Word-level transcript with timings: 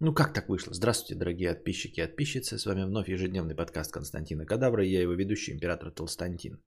Ну 0.00 0.14
как 0.14 0.32
так 0.32 0.48
вышло? 0.48 0.72
Здравствуйте, 0.74 1.18
дорогие 1.18 1.52
подписчики 1.52 2.00
и 2.00 2.06
подписчицы. 2.06 2.56
С 2.56 2.66
вами 2.66 2.84
вновь 2.84 3.08
ежедневный 3.08 3.56
подкаст 3.56 3.92
Константина 3.92 4.46
Кадавра 4.46 4.84
я 4.84 5.02
его 5.02 5.14
ведущий, 5.14 5.52
император 5.52 5.90
Толстантин. 5.90 6.62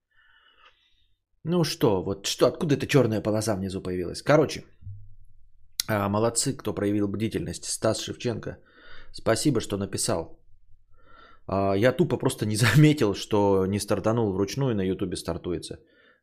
Ну 1.45 1.63
что, 1.63 2.03
вот 2.03 2.25
что, 2.25 2.47
откуда 2.47 2.75
эта 2.75 2.87
черная 2.87 3.21
полоса 3.21 3.55
внизу 3.55 3.81
появилась? 3.81 4.21
Короче, 4.21 4.65
а, 5.87 6.09
молодцы, 6.09 6.51
кто 6.57 6.73
проявил 6.73 7.07
бдительность. 7.07 7.63
Стас 7.63 8.01
Шевченко, 8.01 8.57
спасибо, 9.13 9.61
что 9.61 9.77
написал. 9.77 10.37
А, 11.47 11.73
я 11.73 11.93
тупо 11.93 12.17
просто 12.17 12.45
не 12.45 12.55
заметил, 12.57 13.15
что 13.15 13.65
не 13.65 13.79
стартанул 13.79 14.33
вручную, 14.33 14.75
на 14.75 14.81
ютубе 14.81 15.15
стартуется. 15.15 15.79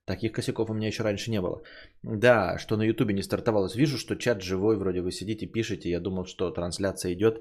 Таких 0.08 0.32
косяков 0.32 0.70
у 0.70 0.74
меня 0.74 0.88
еще 0.88 1.02
раньше 1.02 1.30
не 1.30 1.40
было. 1.40 1.62
Да, 2.02 2.58
что 2.58 2.76
на 2.76 2.84
Ютубе 2.84 3.14
не 3.14 3.22
стартовалось. 3.22 3.76
Вижу, 3.76 3.98
что 3.98 4.16
чат 4.16 4.42
живой, 4.42 4.76
вроде 4.76 5.00
вы 5.00 5.12
сидите, 5.12 5.46
пишете. 5.46 5.90
Я 5.90 6.00
думал, 6.00 6.24
что 6.24 6.50
трансляция 6.50 7.12
идет. 7.12 7.34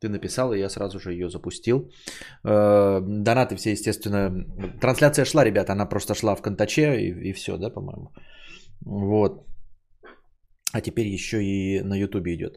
Ты 0.00 0.08
написал, 0.08 0.54
и 0.54 0.58
я 0.58 0.70
сразу 0.70 0.98
же 0.98 1.12
ее 1.12 1.28
запустил. 1.28 1.90
Э, 2.42 3.00
донаты 3.02 3.56
все, 3.56 3.72
естественно. 3.72 4.46
Трансляция 4.80 5.26
шла, 5.26 5.44
ребята, 5.44 5.72
она 5.72 5.86
просто 5.86 6.14
шла 6.14 6.34
в 6.36 6.42
контаче 6.42 7.00
и, 7.00 7.28
и 7.28 7.32
все, 7.34 7.58
да, 7.58 7.68
по-моему. 7.68 8.10
Вот. 8.80 9.46
А 10.72 10.80
теперь 10.80 11.08
еще 11.08 11.42
и 11.42 11.82
на 11.82 11.98
Ютубе 11.98 12.34
идет. 12.34 12.54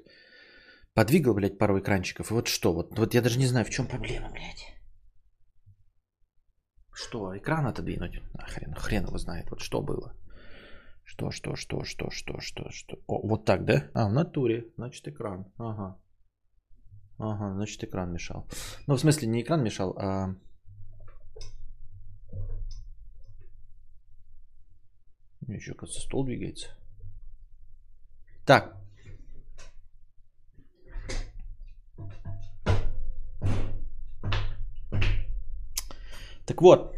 Подвигал, 0.93 1.33
блядь, 1.33 1.57
пару 1.57 1.79
экранчиков. 1.79 2.31
И 2.31 2.33
вот 2.33 2.47
что, 2.47 2.73
вот, 2.73 2.97
вот 2.97 3.13
я 3.13 3.21
даже 3.21 3.39
не 3.39 3.47
знаю, 3.47 3.65
в 3.65 3.69
чем 3.69 3.87
проблема, 3.87 4.29
блядь. 4.31 4.78
Что, 7.01 7.37
экран 7.37 7.65
отодвинуть? 7.65 8.21
А 8.33 8.45
хрен, 8.45 8.73
хрен 8.73 9.05
его 9.05 9.17
знает, 9.17 9.49
вот 9.49 9.61
что 9.61 9.81
было. 9.81 10.13
Что, 11.05 11.31
что, 11.31 11.55
что, 11.55 11.85
что, 11.85 12.11
что, 12.11 12.41
что, 12.41 12.69
что. 12.71 12.99
О, 13.07 13.25
вот 13.25 13.45
так, 13.45 13.63
да? 13.63 13.85
А, 13.93 14.09
в 14.09 14.11
натуре. 14.11 14.67
Значит, 14.75 15.07
экран. 15.07 15.49
Ага. 15.57 15.97
Ага, 17.17 17.53
значит, 17.53 17.83
экран 17.85 18.11
мешал. 18.11 18.45
Ну, 18.85 18.95
в 18.95 18.99
смысле, 18.99 19.29
не 19.29 19.41
экран 19.41 19.63
мешал, 19.63 19.97
а... 19.97 20.35
Еще, 25.47 25.73
кажется, 25.75 26.01
стол 26.01 26.25
двигается. 26.25 26.67
Так, 28.45 28.77
Так 36.49 36.61
вот, 36.61 36.95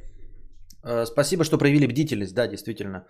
э, 0.85 1.05
спасибо, 1.05 1.43
что 1.43 1.57
проявили 1.57 1.87
бдительность. 1.87 2.33
Да, 2.33 2.47
действительно, 2.47 3.05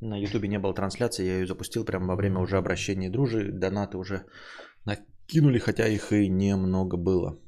на 0.00 0.18
Ютубе 0.18 0.48
не 0.48 0.58
было 0.58 0.74
трансляции, 0.74 1.26
я 1.26 1.38
ее 1.38 1.46
запустил 1.46 1.84
прямо 1.84 2.06
во 2.06 2.16
время 2.16 2.40
уже 2.40 2.56
обращения 2.56 3.10
дружи. 3.10 3.52
Донаты 3.52 3.96
уже 3.96 4.24
накинули, 4.84 5.60
хотя 5.60 5.86
их 5.86 6.12
и 6.12 6.28
немного 6.28 6.96
было. 6.96 7.38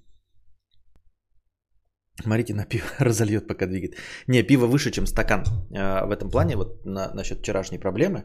Смотрите, 2.23 2.55
на 2.55 2.65
пиво 2.65 2.87
разольет, 3.01 3.49
пока 3.49 3.67
двигает. 3.67 3.97
Не, 4.29 4.45
пиво 4.45 4.67
выше, 4.67 4.91
чем 4.93 5.07
стакан. 5.07 5.43
Э, 5.73 6.07
в 6.07 6.13
этом 6.13 6.31
плане, 6.31 6.57
вот 6.57 6.87
на, 6.87 7.13
насчет 7.15 7.39
вчерашней 7.39 7.79
проблемы, 7.79 8.23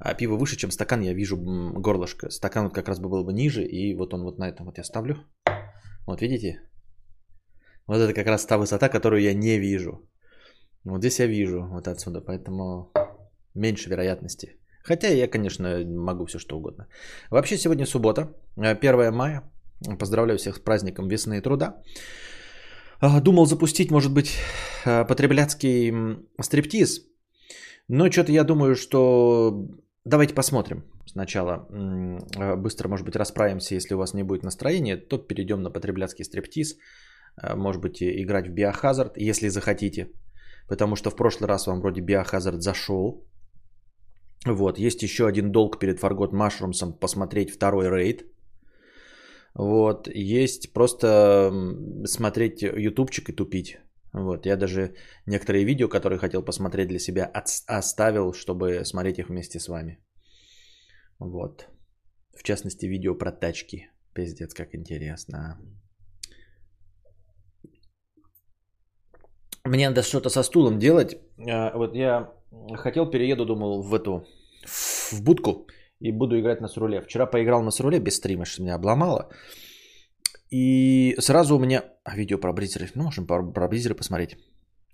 а 0.00 0.14
пиво 0.14 0.36
выше, 0.36 0.56
чем 0.56 0.72
стакан, 0.72 1.02
я 1.02 1.14
вижу 1.14 1.36
горлышко. 1.36 2.28
Стакан 2.30 2.64
вот 2.64 2.74
как 2.74 2.88
раз 2.88 2.98
бы 2.98 3.08
был 3.08 3.24
бы 3.24 3.32
ниже, 3.32 3.62
и 3.62 3.94
вот 3.94 4.14
он 4.14 4.22
вот 4.22 4.38
на 4.38 4.48
этом 4.48 4.66
вот 4.66 4.78
я 4.78 4.84
ставлю. 4.84 5.14
Вот 6.06 6.22
видите, 6.22 6.60
вот 7.86 7.98
это 7.98 8.12
как 8.14 8.26
раз 8.26 8.46
та 8.46 8.58
высота, 8.58 8.88
которую 8.88 9.22
я 9.22 9.34
не 9.34 9.58
вижу. 9.58 10.08
Вот 10.84 10.98
здесь 10.98 11.20
я 11.20 11.26
вижу 11.26 11.66
вот 11.72 11.88
отсюда, 11.88 12.20
поэтому 12.20 12.92
меньше 13.54 13.90
вероятности. 13.90 14.58
Хотя 14.84 15.08
я, 15.08 15.28
конечно, 15.28 15.84
могу 15.86 16.26
все 16.26 16.38
что 16.38 16.56
угодно. 16.56 16.86
Вообще 17.30 17.56
сегодня 17.56 17.86
суббота, 17.86 18.28
1 18.56 18.94
э, 19.00 19.10
мая. 19.10 19.42
Поздравляю 19.98 20.38
всех 20.38 20.56
с 20.56 20.60
праздником 20.60 21.08
весны 21.08 21.38
и 21.38 21.40
труда. 21.40 21.82
А, 23.00 23.20
думал 23.20 23.46
запустить, 23.46 23.90
может 23.90 24.12
быть, 24.12 24.38
э, 24.84 25.04
потребляцкий 25.04 25.92
стриптиз. 26.40 27.00
Но 27.88 28.10
что-то 28.10 28.32
я 28.32 28.44
думаю, 28.44 28.76
что 28.76 29.68
давайте 30.04 30.34
посмотрим. 30.34 30.84
Сначала 31.06 31.66
э, 31.70 32.56
быстро, 32.56 32.88
может 32.88 33.06
быть, 33.06 33.16
расправимся, 33.16 33.74
если 33.74 33.94
у 33.94 33.98
вас 33.98 34.14
не 34.14 34.22
будет 34.22 34.42
настроения, 34.42 34.96
то 34.96 35.18
перейдем 35.18 35.62
на 35.62 35.70
потребляцкий 35.70 36.24
стриптиз. 36.24 36.76
Э, 37.42 37.54
может 37.56 37.82
быть, 37.82 38.02
играть 38.02 38.48
в 38.48 38.54
Biohazard, 38.54 39.12
если 39.16 39.48
захотите. 39.48 40.08
Потому 40.68 40.96
что 40.96 41.10
в 41.10 41.16
прошлый 41.16 41.48
раз 41.48 41.66
вам 41.66 41.80
вроде 41.80 42.00
Biohazard 42.00 42.60
зашел. 42.60 43.26
Вот, 44.46 44.78
есть 44.78 45.02
еще 45.02 45.26
один 45.26 45.52
долг 45.52 45.78
перед 45.78 45.98
Forgot 45.98 46.32
Mushrooms 46.32 46.98
посмотреть 47.00 47.50
второй 47.50 47.88
рейд. 47.88 48.24
Вот, 49.54 50.08
есть 50.08 50.72
просто 50.72 51.50
смотреть 52.04 52.62
ютубчик 52.62 53.28
и 53.28 53.32
тупить. 53.32 53.78
Вот, 54.12 54.46
я 54.46 54.56
даже 54.56 54.94
некоторые 55.26 55.64
видео, 55.64 55.88
которые 55.88 56.18
хотел 56.18 56.42
посмотреть 56.42 56.88
для 56.88 56.98
себя, 56.98 57.32
оставил, 57.66 58.32
чтобы 58.32 58.84
смотреть 58.84 59.18
их 59.18 59.28
вместе 59.28 59.58
с 59.58 59.68
вами. 59.68 59.98
Вот. 61.18 61.68
В 62.36 62.42
частности, 62.42 62.86
видео 62.86 63.14
про 63.14 63.32
тачки. 63.32 63.90
Пиздец, 64.12 64.54
как 64.54 64.74
интересно. 64.74 65.58
Мне 69.64 69.88
надо 69.88 70.02
что-то 70.02 70.28
со 70.28 70.42
стулом 70.42 70.78
делать. 70.78 71.16
А, 71.50 71.72
вот 71.76 71.94
я 71.94 72.32
хотел, 72.76 73.10
перееду, 73.10 73.46
думал, 73.46 73.82
в 73.82 73.94
эту, 73.94 74.26
в 75.12 75.22
будку 75.22 75.66
и 76.00 76.12
буду 76.12 76.38
играть 76.38 76.60
на 76.60 76.68
сруле. 76.68 77.00
Вчера 77.00 77.26
поиграл 77.26 77.62
на 77.62 77.70
сруле 77.70 77.98
без 77.98 78.16
стрима, 78.16 78.44
что 78.44 78.62
меня 78.62 78.74
обломало. 78.74 79.30
И 80.50 81.16
сразу 81.18 81.56
у 81.56 81.58
меня... 81.58 81.82
А, 82.04 82.16
видео 82.16 82.38
про 82.38 82.52
бризеры. 82.52 82.90
Ну, 82.94 83.04
можем 83.04 83.26
про, 83.26 83.68
бризеры 83.68 83.94
посмотреть. 83.94 84.36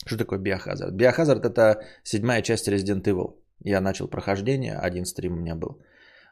Что 0.07 0.17
такое 0.17 0.39
Biohazard? 0.39 0.97
Biohazard 0.97 1.45
это 1.45 1.83
седьмая 2.05 2.43
часть 2.43 2.69
Resident 2.69 3.03
Evil. 3.03 3.35
Я 3.65 3.81
начал 3.81 4.09
прохождение, 4.09 4.79
один 4.79 5.05
стрим 5.05 5.33
у 5.33 5.37
меня 5.37 5.57
был. 5.57 5.83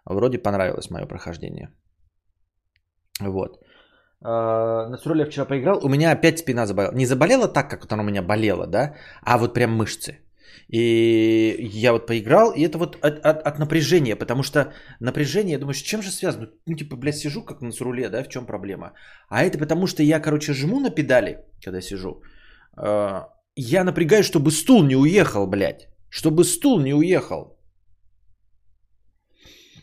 Вроде 0.05 0.39
понравилось 0.39 0.91
мое 0.91 1.07
прохождение. 1.07 1.71
Вот. 3.21 3.63
А, 4.21 4.89
на 4.89 4.99
Суруле 4.99 5.25
вчера 5.25 5.45
поиграл, 5.45 5.85
у 5.85 5.89
меня 5.89 6.13
опять 6.13 6.39
спина 6.39 6.67
заболела. 6.67 6.95
Не 6.95 7.07
заболела 7.07 7.49
так, 7.49 7.71
как 7.71 7.81
вот 7.83 7.93
она 7.93 8.03
у 8.03 8.07
меня 8.07 8.23
болела, 8.23 8.67
да, 8.67 8.95
а 9.23 9.39
вот 9.39 9.55
прям 9.55 9.73
мышцы. 9.73 10.19
И 10.69 11.57
я 11.83 11.93
вот 11.93 12.07
поиграл, 12.07 12.53
и 12.53 12.63
это 12.63 12.79
вот 12.79 12.97
от, 12.97 13.25
от, 13.25 13.47
от 13.47 13.59
напряжения, 13.59 14.17
потому 14.17 14.43
что 14.43 14.73
напряжение, 15.01 15.53
я 15.53 15.59
думаю, 15.59 15.75
с 15.75 15.83
чем 15.83 16.03
же 16.03 16.11
связано? 16.11 16.49
Ну, 16.67 16.77
типа, 16.77 16.97
блядь, 16.97 17.17
сижу 17.17 17.43
как 17.43 17.63
на 17.63 17.71
руле, 17.81 18.09
да, 18.11 18.23
в 18.23 18.29
чем 18.29 18.47
проблема? 18.47 18.93
А 19.29 19.45
это 19.45 19.59
потому 19.59 19.87
что 19.87 20.03
я, 20.03 20.21
короче, 20.21 20.53
жму 20.53 20.81
на 20.81 20.91
педали, 20.91 21.39
когда 21.65 21.81
сижу. 21.81 22.23
Э, 22.77 23.23
я 23.57 23.85
напрягаюсь, 23.85 24.27
чтобы 24.27 24.51
стул 24.51 24.85
не 24.85 24.97
уехал, 24.97 25.47
блядь. 25.47 25.89
Чтобы 26.11 26.45
стул 26.45 26.81
не 26.81 26.95
уехал. 26.95 27.59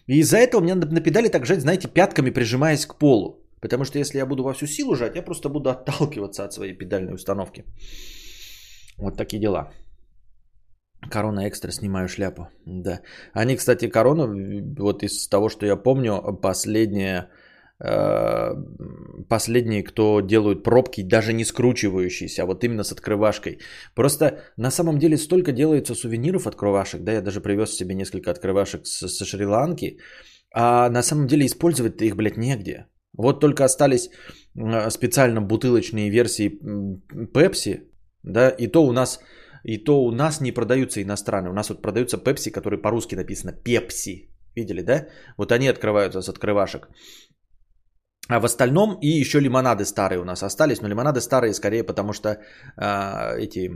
И 0.07 0.19
из-за 0.19 0.37
этого 0.37 0.61
меня 0.61 0.75
на, 0.75 0.85
на 0.85 1.01
педали 1.01 1.29
так 1.29 1.45
жать, 1.45 1.61
знаете, 1.61 1.87
пятками 1.87 2.29
прижимаясь 2.29 2.85
к 2.85 2.99
полу. 2.99 3.44
Потому 3.61 3.85
что 3.85 3.99
если 3.99 4.17
я 4.17 4.25
буду 4.25 4.43
во 4.43 4.53
всю 4.53 4.67
силу 4.67 4.95
жать, 4.95 5.15
я 5.15 5.21
просто 5.21 5.49
буду 5.49 5.69
отталкиваться 5.69 6.43
от 6.45 6.53
своей 6.53 6.73
педальной 6.73 7.13
установки. 7.13 7.63
Вот 8.97 9.17
такие 9.17 9.39
дела. 9.41 9.71
Корона 11.11 11.47
экстра, 11.47 11.71
снимаю 11.71 12.07
шляпу. 12.07 12.47
Да. 12.65 13.01
Они, 13.33 13.55
кстати, 13.55 13.89
корона, 13.89 14.27
вот 14.79 15.03
из 15.03 15.27
того, 15.27 15.49
что 15.49 15.65
я 15.65 15.75
помню, 15.75 16.39
последние, 16.41 17.29
э, 17.79 18.55
последние, 19.29 19.83
кто 19.83 20.21
делают 20.21 20.63
пробки, 20.63 21.03
даже 21.03 21.33
не 21.33 21.45
скручивающиеся, 21.45 22.43
а 22.43 22.45
вот 22.45 22.63
именно 22.63 22.83
с 22.83 22.91
открывашкой. 22.91 23.59
Просто 23.95 24.25
на 24.57 24.71
самом 24.71 24.97
деле 24.97 25.17
столько 25.17 25.51
делается 25.51 25.95
сувениров 25.95 26.47
открывашек, 26.47 27.03
да, 27.03 27.11
я 27.13 27.21
даже 27.21 27.41
привез 27.41 27.75
себе 27.75 27.95
несколько 27.95 28.31
открывашек 28.31 28.87
со, 28.87 29.07
со 29.07 29.25
Шри-Ланки, 29.25 29.99
а 30.53 30.89
на 30.89 31.03
самом 31.03 31.27
деле 31.27 31.45
использовать 31.45 32.01
их, 32.01 32.15
блядь, 32.15 32.37
негде. 32.37 32.87
Вот 33.17 33.39
только 33.39 33.63
остались 33.63 34.09
специально 34.89 35.41
бутылочные 35.41 36.09
версии 36.09 36.59
Pepsi, 37.33 37.87
да, 38.23 38.49
и 38.49 38.67
то 38.67 38.85
у 38.85 38.91
нас, 38.91 39.19
и 39.63 39.77
то 39.77 40.03
у 40.03 40.11
нас 40.11 40.41
не 40.41 40.51
продаются 40.51 41.01
иностранные. 41.01 41.51
У 41.51 41.55
нас 41.55 41.69
вот 41.69 41.81
продаются 41.81 42.17
Pepsi, 42.17 42.51
которые 42.51 42.81
по-русски 42.81 43.15
написано 43.15 43.53
Пепси. 43.53 44.29
Видели, 44.55 44.81
да? 44.81 45.07
Вот 45.37 45.51
они 45.51 45.67
открываются 45.67 46.21
с 46.21 46.29
открывашек. 46.29 46.87
А 48.29 48.39
в 48.39 48.45
остальном 48.45 48.97
и 49.01 49.07
еще 49.07 49.39
лимонады 49.39 49.85
старые 49.85 50.19
у 50.19 50.23
нас 50.23 50.43
остались, 50.43 50.81
но 50.81 50.87
лимонады 50.87 51.21
старые 51.21 51.53
скорее 51.53 51.83
потому 51.83 52.13
что 52.13 52.29
э, 52.29 53.37
эти 53.37 53.69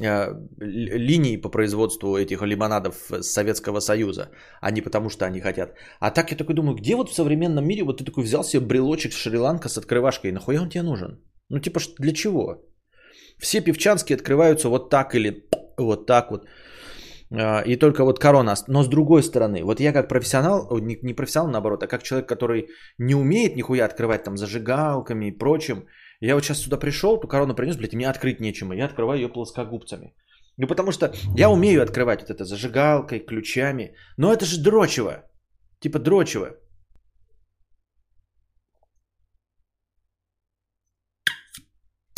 линии 0.00 1.36
по 1.36 1.50
производству 1.50 2.16
этих 2.16 2.42
лимонадов 2.42 2.94
Советского 3.20 3.80
Союза, 3.80 4.30
а 4.60 4.70
не 4.70 4.80
потому 4.80 5.10
что 5.10 5.26
они 5.26 5.40
хотят. 5.40 5.74
А 6.00 6.10
так 6.10 6.30
я 6.30 6.36
такой 6.36 6.54
думаю, 6.54 6.76
где 6.76 6.96
вот 6.96 7.10
в 7.10 7.14
современном 7.14 7.66
мире 7.66 7.84
вот 7.84 7.98
ты 7.98 8.04
такой 8.04 8.24
взял 8.24 8.44
себе 8.44 8.66
брелочек 8.66 9.12
Шри-Ланка 9.12 9.68
с 9.68 9.78
открывашкой, 9.78 10.32
нахуя 10.32 10.62
он 10.62 10.68
тебе 10.68 10.82
нужен? 10.82 11.20
Ну 11.50 11.58
типа 11.58 11.80
для 11.98 12.12
чего? 12.12 12.64
Все 13.38 13.60
певчанские 13.60 14.16
открываются 14.16 14.68
вот 14.68 14.90
так 14.90 15.14
или 15.14 15.48
вот 15.78 16.06
так 16.06 16.30
вот. 16.30 16.46
А, 17.34 17.62
и 17.66 17.76
только 17.76 18.04
вот 18.04 18.18
корона. 18.18 18.54
Но 18.68 18.82
с 18.82 18.88
другой 18.88 19.22
стороны, 19.22 19.62
вот 19.64 19.80
я 19.80 19.92
как 19.92 20.08
профессионал, 20.08 20.78
не 20.80 21.14
профессионал 21.14 21.50
наоборот, 21.50 21.82
а 21.82 21.86
как 21.86 22.02
человек, 22.02 22.28
который 22.28 22.68
не 22.98 23.14
умеет 23.14 23.56
нихуя 23.56 23.84
открывать 23.84 24.24
там 24.24 24.36
зажигалками 24.36 25.26
и 25.26 25.38
прочим, 25.38 25.86
я 26.26 26.34
вот 26.34 26.44
сейчас 26.44 26.58
сюда 26.58 26.76
пришел, 26.76 27.20
ту 27.20 27.28
корону 27.28 27.54
принес, 27.54 27.76
блядь, 27.76 27.92
и 27.92 27.96
мне 27.96 28.08
открыть 28.08 28.40
нечем, 28.40 28.72
и 28.72 28.76
я 28.76 28.86
открываю 28.86 29.20
ее 29.20 29.28
плоскогубцами. 29.28 30.14
Ну 30.56 30.66
потому 30.66 30.92
что 30.92 31.12
я 31.36 31.50
умею 31.50 31.82
открывать 31.82 32.20
вот 32.20 32.30
это 32.30 32.44
зажигалкой, 32.44 33.26
ключами, 33.26 33.96
но 34.16 34.32
это 34.32 34.44
же 34.44 34.62
дрочево. 34.62 35.24
Типа 35.80 35.98
дрочево. 35.98 36.56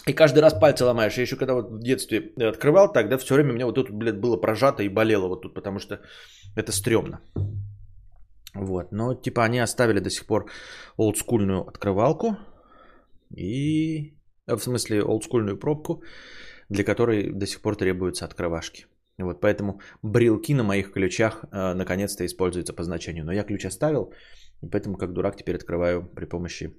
И 0.06 0.12
каждый 0.12 0.40
раз 0.40 0.52
пальцы 0.52 0.84
ломаешь. 0.84 1.16
Я 1.16 1.22
еще 1.22 1.36
когда 1.36 1.54
вот 1.54 1.70
в 1.70 1.82
детстве 1.82 2.32
открывал, 2.50 2.92
тогда 2.92 3.16
все 3.16 3.34
время 3.34 3.52
у 3.52 3.54
меня 3.54 3.66
вот 3.66 3.74
тут, 3.74 3.90
блядь, 3.90 4.20
было 4.20 4.36
прожато 4.36 4.82
и 4.82 4.88
болело 4.88 5.28
вот 5.28 5.42
тут, 5.42 5.54
потому 5.54 5.78
что 5.78 6.00
это 6.56 6.72
стрёмно. 6.72 7.20
Вот, 8.54 8.92
но 8.92 9.14
типа 9.14 9.44
они 9.44 9.58
оставили 9.62 10.00
до 10.00 10.10
сих 10.10 10.26
пор 10.26 10.50
олдскульную 10.98 11.66
открывалку 11.66 12.36
и, 13.36 14.14
в 14.46 14.58
смысле, 14.58 15.02
олдскульную 15.02 15.58
пробку, 15.58 16.02
для 16.68 16.84
которой 16.84 17.30
до 17.30 17.46
сих 17.46 17.60
пор 17.60 17.76
требуются 17.76 18.24
открывашки. 18.24 18.86
Вот 19.18 19.40
поэтому 19.40 19.80
брелки 20.02 20.54
на 20.54 20.64
моих 20.64 20.92
ключах 20.92 21.44
э, 21.44 21.74
наконец-то 21.74 22.24
используются 22.24 22.72
по 22.72 22.82
значению. 22.82 23.24
Но 23.24 23.32
я 23.32 23.44
ключ 23.44 23.64
оставил, 23.64 24.12
и 24.62 24.66
поэтому 24.66 24.96
как 24.96 25.12
дурак 25.12 25.36
теперь 25.36 25.56
открываю 25.56 26.02
при 26.02 26.24
помощи 26.24 26.74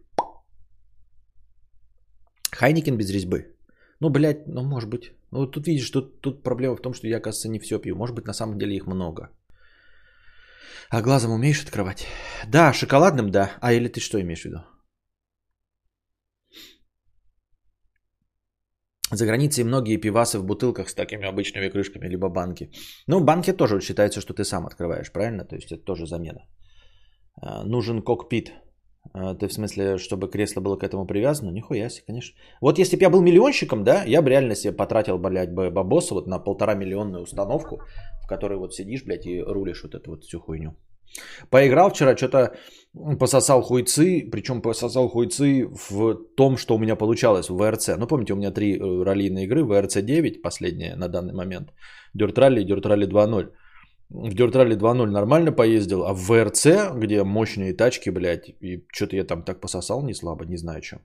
Хайникен 2.51 2.97
без 2.97 3.09
резьбы. 3.09 3.55
Ну, 3.99 4.09
блядь, 4.09 4.47
ну, 4.47 4.63
может 4.63 4.89
быть. 4.89 5.11
Ну, 5.31 5.47
тут 5.47 5.67
видишь, 5.67 5.89
тут, 5.89 6.21
тут 6.21 6.43
проблема 6.43 6.75
в 6.75 6.81
том, 6.81 6.93
что 6.93 7.07
я, 7.07 7.19
кажется, 7.19 7.49
не 7.49 7.59
все 7.59 7.79
пью. 7.79 7.95
Может 7.95 8.15
быть, 8.15 8.27
на 8.27 8.33
самом 8.33 8.57
деле 8.57 8.75
их 8.75 8.87
много. 8.87 9.29
А 10.89 11.01
глазом 11.01 11.31
умеешь 11.31 11.63
открывать? 11.63 12.07
Да, 12.47 12.73
шоколадным, 12.73 13.31
да. 13.31 13.51
А 13.61 13.73
или 13.73 13.87
ты 13.87 13.99
что 13.99 14.19
имеешь 14.21 14.41
в 14.41 14.45
виду? 14.45 14.59
За 19.11 19.25
границей 19.25 19.63
многие 19.63 19.97
пивасы 19.97 20.39
в 20.39 20.45
бутылках 20.45 20.89
с 20.89 20.95
такими 20.95 21.27
обычными 21.27 21.69
крышками, 21.69 22.09
либо 22.09 22.29
банки. 22.29 22.71
Ну, 23.07 23.19
банки 23.19 23.53
тоже 23.53 23.79
считается, 23.79 24.19
что 24.19 24.33
ты 24.33 24.43
сам 24.43 24.65
открываешь, 24.65 25.11
правильно? 25.11 25.45
То 25.45 25.55
есть 25.55 25.71
это 25.71 25.83
тоже 25.85 26.07
замена. 26.07 26.45
А, 27.41 27.63
нужен 27.63 28.01
кокпит. 28.01 28.51
А, 29.13 29.35
ты 29.35 29.47
в 29.47 29.53
смысле, 29.53 29.97
чтобы 29.97 30.27
кресло 30.31 30.61
было 30.61 30.77
к 30.77 30.83
этому 30.83 31.05
привязано? 31.05 31.51
Нихуя 31.51 31.89
себе, 31.89 32.05
конечно. 32.07 32.35
Вот 32.61 32.79
если 32.79 32.95
бы 32.95 33.03
я 33.03 33.09
был 33.11 33.21
миллионщиком, 33.21 33.83
да, 33.83 34.03
я 34.07 34.21
бы 34.21 34.29
реально 34.29 34.55
себе 34.55 34.73
потратил, 34.73 35.19
блядь, 35.19 35.53
бабоса 35.53 36.15
вот 36.15 36.27
на 36.27 36.39
полтора 36.39 36.73
миллионную 36.73 37.23
установку, 37.23 37.81
в 38.23 38.27
которой 38.27 38.57
вот 38.57 38.73
сидишь, 38.73 39.03
блядь, 39.05 39.27
и 39.27 39.39
рулишь 39.39 39.83
вот 39.83 39.93
эту 39.93 40.11
вот 40.11 40.23
всю 40.23 40.39
хуйню. 40.39 40.75
Поиграл 41.49 41.89
вчера, 41.89 42.15
что-то 42.15 42.55
пососал 43.19 43.61
хуйцы, 43.61 44.29
причем 44.31 44.61
пососал 44.61 45.09
хуйцы 45.09 45.67
в 45.89 46.15
том, 46.37 46.57
что 46.57 46.75
у 46.75 46.79
меня 46.79 46.95
получалось 46.95 47.49
в 47.49 47.55
ВРЦ. 47.55 47.97
Ну, 47.97 48.07
помните, 48.07 48.33
у 48.33 48.37
меня 48.37 48.51
три 48.51 48.77
э, 48.77 49.03
раллийные 49.03 49.45
игры, 49.45 49.63
ВРЦ 49.63 50.01
9, 50.01 50.41
последняя 50.41 50.95
на 50.95 51.07
данный 51.07 51.33
момент, 51.33 51.73
Dirt 52.17 52.35
Rally 52.35 52.61
и 52.61 52.71
Dirt 52.71 52.83
Rally 52.83 53.07
2.0 53.07 53.49
в 54.09 54.35
Dirt 54.35 54.53
Rally 54.53 54.77
2.0 54.77 55.05
нормально 55.07 55.51
поездил, 55.51 56.03
а 56.03 56.13
в 56.13 56.27
ВРЦ, 56.27 56.93
где 56.95 57.23
мощные 57.23 57.73
тачки, 57.73 58.11
блядь, 58.11 58.49
и 58.61 58.85
что-то 58.93 59.15
я 59.15 59.23
там 59.23 59.43
так 59.43 59.59
пососал 59.59 60.03
не 60.03 60.13
слабо, 60.13 60.45
не 60.45 60.57
знаю 60.57 60.81
что. 60.83 60.99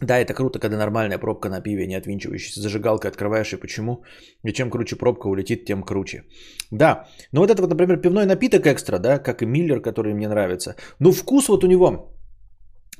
Да, 0.00 0.18
это 0.18 0.34
круто, 0.34 0.58
когда 0.58 0.76
нормальная 0.76 1.18
пробка 1.18 1.48
на 1.48 1.60
пиве, 1.60 1.86
не 1.86 1.94
отвинчивающаяся. 1.94 2.60
Зажигалкой 2.60 3.10
открываешь, 3.10 3.52
и 3.52 3.56
почему? 3.56 4.04
И 4.44 4.52
чем 4.52 4.70
круче 4.70 4.96
пробка 4.96 5.28
улетит, 5.28 5.64
тем 5.64 5.82
круче. 5.82 6.24
Да, 6.70 7.08
ну 7.32 7.40
вот 7.40 7.50
это 7.50 7.62
вот, 7.62 7.70
например, 7.70 8.00
пивной 8.00 8.26
напиток 8.26 8.66
экстра, 8.66 8.98
да, 8.98 9.18
как 9.18 9.42
и 9.42 9.46
Миллер, 9.46 9.80
который 9.80 10.14
мне 10.14 10.28
нравится. 10.28 10.74
Ну 11.00 11.12
вкус 11.12 11.48
вот 11.48 11.64
у 11.64 11.68
него, 11.68 12.14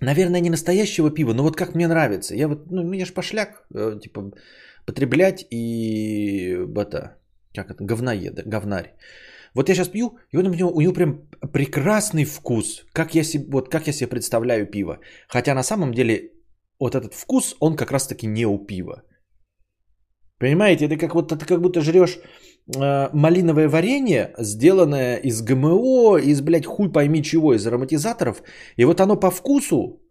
Наверное, 0.01 0.41
не 0.41 0.51
настоящего 0.51 1.11
пива, 1.11 1.35
но 1.35 1.43
вот 1.43 1.57
как 1.57 1.75
мне 1.75 1.89
нравится. 1.89 2.35
Я 2.35 2.49
вот, 2.49 2.71
ну, 2.71 2.93
я 2.93 3.07
ж 3.07 3.13
пошляк, 3.15 3.65
э, 3.75 4.01
типа, 4.03 4.33
потреблять 4.87 5.47
и, 5.51 6.59
это, 6.77 7.17
как 7.55 7.71
это, 7.71 7.85
говноед, 7.85 8.43
говнарь. 8.47 8.95
Вот 9.55 9.69
я 9.69 9.75
сейчас 9.75 9.89
пью, 9.89 10.19
и 10.33 10.37
вот 10.37 10.47
у 10.47 10.55
него, 10.55 10.71
у 10.71 10.81
него 10.81 10.93
прям 10.93 11.21
прекрасный 11.53 12.25
вкус, 12.25 12.85
как 12.93 13.15
я, 13.15 13.25
себе, 13.25 13.45
вот 13.51 13.69
как 13.69 13.87
я 13.87 13.93
себе 13.93 14.09
представляю 14.09 14.67
пиво. 14.67 14.99
Хотя 15.29 15.55
на 15.55 15.63
самом 15.63 15.95
деле 15.95 16.33
вот 16.81 16.95
этот 16.95 17.15
вкус, 17.15 17.57
он 17.61 17.77
как 17.77 17.93
раз 17.93 18.07
таки 18.07 18.27
не 18.27 18.47
у 18.47 18.59
пива. 18.59 19.03
Понимаете, 20.39 20.87
это 20.87 20.97
как, 20.97 21.15
вот, 21.15 21.33
это 21.33 21.47
как 21.47 21.61
будто 21.61 21.81
жрешь 21.81 22.19
э, 22.77 23.09
малиновое 23.13 23.69
варенье, 23.69 24.35
сделанное 24.39 25.17
из 25.17 25.43
ГМО, 25.43 26.19
из, 26.19 26.41
блядь, 26.41 26.67
хуй 26.67 26.93
пойми 26.93 27.23
чего, 27.23 27.55
из 27.55 27.67
ароматизаторов. 27.67 28.43
И 28.77 28.85
вот 28.85 29.01
оно 29.01 29.17
по 29.17 29.31
вкусу 29.31 30.03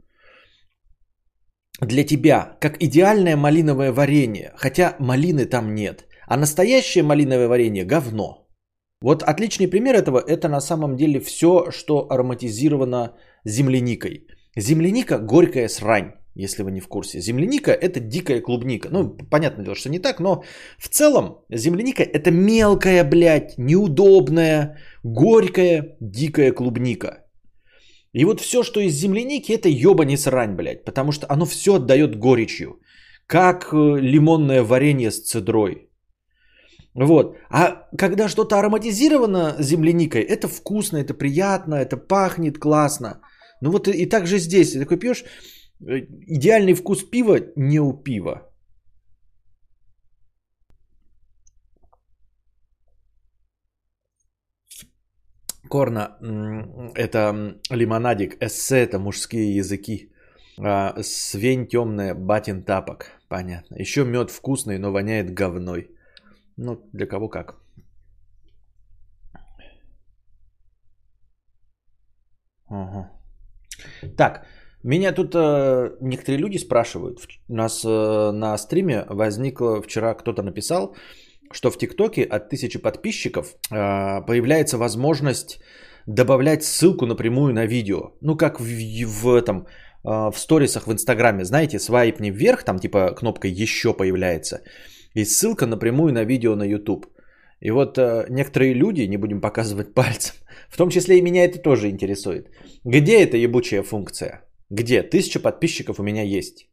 для 1.81 2.03
тебя, 2.03 2.57
как 2.61 2.81
идеальное 2.81 3.35
малиновое 3.35 3.91
варенье. 3.91 4.53
Хотя 4.55 4.95
малины 4.99 5.45
там 5.45 5.75
нет. 5.75 6.05
А 6.27 6.37
настоящее 6.37 7.03
малиновое 7.03 7.47
варенье– 7.47 7.85
говно. 7.85 8.47
Вот 9.01 9.23
отличный 9.23 9.67
пример 9.67 9.95
этого– 9.95 10.19
это 10.27 10.47
на 10.47 10.61
самом 10.61 10.95
деле 10.95 11.19
все, 11.19 11.69
что 11.71 12.07
ароматизировано 12.09 13.17
земляникой. 13.45 14.27
Земляника– 14.55 15.17
горькая 15.19 15.67
срань 15.67 16.13
если 16.35 16.63
вы 16.63 16.71
не 16.71 16.81
в 16.81 16.87
курсе. 16.87 17.21
Земляника– 17.21 17.71
это 17.81 17.99
дикая 17.99 18.41
клубника. 18.41 18.89
Ну, 18.91 19.17
понятное 19.29 19.63
дело, 19.65 19.75
что 19.75 19.89
не 19.89 19.99
так, 19.99 20.19
но 20.19 20.43
в 20.77 20.87
целом 20.89 21.37
земляника– 21.49 22.03
это 22.13 22.31
мелкая, 22.31 23.03
блядь, 23.03 23.57
неудобная, 23.57 24.77
горькая, 25.03 25.95
дикая 25.99 26.51
клубника. 26.51 27.23
И 28.13 28.25
вот 28.25 28.41
все, 28.41 28.63
что 28.63 28.79
из 28.79 28.93
земляники, 28.93 29.51
это 29.51 29.69
ебани 29.69 30.17
срань, 30.17 30.55
блядь, 30.55 30.85
потому 30.85 31.11
что 31.11 31.25
оно 31.29 31.45
все 31.45 31.75
отдает 31.75 32.19
горечью, 32.19 32.79
как 33.27 33.73
э, 33.73 33.99
лимонное 33.99 34.63
варенье 34.63 35.11
с 35.11 35.23
цедрой. 35.23 35.89
Вот. 36.95 37.37
А 37.49 37.87
когда 37.97 38.29
что-то 38.29 38.59
ароматизировано 38.59 39.55
земляникой, 39.59 40.21
это 40.21 40.47
вкусно, 40.47 40.97
это 40.97 41.13
приятно, 41.15 41.75
это 41.75 41.97
пахнет 41.97 42.59
классно. 42.59 43.21
Ну 43.61 43.71
вот 43.71 43.87
и, 43.87 43.91
и 43.91 44.09
так 44.09 44.27
же 44.27 44.37
здесь. 44.37 44.73
Ты 44.73 44.79
такой 44.79 44.99
пьешь, 44.99 45.23
идеальный 46.27 46.73
вкус 46.73 47.03
пива 47.03 47.39
не 47.55 47.79
у 47.79 47.93
пива. 47.93 48.49
Корна– 55.69 56.17
это 56.95 57.59
лимонадик, 57.71 58.37
эссе– 58.41 58.83
это 58.83 58.99
мужские 58.99 59.55
языки. 59.55 60.11
А, 60.59 61.01
свень 61.01 61.67
темная, 61.67 62.13
батин 62.13 62.63
тапок. 62.63 63.11
Понятно. 63.27 63.75
Еще 63.81 64.05
мед 64.05 64.29
вкусный, 64.29 64.77
но 64.77 64.91
воняет 64.91 65.33
говной. 65.33 65.89
Ну, 66.57 66.89
для 66.93 67.07
кого 67.07 67.27
как. 67.29 67.55
Ага. 72.67 73.11
Так, 74.17 74.45
меня 74.83 75.13
тут 75.13 75.33
э, 75.35 75.95
некоторые 76.01 76.41
люди 76.41 76.57
спрашивают. 76.57 77.19
У 77.47 77.55
нас 77.55 77.85
э, 77.85 78.31
на 78.31 78.57
стриме 78.57 79.05
возникло 79.09 79.81
вчера 79.81 80.13
кто-то 80.13 80.43
написал, 80.43 80.95
что 81.51 81.71
в 81.71 81.77
ТикТоке 81.77 82.23
от 82.23 82.49
тысячи 82.49 82.79
подписчиков 82.79 83.55
э, 83.71 84.25
появляется 84.25 84.77
возможность 84.77 85.61
добавлять 86.05 86.63
ссылку 86.63 87.05
напрямую 87.05 87.53
на 87.53 87.65
видео. 87.65 88.11
Ну, 88.21 88.35
как 88.35 88.59
в, 88.59 88.65
в 88.65 89.27
этом 89.33 89.67
э, 90.03 90.31
в 90.31 90.33
сторисах 90.37 90.87
в 90.87 90.91
Инстаграме, 90.91 91.45
знаете, 91.45 91.79
свайпни 91.79 92.31
вверх, 92.31 92.63
там 92.63 92.79
типа 92.79 93.15
кнопка 93.15 93.47
еще 93.47 93.93
появляется, 93.93 94.63
и 95.13 95.25
ссылка 95.25 95.65
напрямую 95.65 96.13
на 96.13 96.25
видео 96.25 96.55
на 96.55 96.63
YouTube. 96.63 97.05
И 97.61 97.71
вот 97.71 97.97
э, 97.97 98.25
некоторые 98.29 98.73
люди, 98.73 99.07
не 99.07 99.17
будем 99.17 99.39
показывать 99.39 99.93
пальцем, 99.95 100.35
в 100.69 100.77
том 100.77 100.89
числе 100.89 101.17
и 101.17 101.21
меня 101.21 101.45
это 101.45 101.59
тоже 101.59 101.89
интересует. 101.89 102.49
Где 102.83 103.23
эта 103.23 103.37
ебучая 103.37 103.83
функция? 103.83 104.41
Где? 104.73 105.03
Тысяча 105.03 105.39
подписчиков 105.39 105.99
у 105.99 106.03
меня 106.03 106.23
есть. 106.23 106.67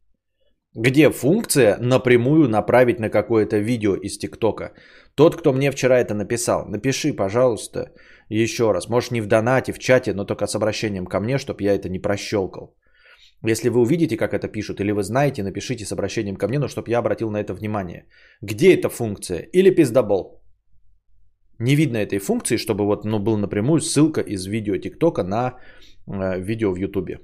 Где 0.73 1.11
функция 1.11 1.77
напрямую 1.77 2.49
направить 2.49 2.99
на 2.99 3.09
какое-то 3.09 3.57
видео 3.59 3.95
из 3.95 4.17
ТикТока? 4.17 4.73
Тот, 5.15 5.35
кто 5.35 5.53
мне 5.53 5.71
вчера 5.71 5.99
это 5.99 6.15
написал, 6.15 6.65
напиши, 6.67 7.13
пожалуйста, 7.13 7.91
еще 8.29 8.71
раз. 8.71 8.89
Может, 8.89 9.11
не 9.11 9.21
в 9.21 9.27
донате, 9.27 9.73
в 9.73 9.77
чате, 9.77 10.13
но 10.13 10.25
только 10.25 10.47
с 10.47 10.55
обращением 10.55 11.05
ко 11.05 11.19
мне, 11.19 11.37
чтобы 11.37 11.63
я 11.63 11.75
это 11.75 11.89
не 11.89 11.99
прощелкал. 11.99 12.75
Если 13.49 13.69
вы 13.69 13.81
увидите, 13.81 14.17
как 14.17 14.33
это 14.33 14.47
пишут, 14.47 14.79
или 14.79 14.91
вы 14.91 15.03
знаете, 15.03 15.43
напишите 15.43 15.85
с 15.85 15.91
обращением 15.91 16.37
ко 16.37 16.47
мне, 16.47 16.57
но 16.57 16.67
чтобы 16.67 16.89
я 16.89 16.99
обратил 16.99 17.29
на 17.29 17.37
это 17.37 17.53
внимание. 17.53 18.05
Где 18.41 18.73
эта 18.73 18.89
функция? 18.89 19.47
Или 19.53 19.75
пиздобол? 19.75 20.41
Не 21.59 21.75
видно 21.75 21.97
этой 21.97 22.17
функции, 22.17 22.57
чтобы 22.57 22.85
вот 22.85 23.05
ну, 23.05 23.19
был 23.19 23.37
напрямую 23.37 23.81
ссылка 23.81 24.21
из 24.21 24.47
видео 24.47 24.77
ТикТока 24.77 25.23
на 25.23 25.57
э, 26.07 26.39
видео 26.39 26.71
в 26.71 26.77
Ютубе. 26.77 27.19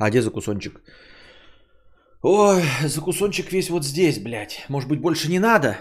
А 0.00 0.08
где 0.08 0.22
за 0.22 0.30
кусончик? 0.30 0.80
Ой, 2.22 2.62
за 2.88 3.00
кусончик 3.00 3.52
весь 3.52 3.68
вот 3.70 3.84
здесь, 3.84 4.18
блядь. 4.18 4.64
Может 4.68 4.88
быть, 4.88 5.00
больше 5.00 5.28
не 5.28 5.38
надо? 5.38 5.76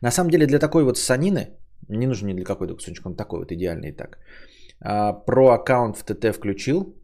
На 0.00 0.10
самом 0.10 0.30
деле, 0.30 0.46
для 0.46 0.58
такой 0.58 0.82
вот 0.82 0.98
санины, 0.98 1.48
не 1.88 2.06
нужен 2.06 2.28
ни 2.28 2.34
для 2.34 2.44
какой-то 2.44 2.74
кусочек, 2.74 3.06
он 3.06 3.16
такой 3.16 3.38
вот 3.38 3.52
идеальный 3.52 3.90
и 3.90 3.96
так. 3.96 4.18
А, 4.80 5.12
про 5.12 5.50
аккаунт 5.50 5.96
в 5.96 6.04
ТТ 6.04 6.34
включил. 6.34 6.96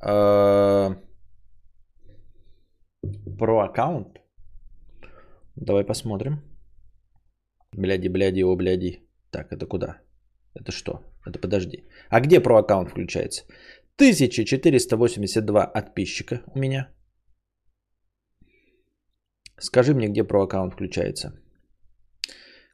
А, 0.00 0.96
про 3.38 3.60
аккаунт. 3.60 4.18
Давай 5.56 5.84
посмотрим. 5.84 6.42
Бляди, 7.72 8.08
бляди, 8.08 8.42
о, 8.42 8.56
бляди. 8.56 9.08
Так, 9.30 9.52
это 9.52 9.66
куда? 9.66 9.98
Это 10.54 10.72
что? 10.72 11.02
Это 11.24 11.38
подожди. 11.38 11.84
А 12.10 12.20
где 12.20 12.40
про 12.40 12.58
аккаунт 12.58 12.90
включается? 12.90 13.44
1482 13.96 15.66
подписчика 15.66 16.42
у 16.54 16.58
меня. 16.58 16.88
Скажи 19.58 19.94
мне, 19.94 20.08
где 20.08 20.24
про 20.24 20.42
аккаунт 20.42 20.74
включается. 20.74 21.32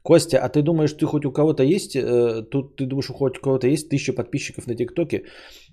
Костя, 0.03 0.39
а 0.39 0.49
ты 0.49 0.61
думаешь, 0.61 0.93
ты 0.93 1.05
хоть 1.05 1.25
у 1.25 1.31
кого-то 1.31 1.63
есть, 1.63 1.95
э, 1.95 2.41
тут 2.51 2.75
ты 2.75 2.85
думаешь, 2.85 3.07
хоть 3.07 3.37
у 3.37 3.41
кого-то 3.41 3.67
есть 3.67 3.89
тысяча 3.89 4.11
подписчиков 4.11 4.67
на 4.67 4.75
ТикТоке? 4.75 5.23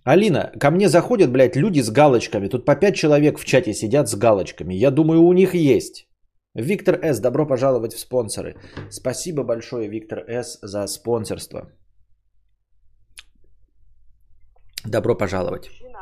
Алина, 0.04 0.52
ко 0.61 0.71
мне 0.71 0.88
заходят, 0.88 1.33
блядь, 1.33 1.57
люди 1.57 1.83
с 1.83 1.90
галочками. 1.90 2.49
Тут 2.49 2.64
по 2.64 2.76
пять 2.76 2.95
человек 2.95 3.38
в 3.38 3.45
чате 3.45 3.75
сидят 3.75 4.09
с 4.09 4.14
галочками. 4.14 4.75
Я 4.75 4.90
думаю, 4.92 5.23
у 5.23 5.33
них 5.33 5.54
есть. 5.54 6.07
Виктор 6.54 7.00
С, 7.02 7.21
добро 7.21 7.47
пожаловать 7.47 7.92
в 7.92 7.99
спонсоры. 7.99 8.54
Спасибо 8.90 9.42
большое, 9.42 9.88
Виктор 9.88 10.25
С, 10.28 10.59
за 10.62 10.87
спонсорство. 10.87 11.73
Добро 14.84 15.14
пожаловать. 15.14 15.68
Мужчина. 15.68 15.99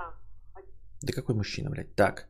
Да 1.02 1.12
какой 1.12 1.34
мужчина, 1.34 1.70
блядь? 1.70 1.94
Так. 1.94 2.28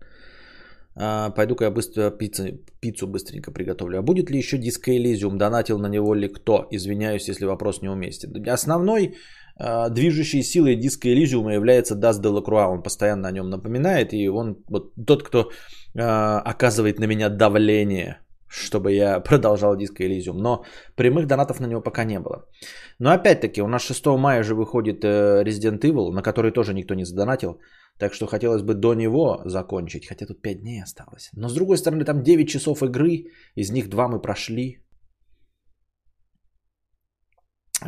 А, 1.01 1.31
пойду-ка 1.31 1.65
я 1.65 1.71
быстро 1.71 2.11
пиццу, 2.11 2.59
пиццу 2.81 3.07
быстренько 3.07 3.53
приготовлю. 3.53 3.99
А 3.99 4.03
будет 4.03 4.31
ли 4.31 4.39
еще 4.39 4.59
Disco 4.59 4.91
Elysium? 4.91 5.39
Донатил 5.39 5.79
на 5.79 5.89
него 5.89 6.15
ли 6.15 6.29
кто? 6.29 6.67
Извиняюсь, 6.71 7.29
если 7.29 7.47
вопрос 7.47 7.83
неуместен. 7.83 8.49
Основной 8.49 9.15
а, 9.57 9.89
движущей 9.91 10.43
силой 10.43 10.77
диска 10.77 11.09
Элизиума 11.09 11.53
является 11.53 11.95
Даст 11.95 12.23
Делакруа. 12.23 12.69
Он 12.69 12.83
постоянно 12.83 13.29
о 13.29 13.33
нем 13.33 13.51
напоминает. 13.51 14.13
И 14.13 14.29
он 14.29 14.57
вот 14.69 14.93
тот, 15.07 15.23
кто 15.23 15.51
а, 15.97 16.41
оказывает 16.41 16.99
на 16.99 17.05
меня 17.05 17.29
давление, 17.29 18.19
чтобы 18.49 18.93
я 18.93 19.21
продолжал 19.25 19.77
диско 19.77 20.03
Элизиум. 20.03 20.39
Но 20.39 20.65
прямых 20.97 21.27
донатов 21.27 21.61
на 21.61 21.67
него 21.67 21.81
пока 21.81 22.05
не 22.05 22.19
было. 22.19 22.47
Но 22.99 23.11
опять-таки, 23.11 23.63
у 23.63 23.69
нас 23.69 23.83
6 23.83 24.07
мая 24.07 24.43
же 24.43 24.55
выходит 24.55 25.05
э, 25.05 25.43
Resident 25.45 25.81
Evil, 25.81 26.13
на 26.13 26.23
который 26.23 26.51
тоже 26.53 26.75
никто 26.75 26.95
не 26.95 27.05
задонатил. 27.05 27.61
Так 27.99 28.15
что 28.15 28.27
хотелось 28.27 28.63
бы 28.63 28.75
до 28.75 28.95
него 28.95 29.43
закончить, 29.45 30.07
хотя 30.07 30.27
тут 30.27 30.43
5 30.43 30.61
дней 30.61 30.83
осталось. 30.83 31.31
Но 31.37 31.49
с 31.49 31.55
другой 31.55 31.79
стороны, 31.79 32.05
там 32.05 32.23
9 32.23 32.49
часов 32.49 32.83
игры, 32.83 33.25
из 33.57 33.71
них 33.71 33.89
2 33.89 34.09
мы 34.09 34.23
прошли. 34.23 34.79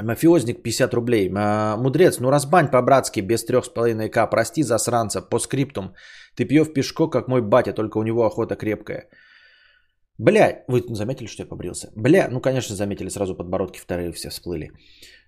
Мафиозник 0.02 0.62
50 0.62 0.94
рублей. 0.94 1.28
Мудрец, 1.28 2.20
ну 2.20 2.30
разбань 2.30 2.70
по-братски, 2.70 3.20
без 3.20 3.44
3,5к. 3.44 4.30
Прости, 4.30 4.62
засранца, 4.62 5.20
по 5.20 5.38
скриптум. 5.38 5.94
Ты 6.36 6.44
пьешь 6.44 6.72
пешко, 6.72 7.08
как 7.08 7.28
мой 7.28 7.42
батя, 7.42 7.72
только 7.72 7.98
у 7.98 8.02
него 8.02 8.24
охота 8.24 8.56
крепкая. 8.56 9.08
Бля, 10.20 10.64
вы 10.68 10.82
заметили, 10.94 11.28
что 11.28 11.42
я 11.42 11.48
побрился? 11.48 11.88
Бля, 11.96 12.28
ну 12.30 12.40
конечно 12.40 12.76
заметили, 12.76 13.10
сразу 13.10 13.34
подбородки 13.34 13.80
вторые 13.80 14.12
все 14.12 14.28
всплыли. 14.28 14.70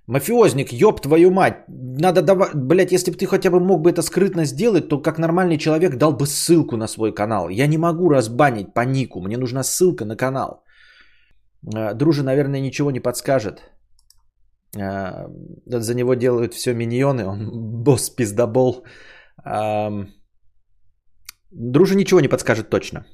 Мафиозник, 0.06 0.72
ёб 0.72 1.00
твою 1.00 1.30
мать. 1.30 1.64
Надо 1.68 2.22
давать, 2.22 2.54
блядь, 2.54 2.92
если 2.92 3.11
бы 3.11 3.16
ты 3.16 3.26
хотя 3.26 3.50
бы 3.50 3.58
мог 3.61 3.80
бы 3.80 3.90
это 3.90 4.02
скрытно 4.02 4.44
сделать, 4.44 4.88
то 4.88 5.02
как 5.02 5.18
нормальный 5.18 5.56
человек 5.56 5.96
дал 5.96 6.12
бы 6.12 6.26
ссылку 6.26 6.76
на 6.76 6.88
свой 6.88 7.14
канал. 7.14 7.49
Я 7.49 7.66
не 7.66 7.78
могу 7.78 8.11
разбанить 8.11 8.75
по 8.75 8.84
нику, 8.84 9.20
мне 9.20 9.38
нужна 9.38 9.62
ссылка 9.62 10.04
на 10.04 10.16
канал. 10.16 10.62
А, 11.75 11.94
Дружи, 11.94 12.22
наверное, 12.22 12.61
ничего 12.61 12.90
не 12.90 13.00
подскажет. 13.00 13.62
А, 14.78 15.26
за 15.66 15.94
него 15.94 16.14
делают 16.14 16.52
все 16.52 16.75
миньоны, 16.75 17.25
он 17.26 17.50
босс 17.84 18.11
пиздобол. 18.11 18.84
Дружи 21.50 21.94
ничего 21.94 22.20
не 22.20 22.28
подскажет 22.28 22.68
точно. 22.68 23.06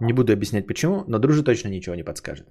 Не 0.00 0.12
буду 0.12 0.32
объяснять 0.32 0.66
почему, 0.66 1.04
но 1.06 1.18
Дружи 1.18 1.42
точно 1.42 1.68
ничего 1.68 1.94
не 1.94 2.04
подскажет. 2.04 2.46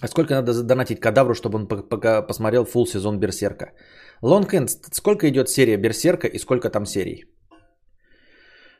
А 0.00 0.08
сколько 0.08 0.34
надо 0.34 0.52
задонатить 0.52 1.00
кадавру, 1.00 1.34
чтобы 1.34 1.58
он 1.58 1.68
пока 1.68 2.22
посмотрел 2.22 2.64
фул 2.64 2.86
сезон 2.86 3.18
Берсерка? 3.18 3.72
Лонгхенд, 4.22 4.70
сколько 4.92 5.28
идет 5.28 5.48
серия 5.48 5.76
Берсерка 5.76 6.26
и 6.26 6.38
сколько 6.38 6.70
там 6.70 6.86
серий? 6.86 7.24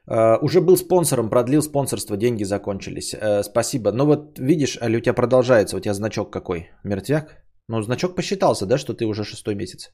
Uh, 0.09 0.39
уже 0.41 0.61
был 0.61 0.77
спонсором, 0.77 1.31
продлил 1.31 1.63
спонсорство, 1.63 2.17
деньги 2.17 2.45
закончились. 2.45 3.13
Uh, 3.13 3.43
спасибо. 3.43 3.91
Но 3.91 4.07
вот 4.07 4.39
видишь, 4.39 4.79
Али, 4.81 4.99
у 4.99 5.01
тебя 5.01 5.15
продолжается, 5.15 5.77
у 5.77 5.81
тебя 5.81 5.95
значок 5.95 6.33
какой? 6.33 6.71
Мертвяк? 6.85 7.43
Ну, 7.69 7.83
значок 7.83 8.15
посчитался, 8.15 8.67
да, 8.67 8.79
что 8.79 8.95
ты 8.95 9.05
уже 9.05 9.25
шестой 9.25 9.57
месяц? 9.57 9.91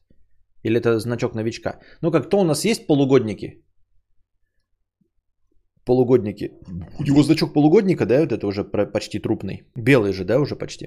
Или 0.62 0.76
это 0.76 0.98
значок 0.98 1.34
новичка? 1.34 1.78
Ну, 2.02 2.10
как 2.10 2.28
то 2.28 2.40
у 2.40 2.44
нас 2.44 2.64
есть 2.64 2.86
полугодники? 2.86 3.64
Полугодники. 5.84 6.50
У 6.98 7.02
него 7.02 7.22
значок 7.22 7.52
полугодника, 7.52 8.06
да, 8.06 8.20
вот 8.20 8.32
это 8.32 8.46
уже 8.46 8.64
почти 8.64 9.18
трупный. 9.18 9.62
Белый 9.76 10.12
же, 10.12 10.24
да, 10.24 10.38
уже 10.38 10.56
почти. 10.56 10.86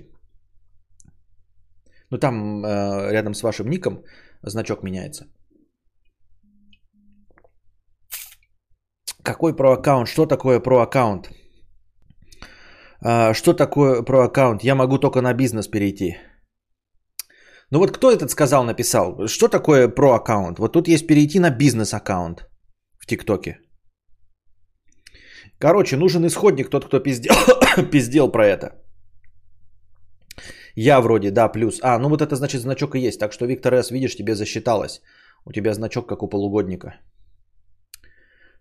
Ну 2.12 2.18
там 2.18 2.64
э, 2.66 3.12
рядом 3.12 3.34
с 3.34 3.44
вашим 3.44 3.70
ником 3.70 4.04
значок 4.44 4.84
меняется. 4.84 5.26
Какой 9.24 9.56
про 9.56 9.74
аккаунт? 9.74 10.08
Что 10.08 10.26
такое 10.26 10.60
про 10.60 10.82
аккаунт? 10.82 11.30
А, 13.02 13.34
что 13.34 13.54
такое 13.54 14.04
про 14.04 14.24
аккаунт? 14.26 14.64
Я 14.64 14.76
могу 14.76 15.00
только 15.00 15.22
на 15.22 15.34
бизнес 15.34 15.68
перейти. 15.68 16.18
Ну 17.72 17.80
вот 17.80 17.92
кто 17.92 18.12
этот 18.12 18.30
сказал, 18.30 18.64
написал? 18.64 19.28
Что 19.28 19.48
такое 19.48 19.90
про 19.90 20.14
аккаунт? 20.14 20.60
Вот 20.60 20.74
тут 20.74 20.88
есть 20.88 21.08
перейти 21.08 21.40
на 21.40 21.50
бизнес 21.50 21.94
аккаунт 21.94 22.48
в 23.00 23.08
ТикТоке. 23.08 23.60
Короче, 25.60 25.98
нужен 25.98 26.26
исходник, 26.26 26.70
тот, 26.70 26.86
кто 26.86 27.00
пиздел, 27.00 27.36
пиздел 27.92 28.32
про 28.32 28.46
это. 28.46 28.82
Я 30.76 31.00
вроде, 31.00 31.32
да, 31.32 31.48
плюс. 31.48 31.80
А, 31.82 31.98
ну 32.00 32.10
вот 32.10 32.22
это 32.22 32.36
значит 32.36 32.62
значок 32.62 32.96
и 32.96 33.00
есть. 33.00 33.20
Так 33.20 33.34
что, 33.34 33.46
Виктор 33.46 33.74
С, 33.74 33.92
видишь, 33.92 34.16
тебе 34.16 34.36
засчиталось. 34.36 35.02
У 35.46 35.54
тебя 35.54 35.74
значок, 35.74 36.08
как 36.08 36.24
у 36.24 36.28
полугодника. 36.28 36.96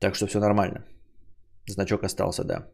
Так 0.00 0.14
что 0.14 0.26
все 0.26 0.38
нормально. 0.38 0.84
Значок 1.66 2.04
остался, 2.04 2.44
да. 2.44 2.66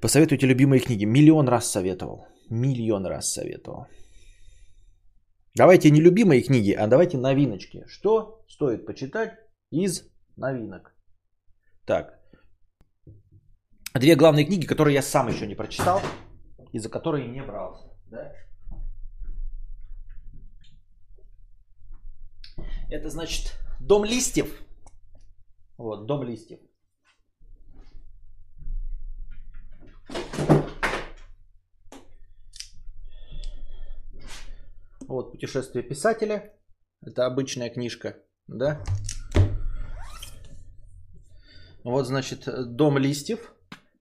Посоветуйте 0.00 0.46
любимые 0.46 0.80
книги. 0.80 1.04
Миллион 1.04 1.48
раз 1.48 1.70
советовал. 1.70 2.26
Миллион 2.50 3.06
раз 3.06 3.32
советовал. 3.32 3.86
Давайте 5.56 5.90
не 5.90 6.00
любимые 6.00 6.42
книги, 6.42 6.72
а 6.72 6.86
давайте 6.86 7.18
новиночки. 7.18 7.84
Что 7.86 8.44
стоит 8.48 8.86
почитать 8.86 9.38
из 9.70 10.02
новинок? 10.36 10.94
Так. 11.86 12.23
Две 13.94 14.16
главные 14.16 14.44
книги, 14.44 14.66
которые 14.66 14.94
я 14.94 15.02
сам 15.02 15.28
еще 15.28 15.46
не 15.46 15.54
прочитал 15.54 16.02
и 16.72 16.80
за 16.80 16.88
которые 16.88 17.28
не 17.28 17.40
брался. 17.40 17.86
Да? 18.06 18.32
Это 22.90 23.08
значит 23.08 23.52
дом 23.78 24.04
листьев. 24.04 24.60
Вот, 25.78 26.06
дом 26.06 26.24
листьев. 26.24 26.58
Вот 35.06 35.30
путешествие 35.30 35.84
писателя. 35.84 36.52
Это 37.00 37.26
обычная 37.26 37.70
книжка, 37.70 38.16
да? 38.48 38.82
Вот, 41.84 42.06
значит, 42.06 42.48
дом 42.74 42.98
листьев. 42.98 43.54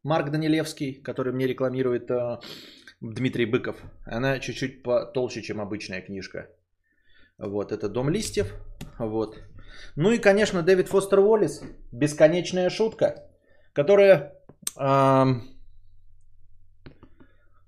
Марк 0.04 0.32
Данилевский, 0.32 1.02
который 1.02 1.34
мне 1.34 1.48
рекламирует 1.48 2.12
э, 2.12 2.40
Дмитрий 3.02 3.46
Быков. 3.46 3.76
Она 4.06 4.40
чуть-чуть 4.40 4.84
потолще, 4.84 5.42
чем 5.42 5.62
обычная 5.62 6.02
книжка. 6.02 6.50
Вот, 7.38 7.72
это 7.72 7.90
«Дом 7.90 8.10
листьев». 8.10 8.54
Вот. 9.00 9.38
Ну 9.96 10.12
и, 10.12 10.20
конечно, 10.20 10.62
Дэвид 10.62 10.90
Фостер 10.90 11.20
Уоллес. 11.20 11.64
«Бесконечная 11.92 12.70
шутка», 12.70 13.30
которая 13.74 14.34
э, 14.78 15.26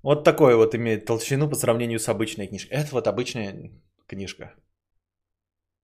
вот 0.04 0.24
такое 0.24 0.56
вот 0.56 0.75
имеет 0.75 1.06
толщину 1.06 1.50
по 1.50 1.56
сравнению 1.56 2.00
с 2.00 2.10
обычной 2.10 2.48
книжкой. 2.48 2.77
Это 2.77 2.92
вот 2.92 3.08
обычная 3.08 3.72
книжка. 4.08 4.54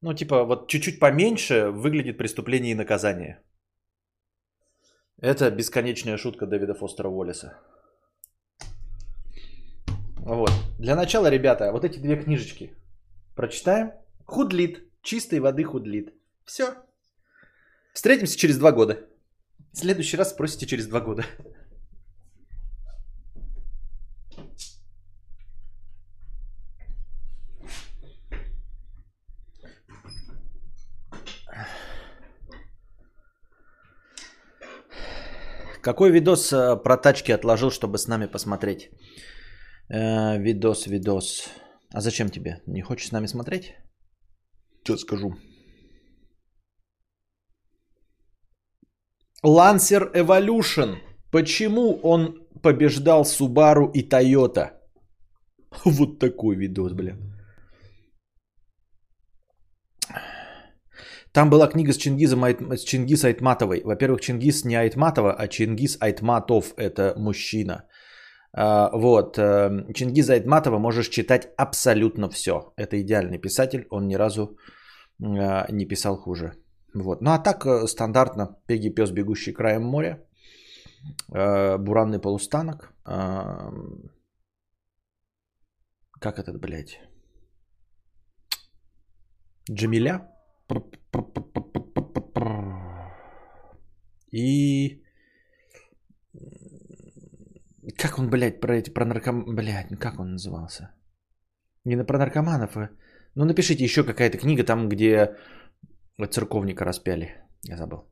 Ну, 0.01 0.13
типа, 0.13 0.43
вот 0.43 0.67
чуть-чуть 0.69 0.99
поменьше 0.99 1.71
выглядит 1.71 2.17
«Преступление 2.17 2.71
и 2.71 2.75
наказание». 2.75 3.41
Это 5.19 5.51
бесконечная 5.51 6.17
шутка 6.17 6.45
Дэвида 6.45 6.73
Фостера 6.73 7.09
Уоллеса. 7.09 7.57
Вот. 10.17 10.51
Для 10.79 10.95
начала, 10.95 11.29
ребята, 11.29 11.71
вот 11.71 11.83
эти 11.83 11.99
две 11.99 12.15
книжечки 12.15 12.75
прочитаем. 13.35 13.91
Худлит. 14.25 14.83
Чистой 15.01 15.39
воды 15.39 15.63
худлит. 15.63 16.13
Все. 16.45 16.75
Встретимся 17.93 18.37
через 18.37 18.57
два 18.57 18.71
года. 18.71 18.99
В 19.73 19.77
следующий 19.77 20.17
раз 20.17 20.29
спросите 20.29 20.65
через 20.67 20.87
два 20.87 20.99
года. 21.01 21.25
Какой 35.81 36.11
видос 36.11 36.53
э, 36.53 36.77
про 36.83 36.97
тачки 36.97 37.31
отложил, 37.31 37.71
чтобы 37.71 37.97
с 37.97 38.07
нами 38.07 38.27
посмотреть? 38.27 38.89
Э, 39.89 40.37
видос, 40.37 40.87
видос. 40.87 41.49
А 41.93 42.01
зачем 42.01 42.29
тебе? 42.29 42.61
Не 42.67 42.81
хочешь 42.81 43.07
с 43.07 43.11
нами 43.11 43.27
смотреть? 43.27 43.73
Что 44.83 44.97
скажу? 44.97 45.35
Lancer 49.43 50.13
Evolution. 50.13 50.97
Почему 51.31 51.99
он 52.03 52.47
побеждал 52.61 53.23
Subaru 53.23 53.91
и 53.93 54.07
Toyota? 54.07 54.69
Вот 55.85 56.19
такой 56.19 56.55
видос, 56.57 56.93
бля. 56.93 57.15
Там 61.33 61.49
была 61.49 61.67
книга 61.67 61.93
с 61.93 61.97
Чингизом, 61.97 62.43
с 62.43 62.83
Чингис 62.83 63.23
Айтматовой. 63.23 63.81
Во-первых, 63.83 64.21
Чингис 64.21 64.65
не 64.65 64.75
Айтматова, 64.75 65.33
а 65.33 65.47
Чингис 65.47 65.97
Айтматов– 66.01 66.73
это 66.77 67.13
мужчина. 67.17 67.85
А, 68.53 68.89
вот. 68.93 69.37
Э, 69.37 69.93
Чингиза 69.93 70.33
Айтматова 70.33 70.79
можешь 70.79 71.09
читать 71.09 71.47
абсолютно 71.57 72.29
все. 72.29 72.73
Это 72.75 73.01
идеальный 73.01 73.37
писатель, 73.39 73.87
он 73.89 74.07
ни 74.07 74.15
разу 74.15 74.57
а, 75.21 75.71
не 75.71 75.85
писал 75.85 76.17
хуже. 76.17 76.53
Вот. 76.93 77.21
Ну 77.21 77.31
а 77.31 77.39
так 77.39 77.65
э, 77.65 77.87
стандартно 77.87 78.57
Пеги 78.67 78.89
пес, 78.89 79.11
бегущий 79.11 79.53
краем 79.53 79.83
моря, 79.83 80.17
э, 81.33 81.77
буранный 81.77 82.19
полустанок, 82.19 82.93
как 86.19 86.37
этот, 86.37 86.59
блядь, 86.59 86.99
Джамиля, 89.71 90.29
и 94.31 95.01
как 97.97 98.19
он, 98.19 98.29
блядь, 98.29 98.59
про 98.59 98.77
эти, 98.77 98.93
про 98.93 99.05
нарком... 99.05 99.55
Блядь, 99.55 99.99
как 99.99 100.19
он 100.19 100.31
назывался? 100.31 100.93
Не 101.85 102.03
про 102.03 102.17
наркоманов, 102.17 102.77
а... 102.77 102.89
Ну, 103.35 103.45
напишите 103.45 103.83
еще 103.83 104.03
какая-то 104.03 104.37
книга 104.37 104.63
там, 104.63 104.89
где 104.89 105.37
церковника 106.31 106.85
распяли. 106.85 107.43
Я 107.63 107.77
забыл. 107.77 108.09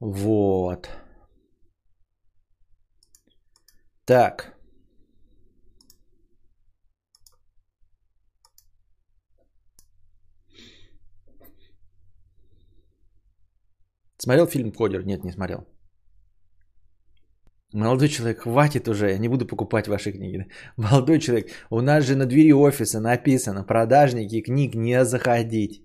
Вот. 0.00 0.88
Так. 4.04 4.55
Смотрел 14.18 14.46
фильм 14.46 14.72
«Кодер»? 14.72 15.04
Нет, 15.04 15.24
не 15.24 15.32
смотрел. 15.32 15.66
Молодой 17.74 18.08
человек, 18.08 18.40
хватит 18.40 18.88
уже, 18.88 19.10
я 19.10 19.18
не 19.18 19.28
буду 19.28 19.46
покупать 19.46 19.88
ваши 19.88 20.12
книги. 20.12 20.46
Молодой 20.76 21.18
человек, 21.18 21.50
у 21.70 21.80
нас 21.80 22.04
же 22.04 22.16
на 22.16 22.26
двери 22.26 22.52
офиса 22.52 23.00
написано, 23.00 23.64
продажники 23.64 24.40
книг 24.40 24.74
не 24.74 25.04
заходить. 25.04 25.82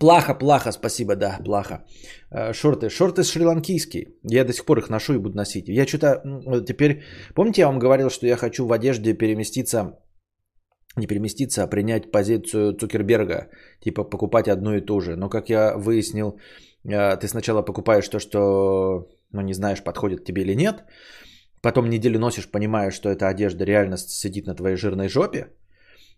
Плохо, 0.00 0.34
плохо, 0.34 0.72
спасибо, 0.72 1.16
да, 1.16 1.38
плохо. 1.44 1.86
Э, 2.30 2.52
шорты. 2.52 2.90
Шорты 2.90 3.22
шри-ланкийские. 3.22 4.06
Я 4.24 4.44
до 4.44 4.52
сих 4.52 4.66
пор 4.66 4.78
их 4.78 4.90
ношу 4.90 5.14
и 5.14 5.18
буду 5.18 5.36
носить. 5.36 5.68
Я 5.68 5.86
что-то 5.86 6.20
теперь... 6.68 7.02
Помните, 7.34 7.62
я 7.62 7.68
вам 7.68 7.78
говорил, 7.78 8.10
что 8.10 8.26
я 8.26 8.36
хочу 8.36 8.66
в 8.66 8.72
одежде 8.72 9.14
переместиться 9.14 9.98
не 10.96 11.06
переместиться, 11.06 11.62
а 11.62 11.66
принять 11.66 12.10
позицию 12.10 12.74
Цукерберга, 12.74 13.50
типа 13.80 14.04
покупать 14.04 14.48
одно 14.48 14.74
и 14.74 14.80
то 14.80 15.00
же. 15.00 15.16
Но 15.16 15.28
как 15.28 15.50
я 15.50 15.76
выяснил, 15.76 16.38
э, 16.84 17.16
ты 17.16 17.28
сначала 17.28 17.62
покупаешь 17.62 18.08
то, 18.08 18.18
что 18.18 19.08
ну, 19.32 19.42
не 19.42 19.54
знаешь, 19.54 19.82
подходит 19.82 20.24
тебе 20.24 20.42
или 20.42 20.54
нет, 20.54 20.84
потом 21.62 21.90
неделю 21.90 22.18
носишь, 22.18 22.50
понимаешь, 22.50 22.94
что 22.94 23.08
эта 23.08 23.28
одежда 23.28 23.64
реально 23.64 23.96
сидит 23.96 24.46
на 24.46 24.54
твоей 24.54 24.76
жирной 24.76 25.08
жопе, 25.08 25.46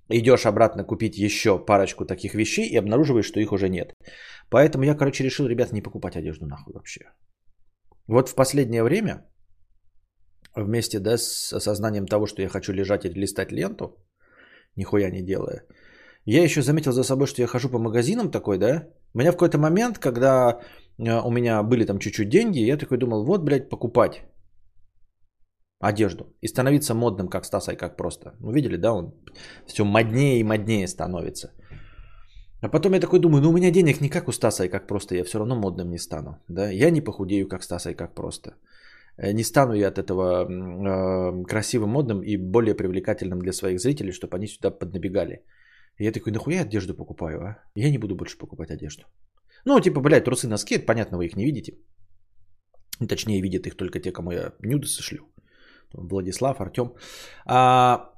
идешь 0.09 0.47
обратно 0.47 0.85
купить 0.85 1.19
еще 1.19 1.59
парочку 1.59 2.05
таких 2.05 2.35
вещей 2.35 2.69
и 2.69 2.79
обнаруживаешь, 2.79 3.27
что 3.27 3.41
их 3.41 3.53
уже 3.53 3.69
нет. 3.69 3.95
Поэтому 4.51 4.85
я, 4.85 4.95
короче, 4.95 5.25
решил, 5.25 5.47
ребят, 5.47 5.73
не 5.73 5.83
покупать 5.83 6.17
одежду 6.17 6.47
нахуй 6.47 6.75
вообще. 6.75 7.01
Вот 8.07 8.29
в 8.29 8.35
последнее 8.35 8.83
время, 8.83 9.27
вместе 10.55 10.99
да, 10.99 11.19
с 11.19 11.53
осознанием 11.53 12.07
того, 12.07 12.27
что 12.27 12.43
я 12.43 12.49
хочу 12.49 12.73
лежать 12.73 13.05
и 13.05 13.09
листать 13.11 13.53
ленту, 13.53 13.97
нихуя 14.76 15.11
не 15.11 15.22
делая. 15.22 15.64
Я 16.24 16.42
еще 16.42 16.62
заметил 16.62 16.92
за 16.92 17.04
собой, 17.04 17.26
что 17.26 17.42
я 17.42 17.46
хожу 17.46 17.68
по 17.68 17.78
магазинам 17.78 18.31
такой, 18.31 18.59
да. 18.59 18.88
У 19.14 19.18
меня 19.18 19.33
в 19.33 19.37
какой-то 19.37 19.59
момент, 19.59 19.98
когда 19.98 20.61
э, 20.98 21.20
у 21.20 21.31
меня 21.31 21.62
были 21.62 21.87
там 21.87 21.98
чуть-чуть 21.98 22.28
деньги, 22.28 22.59
я 22.59 22.76
такой 22.76 22.98
думал, 22.98 23.24
вот, 23.24 23.42
блядь, 23.42 23.68
покупать 23.70 24.22
одежду 25.81 26.24
и 26.42 26.48
становиться 26.48 26.94
модным, 26.94 27.28
как 27.28 27.44
Стасай, 27.44 27.76
как 27.76 27.96
просто. 27.96 28.35
Ну, 28.40 28.52
видели, 28.52 28.76
да, 28.76 28.92
он 28.92 29.14
все 29.66 29.85
моднее 29.85 30.40
и 30.40 30.44
моднее 30.44 30.87
становится. 30.87 31.52
А 32.61 32.68
потом 32.68 32.92
я 32.92 33.00
такой 33.00 33.20
думаю, 33.20 33.42
ну 33.42 33.50
у 33.50 33.52
меня 33.52 33.70
денег 33.70 34.00
не 34.00 34.09
как 34.09 34.28
у 34.28 34.33
Стаса 34.33 34.64
и 34.64 34.68
как 34.68 34.87
просто, 34.87 35.14
я 35.14 35.24
все 35.24 35.38
равно 35.38 35.54
модным 35.54 35.90
не 35.90 35.98
стану. 35.98 36.38
Да? 36.48 36.70
Я 36.70 36.90
не 36.90 37.00
похудею, 37.00 37.48
как 37.48 37.62
Стаса 37.62 37.90
и 37.90 37.94
как 37.94 38.14
просто. 38.14 38.50
Э, 39.18 39.33
не 39.33 39.44
стану 39.44 39.74
я 39.74 39.88
от 39.88 39.98
этого 39.98 40.44
э, 40.44 41.44
красивым, 41.44 41.90
модным 41.90 42.22
и 42.22 42.37
более 42.37 42.74
привлекательным 42.74 43.38
для 43.40 43.52
своих 43.52 43.81
зрителей, 43.81 44.12
чтобы 44.12 44.37
они 44.37 44.46
сюда 44.46 44.70
поднабегали. 44.70 45.44
И 45.98 46.04
я 46.04 46.12
такой, 46.12 46.33
нахуя 46.33 46.62
одежду 46.62 46.94
покупаю, 46.94 47.40
а? 47.40 47.57
Я 47.74 47.90
не 47.90 47.98
буду 47.98 48.14
больше 48.14 48.38
покупать 48.38 48.70
одежду. 48.70 49.02
Ну, 49.64 49.81
типа, 49.81 50.00
блядь, 50.00 50.24
трусы, 50.24 50.48
носки, 50.48 50.76
это 50.76 50.87
понятно, 50.87 51.18
вы 51.18 51.26
их 51.26 51.37
не 51.37 51.44
видите. 51.44 51.78
Точнее, 53.09 53.42
видят 53.42 53.66
их 53.66 53.76
только 53.76 54.00
те, 54.00 54.12
кому 54.12 54.33
я 54.33 54.52
нюды 54.62 54.87
сошлю. 54.87 55.28
Владислав, 55.92 56.61
Артем. 56.61 56.94
А 57.46 58.12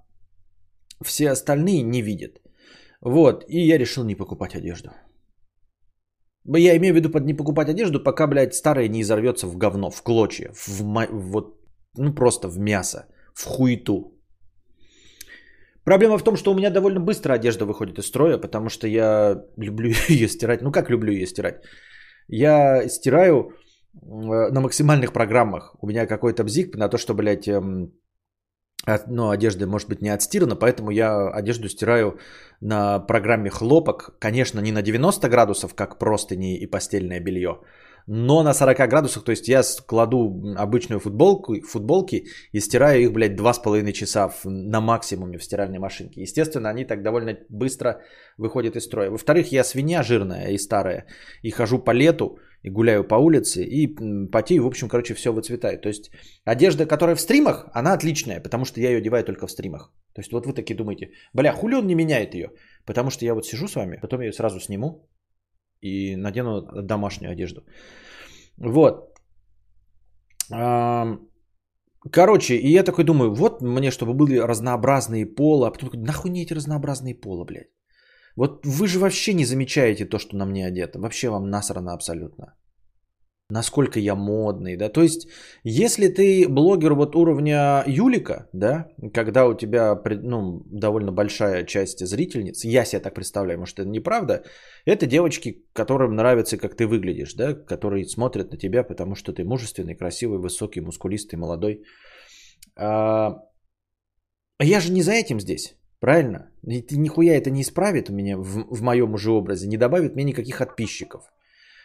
все 1.05 1.31
остальные 1.31 1.83
не 1.83 2.03
видят. 2.03 2.41
Вот, 3.01 3.45
и 3.49 3.67
я 3.67 3.79
решил 3.79 4.05
не 4.05 4.15
покупать 4.15 4.55
одежду. 4.55 4.91
Я 6.47 6.77
имею 6.77 6.95
в 6.95 6.97
виду 6.97 7.11
под 7.11 7.25
не 7.25 7.35
покупать 7.35 7.69
одежду, 7.69 8.03
пока, 8.03 8.27
блядь, 8.27 8.55
старая 8.55 8.89
не 8.89 9.01
изорвется 9.03 9.47
в 9.47 9.57
говно, 9.57 9.91
в 9.91 10.03
клочья, 10.03 10.51
в, 10.55 10.83
вот, 11.11 11.61
ну 11.97 12.15
просто 12.15 12.49
в 12.49 12.59
мясо, 12.59 13.07
в 13.35 13.45
хуету. 13.45 14.15
Проблема 15.85 16.19
в 16.19 16.25
том, 16.25 16.37
что 16.37 16.53
у 16.53 16.55
меня 16.55 16.71
довольно 16.71 17.01
быстро 17.01 17.35
одежда 17.35 17.65
выходит 17.65 17.99
из 17.99 18.07
строя, 18.07 18.39
потому 18.39 18.69
что 18.69 18.87
я 18.87 19.45
люблю 19.57 19.91
ее 20.09 20.29
стирать. 20.29 20.63
Ну 20.63 20.73
как 20.73 20.91
люблю 20.91 21.13
ее 21.13 21.27
стирать? 21.27 21.63
Я 22.29 22.89
стираю 22.89 23.51
э, 23.95 24.51
на 24.51 24.61
максимальных 24.61 25.13
программах. 25.13 25.75
У 25.81 25.87
меня 25.87 26.07
какой-то 26.07 26.45
бзик 26.45 26.77
на 26.77 26.89
то, 26.89 26.99
что, 26.99 27.15
блядь, 27.15 27.49
эм, 28.87 29.01
ну, 29.07 29.31
одежда 29.31 29.67
может 29.67 29.89
быть 29.89 30.03
не 30.03 30.09
отстирана, 30.09 30.57
поэтому 30.57 30.91
я 30.91 31.29
одежду 31.29 31.69
стираю 31.69 32.19
на 32.61 32.99
программе 32.99 33.51
хлопок. 33.51 34.17
Конечно, 34.19 34.61
не 34.61 34.73
на 34.73 34.83
90 34.83 35.29
градусов, 35.29 35.75
как 35.75 35.99
простыни 35.99 36.59
и 36.59 36.67
постельное 36.67 37.21
белье, 37.21 37.61
но 38.07 38.43
на 38.43 38.55
40 38.55 38.89
градусах, 38.89 39.25
то 39.25 39.31
есть 39.31 39.49
я 39.49 39.63
кладу 39.87 40.55
обычную 40.57 41.01
футболку, 41.01 41.61
футболки 41.63 42.27
и 42.53 42.61
стираю 42.61 43.03
их, 43.03 43.13
блядь, 43.13 43.39
2,5 43.39 43.93
часа 43.93 44.31
на 44.45 44.81
максимуме 44.81 45.39
в 45.39 45.45
стиральной 45.45 45.79
машинке. 45.79 46.23
Естественно, 46.23 46.71
они 46.71 46.85
так 46.85 47.03
довольно 47.03 47.39
быстро 47.49 48.01
выходят 48.39 48.77
из 48.77 48.85
строя. 48.85 49.11
Во-вторых, 49.11 49.53
я 49.53 49.65
свинья 49.65 50.03
жирная 50.03 50.49
и 50.49 50.59
старая, 50.59 51.07
и 51.43 51.51
хожу 51.51 51.79
по 51.79 51.93
лету, 51.93 52.39
и 52.63 52.71
гуляю 52.71 53.09
по 53.09 53.15
улице, 53.15 53.65
и 53.65 53.87
потею, 54.33 54.65
в 54.65 54.67
общем, 54.67 54.89
короче, 54.89 55.15
все 55.15 55.33
выцветает. 55.33 55.83
То 55.83 55.89
есть 55.89 56.11
одежда, 56.45 56.87
которая 56.87 57.17
в 57.17 57.21
стримах, 57.21 57.69
она 57.73 57.95
отличная, 57.95 58.41
потому 58.43 58.65
что 58.65 58.81
я 58.81 58.91
ее 58.91 58.99
одеваю 58.99 59.25
только 59.25 59.47
в 59.47 59.51
стримах. 59.51 59.93
То 60.15 60.21
есть 60.21 60.33
вот 60.33 60.47
вы 60.47 60.53
такие 60.53 60.77
думаете, 60.77 61.11
бля, 61.35 61.53
хули 61.53 61.75
он 61.75 61.87
не 61.87 61.95
меняет 61.95 62.35
ее? 62.35 62.51
Потому 62.85 63.11
что 63.11 63.25
я 63.25 63.35
вот 63.35 63.47
сижу 63.47 63.69
с 63.69 63.77
вами, 63.77 63.99
потом 64.01 64.21
я 64.21 64.27
ее 64.27 64.33
сразу 64.33 64.61
сниму 64.61 65.09
и 65.81 66.17
надену 66.17 66.63
домашнюю 66.83 67.33
одежду. 67.33 67.65
Вот. 68.59 69.15
Короче, 72.11 72.57
и 72.57 72.73
я 72.73 72.83
такой 72.83 73.05
думаю, 73.05 73.35
вот 73.35 73.63
мне, 73.63 73.91
чтобы 73.91 74.15
были 74.15 74.39
разнообразные 74.39 75.27
пола, 75.27 75.69
а 75.69 75.71
потом 75.71 75.91
такой, 75.91 76.05
нахуй 76.05 76.31
не 76.31 76.43
эти 76.43 76.55
разнообразные 76.55 77.15
пола, 77.15 77.45
блядь. 77.45 77.69
Вот 78.37 78.67
вы 78.67 78.87
же 78.87 78.99
вообще 78.99 79.35
не 79.35 79.45
замечаете 79.45 80.07
то, 80.07 80.19
что 80.19 80.37
на 80.37 80.47
мне 80.47 80.67
одето. 80.67 80.99
Вообще 81.01 81.29
вам 81.29 81.51
насрано 81.51 81.93
абсолютно. 81.93 82.55
насколько 83.51 83.99
я 83.99 84.15
модный, 84.15 84.77
да, 84.77 84.89
то 84.89 85.03
есть, 85.03 85.29
если 85.65 86.09
ты 86.09 86.49
блогер 86.49 86.95
вот 86.95 87.17
уровня 87.17 87.85
Юлика, 87.87 88.49
да, 88.53 88.89
когда 89.13 89.47
у 89.47 89.55
тебя, 89.55 90.01
ну, 90.23 90.63
довольно 90.67 91.13
большая 91.13 91.65
часть 91.65 92.07
зрительниц, 92.07 92.65
я 92.65 92.85
себе 92.85 93.01
так 93.01 93.15
представляю, 93.15 93.59
может, 93.59 93.79
это 93.79 93.89
неправда, 93.89 94.45
это 94.87 95.07
девочки, 95.07 95.65
которым 95.73 96.15
нравится, 96.15 96.57
как 96.57 96.77
ты 96.77 96.87
выглядишь, 96.87 97.35
да, 97.35 97.55
которые 97.55 98.05
смотрят 98.05 98.51
на 98.53 98.59
тебя, 98.59 98.85
потому 98.85 99.15
что 99.15 99.33
ты 99.33 99.45
мужественный, 99.45 99.97
красивый, 99.97 100.39
высокий, 100.39 100.81
мускулистый, 100.81 101.39
молодой. 101.39 101.83
А 102.77 103.37
я 104.61 104.81
же 104.81 104.93
не 104.93 105.03
за 105.03 105.13
этим 105.13 105.41
здесь. 105.41 105.77
Правильно? 106.01 106.51
И 106.67 106.97
нихуя 106.97 107.37
это 107.37 107.51
не 107.51 107.61
исправит 107.61 108.11
у 108.11 108.13
меня 108.13 108.37
в, 108.37 108.67
в 108.71 108.83
моем 108.83 109.15
уже 109.15 109.31
образе, 109.31 109.69
не 109.69 109.77
добавит 109.77 110.15
мне 110.15 110.25
никаких 110.25 110.59
подписчиков. 110.59 111.23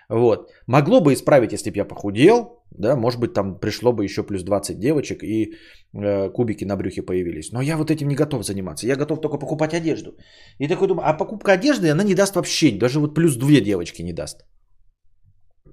Вот. 0.10 0.52
Могло 0.68 1.02
бы 1.02 1.14
исправить, 1.14 1.52
если 1.52 1.72
бы 1.72 1.78
я 1.78 1.86
похудел, 1.86 2.64
да, 2.72 2.96
может 2.96 3.20
быть, 3.20 3.34
там 3.34 3.60
пришло 3.60 3.92
бы 3.92 4.04
еще 4.04 4.24
плюс 4.24 4.44
20 4.44 4.80
девочек 4.80 5.24
и 5.24 5.56
э, 5.94 6.30
кубики 6.30 6.66
на 6.66 6.76
брюхе 6.78 7.02
появились. 7.02 7.52
Но 7.52 7.62
я 7.62 7.78
вот 7.78 7.92
этим 7.92 8.08
не 8.08 8.16
готов 8.16 8.44
заниматься. 8.44 8.88
Я 8.88 8.96
готов 8.96 9.22
только 9.22 9.38
покупать 9.38 9.74
одежду. 9.74 10.12
И 10.60 10.68
такой 10.68 10.88
думаю, 10.88 11.10
а 11.10 11.14
покупка 11.18 11.54
одежды, 11.54 11.90
она 11.90 12.04
не 12.04 12.16
даст 12.16 12.36
вообще, 12.36 12.72
даже 12.72 13.00
вот 13.00 13.16
плюс 13.16 13.36
две 13.36 13.62
девочки 13.62 14.04
не 14.04 14.14
даст. 14.14 14.46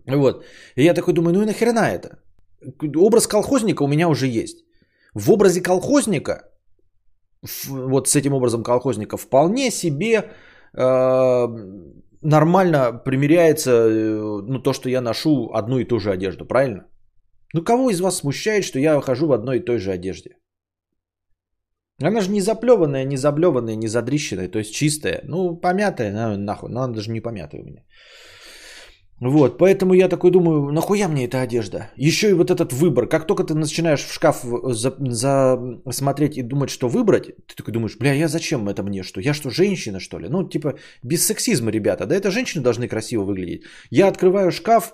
Вот. 0.07 0.45
И 0.77 0.83
я 0.83 0.95
такой 0.95 1.15
думаю, 1.15 1.35
ну 1.35 1.43
и 1.43 1.47
нахрена 1.47 1.91
это? 1.91 2.19
Образ 2.97 3.27
колхозника 3.27 3.83
у 3.83 3.89
меня 3.89 4.09
уже 4.09 4.27
есть. 4.27 4.65
В 5.15 5.31
образе 5.31 5.61
колхозника, 5.61 6.52
вот 7.69 8.09
с 8.09 8.17
этим 8.17 8.33
образом 8.33 8.63
колхозника, 8.63 9.17
вполне 9.17 9.71
себе 9.71 10.31
э, 10.75 11.47
нормально 12.23 12.93
примеряется 13.05 13.71
э, 13.71 14.43
ну, 14.49 14.63
то, 14.63 14.73
что 14.73 14.89
я 14.89 15.01
ношу 15.01 15.51
одну 15.53 15.79
и 15.79 15.85
ту 15.85 15.99
же 15.99 16.11
одежду, 16.13 16.45
правильно? 16.45 16.87
Ну 17.55 17.65
кого 17.65 17.91
из 17.91 18.01
вас 18.01 18.17
смущает, 18.17 18.65
что 18.65 18.79
я 18.79 19.01
хожу 19.01 19.27
в 19.27 19.33
одной 19.33 19.59
и 19.59 19.65
той 19.65 19.79
же 19.79 19.93
одежде? 19.93 20.37
Она 22.01 22.21
же 22.21 22.31
не 22.31 22.41
заплеванная, 22.41 23.05
не 23.05 23.17
заблеванная, 23.17 23.77
не 23.77 23.89
задрищенная, 23.89 24.49
то 24.49 24.59
есть 24.59 24.75
чистая. 24.75 25.21
Ну, 25.25 25.57
помятая, 25.57 26.13
на, 26.13 26.37
нахуй, 26.37 26.71
но 26.71 26.83
она 26.83 26.95
даже 26.95 27.11
не 27.11 27.21
помятая 27.21 27.61
у 27.61 27.65
меня. 27.65 27.85
Вот, 29.25 29.57
поэтому 29.57 29.95
я 29.95 30.09
такой 30.09 30.33
думаю, 30.33 30.73
нахуя 30.73 31.07
мне 31.07 31.27
эта 31.27 31.41
одежда? 31.43 31.93
Еще 31.95 32.31
и 32.31 32.33
вот 32.33 32.51
этот 32.51 32.73
выбор. 32.73 33.07
Как 33.07 33.25
только 33.25 33.45
ты 33.45 33.55
начинаешь 33.55 34.03
в 34.03 34.13
шкаф 34.13 34.43
за, 34.43 34.97
за 34.99 35.59
смотреть 35.91 36.37
и 36.37 36.43
думать, 36.43 36.71
что 36.71 36.89
выбрать, 36.89 37.27
ты 37.47 37.55
такой 37.57 37.73
думаешь, 37.73 37.97
бля, 37.97 38.15
я 38.15 38.27
зачем 38.27 38.69
это 38.69 38.83
мне 38.83 39.05
что? 39.05 39.21
Я 39.21 39.33
что, 39.33 39.49
женщина, 39.51 40.01
что 40.01 40.19
ли? 40.19 40.29
Ну, 40.29 40.49
типа, 40.49 40.75
без 41.05 41.25
сексизма, 41.25 41.71
ребята. 41.71 42.07
Да 42.07 42.17
это 42.17 42.33
женщины 42.33 42.65
должны 42.65 42.89
красиво 42.89 43.23
выглядеть. 43.23 43.63
Я 43.91 44.09
открываю 44.09 44.51
шкаф, 44.51 44.93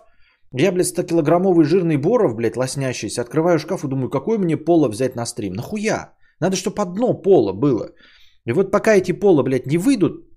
я, 0.52 0.72
блядь, 0.72 0.98
100-килограммовый 0.98 1.64
жирный 1.64 1.96
боров, 1.96 2.34
блядь, 2.34 2.56
лоснящийся, 2.58 3.22
открываю 3.22 3.58
шкаф 3.58 3.84
и 3.84 3.88
думаю, 3.88 4.10
какой 4.10 4.36
мне 4.36 4.58
поло 4.58 4.88
взять 4.90 5.16
на 5.16 5.24
стрим? 5.24 5.54
Нахуя? 5.54 6.12
Надо, 6.38 6.54
чтобы 6.56 6.82
одно 6.82 7.14
поло 7.14 7.54
было. 7.54 7.92
И 8.44 8.52
вот 8.52 8.70
пока 8.70 8.94
эти 8.94 9.12
пола, 9.12 9.42
блядь, 9.42 9.66
не 9.66 9.78
выйдут, 9.78 10.27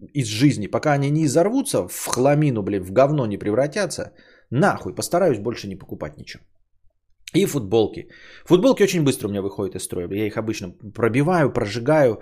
из 0.00 0.26
жизни, 0.26 0.68
пока 0.68 0.92
они 0.92 1.10
не 1.10 1.24
изорвутся 1.24 1.88
в 1.88 2.06
хламину, 2.06 2.62
блин, 2.62 2.82
в 2.82 2.92
говно 2.92 3.26
не 3.26 3.38
превратятся, 3.38 4.12
нахуй, 4.50 4.94
постараюсь 4.94 5.38
больше 5.38 5.68
не 5.68 5.76
покупать 5.76 6.16
ничего. 6.16 6.44
И 7.34 7.46
футболки. 7.46 8.08
Футболки 8.46 8.82
очень 8.82 9.04
быстро 9.04 9.28
у 9.28 9.30
меня 9.30 9.42
выходят 9.42 9.74
из 9.74 9.84
строя. 9.84 10.08
Я 10.10 10.26
их 10.26 10.36
обычно 10.36 10.70
пробиваю, 10.94 11.52
прожигаю, 11.52 12.20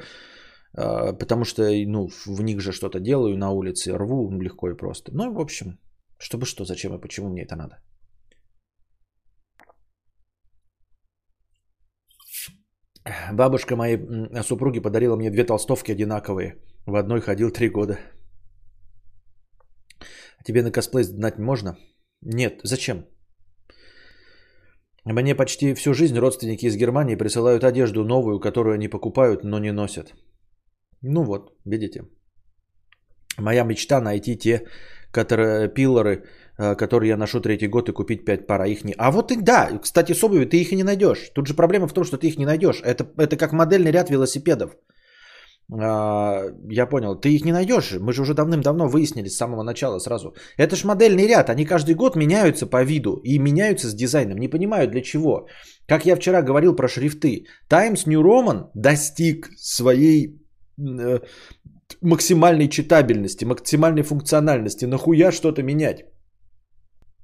а, 0.75 1.12
потому 1.12 1.45
что 1.45 1.62
ну, 1.62 2.09
в 2.27 2.43
них 2.43 2.61
же 2.61 2.73
что-то 2.73 2.99
делаю 2.99 3.37
на 3.37 3.51
улице, 3.51 3.97
рву 3.97 4.31
легко 4.41 4.71
и 4.71 4.77
просто. 4.77 5.12
Ну, 5.15 5.33
в 5.33 5.41
общем, 5.41 5.79
чтобы 6.19 6.47
что, 6.47 6.65
зачем 6.65 6.95
и 6.95 7.01
почему 7.01 7.29
мне 7.29 7.45
это 7.45 7.57
надо. 7.57 7.79
Бабушка 13.33 13.77
моей 13.77 13.99
супруги 14.43 14.81
подарила 14.81 15.17
мне 15.17 15.31
две 15.31 15.45
толстовки 15.45 15.93
одинаковые. 15.93 16.57
В 16.87 16.94
одной 16.94 17.20
ходил 17.20 17.51
три 17.51 17.68
года. 17.68 17.99
А 20.38 20.44
тебе 20.44 20.62
на 20.62 20.70
косплей 20.70 21.05
знать 21.05 21.38
можно? 21.38 21.77
Нет. 22.22 22.61
Зачем? 22.62 23.07
Мне 25.05 25.35
почти 25.35 25.75
всю 25.75 25.94
жизнь 25.94 26.18
родственники 26.18 26.66
из 26.66 26.77
Германии 26.77 27.16
присылают 27.16 27.64
одежду 27.64 28.05
новую, 28.05 28.40
которую 28.40 28.75
они 28.75 28.88
покупают, 28.88 29.44
но 29.44 29.59
не 29.59 29.72
носят. 29.72 30.14
Ну 31.03 31.25
вот, 31.25 31.53
видите. 31.64 32.05
Моя 33.38 33.64
мечта 33.64 34.01
найти 34.01 34.37
те 34.38 34.66
которые, 35.16 35.68
пилоры, 35.75 36.22
э, 36.59 36.77
которые 36.77 37.09
я 37.09 37.16
ношу 37.16 37.40
третий 37.40 37.68
год 37.68 37.88
и 37.88 37.92
купить 37.92 38.25
5 38.25 38.46
пар, 38.46 38.61
а 38.61 38.66
их 38.66 38.85
не... 38.85 38.94
А 38.99 39.11
вот 39.11 39.33
и 39.33 39.37
да, 39.37 39.79
кстати, 39.83 40.14
с 40.14 40.25
обувью 40.25 40.46
ты 40.46 40.57
их 40.57 40.72
и 40.72 40.77
не 40.77 40.85
найдешь. 40.85 41.31
Тут 41.35 41.46
же 41.46 41.55
проблема 41.55 41.88
в 41.88 41.92
том, 41.92 42.05
что 42.05 42.18
ты 42.18 42.27
их 42.27 42.38
не 42.38 42.46
найдешь. 42.46 42.83
Это, 42.85 43.05
это 43.18 43.37
как 43.37 43.53
модельный 43.53 43.92
ряд 43.92 44.11
велосипедов. 44.11 44.77
А, 45.72 46.44
я 46.70 46.87
понял, 46.87 47.16
ты 47.16 47.35
их 47.35 47.44
не 47.44 47.52
найдешь. 47.52 47.92
Мы 48.00 48.12
же 48.12 48.22
уже 48.22 48.35
давным-давно 48.35 48.88
выяснили 48.88 49.29
с 49.29 49.37
самого 49.37 49.62
начала 49.62 49.98
сразу. 49.98 50.35
Это 50.57 50.76
ж 50.76 50.85
модельный 50.85 51.26
ряд, 51.26 51.50
они 51.50 51.64
каждый 51.64 51.94
год 51.94 52.16
меняются 52.16 52.66
по 52.66 52.85
виду 52.85 53.20
и 53.24 53.38
меняются 53.38 53.88
с 53.88 53.94
дизайном. 53.94 54.38
Не 54.38 54.48
понимаю 54.48 54.88
для 54.88 55.02
чего. 55.02 55.48
Как 55.87 56.07
я 56.07 56.16
вчера 56.16 56.42
говорил 56.42 56.76
про 56.76 56.88
шрифты. 56.88 57.46
Times 57.68 58.07
New 58.07 58.22
Roman 58.22 58.70
достиг 58.74 59.48
своей 59.57 60.40
э, 60.79 61.20
максимальной 62.00 62.68
читабельности, 62.68 63.44
максимальной 63.44 64.02
функциональности. 64.02 64.87
Нахуя 64.87 65.33
что-то 65.33 65.62
менять? 65.62 66.05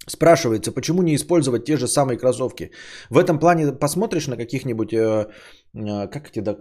Спрашивается, 0.09 0.73
почему 0.73 1.03
не 1.03 1.15
использовать 1.15 1.65
те 1.65 1.77
же 1.77 1.87
самые 1.87 2.19
кроссовки? 2.19 2.73
В 3.09 3.19
этом 3.19 3.39
плане 3.39 3.73
посмотришь 3.73 4.27
на 4.27 4.37
каких-нибудь, 4.37 4.93
э, 4.93 5.27
э, 5.75 6.09
как 6.09 6.31
эти 6.31 6.41
да, 6.41 6.55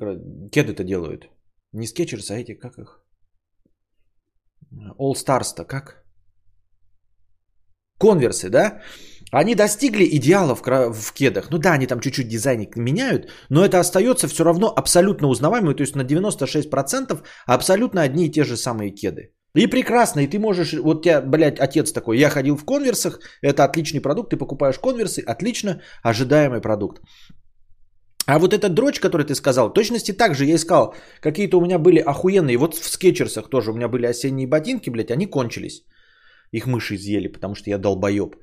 кеды 0.52 0.74
это 0.74 0.84
делают? 0.84 1.28
Не 1.74 1.88
скетчерс, 1.88 2.32
а 2.32 2.38
эти, 2.38 2.54
как 2.54 2.78
их? 2.78 3.04
All 5.00 5.14
Stars-то 5.14 5.66
как? 5.66 6.04
Конверсы, 7.98 8.50
да? 8.50 8.82
Они 9.32 9.56
достигли 9.56 10.06
идеалов 10.18 10.62
в 10.62 11.14
кедах. 11.14 11.50
Ну 11.52 11.58
да, 11.58 11.74
они 11.74 11.88
там 11.88 12.00
чуть-чуть 12.00 12.28
дизайник 12.28 12.76
меняют, 12.76 13.32
но 13.50 13.64
это 13.64 13.80
остается 13.80 14.28
все 14.28 14.44
равно 14.44 14.74
абсолютно 14.76 15.28
узнаваемым, 15.28 15.76
то 15.76 15.84
есть 15.84 15.96
на 15.96 16.04
96% 16.04 17.22
абсолютно 17.46 18.02
одни 18.02 18.26
и 18.26 18.32
те 18.32 18.44
же 18.44 18.58
самые 18.58 18.92
кеды. 18.92 19.34
И 19.56 19.68
прекрасно, 19.68 20.22
и 20.22 20.28
ты 20.28 20.40
можешь, 20.40 20.74
вот 20.74 21.04
тебя, 21.04 21.22
блядь, 21.22 21.60
отец 21.60 21.92
такой, 21.92 22.18
я 22.18 22.30
ходил 22.30 22.58
в 22.58 22.66
конверсах, 22.66 23.20
это 23.42 23.64
отличный 23.64 24.02
продукт, 24.02 24.32
ты 24.32 24.38
покупаешь 24.38 24.80
конверсы, 24.80 25.20
отлично, 25.20 25.82
ожидаемый 26.04 26.62
продукт. 26.62 27.02
А 28.32 28.40
вот 28.40 28.54
этот 28.54 28.74
дрочь, 28.74 29.00
который 29.02 29.26
ты 29.26 29.36
сказал, 29.36 29.70
в 29.70 29.74
точности 29.74 30.14
так 30.14 30.36
же 30.36 30.46
я 30.46 30.56
искал. 30.56 30.96
Какие-то 31.20 31.58
у 31.58 31.62
меня 31.62 31.78
были 31.78 32.00
охуенные. 32.00 32.58
Вот 32.58 32.76
в 32.76 32.90
скетчерсах 32.90 33.50
тоже 33.50 33.72
у 33.72 33.74
меня 33.74 33.90
были 33.90 34.06
осенние 34.06 34.48
ботинки, 34.48 34.90
блядь, 34.90 35.12
они 35.12 35.26
кончились. 35.26 35.84
Их 36.54 36.66
мыши 36.66 36.96
изъели, 36.96 37.28
потому 37.28 37.56
что 37.56 37.70
я 37.70 37.78
долбоеб. 37.78 38.36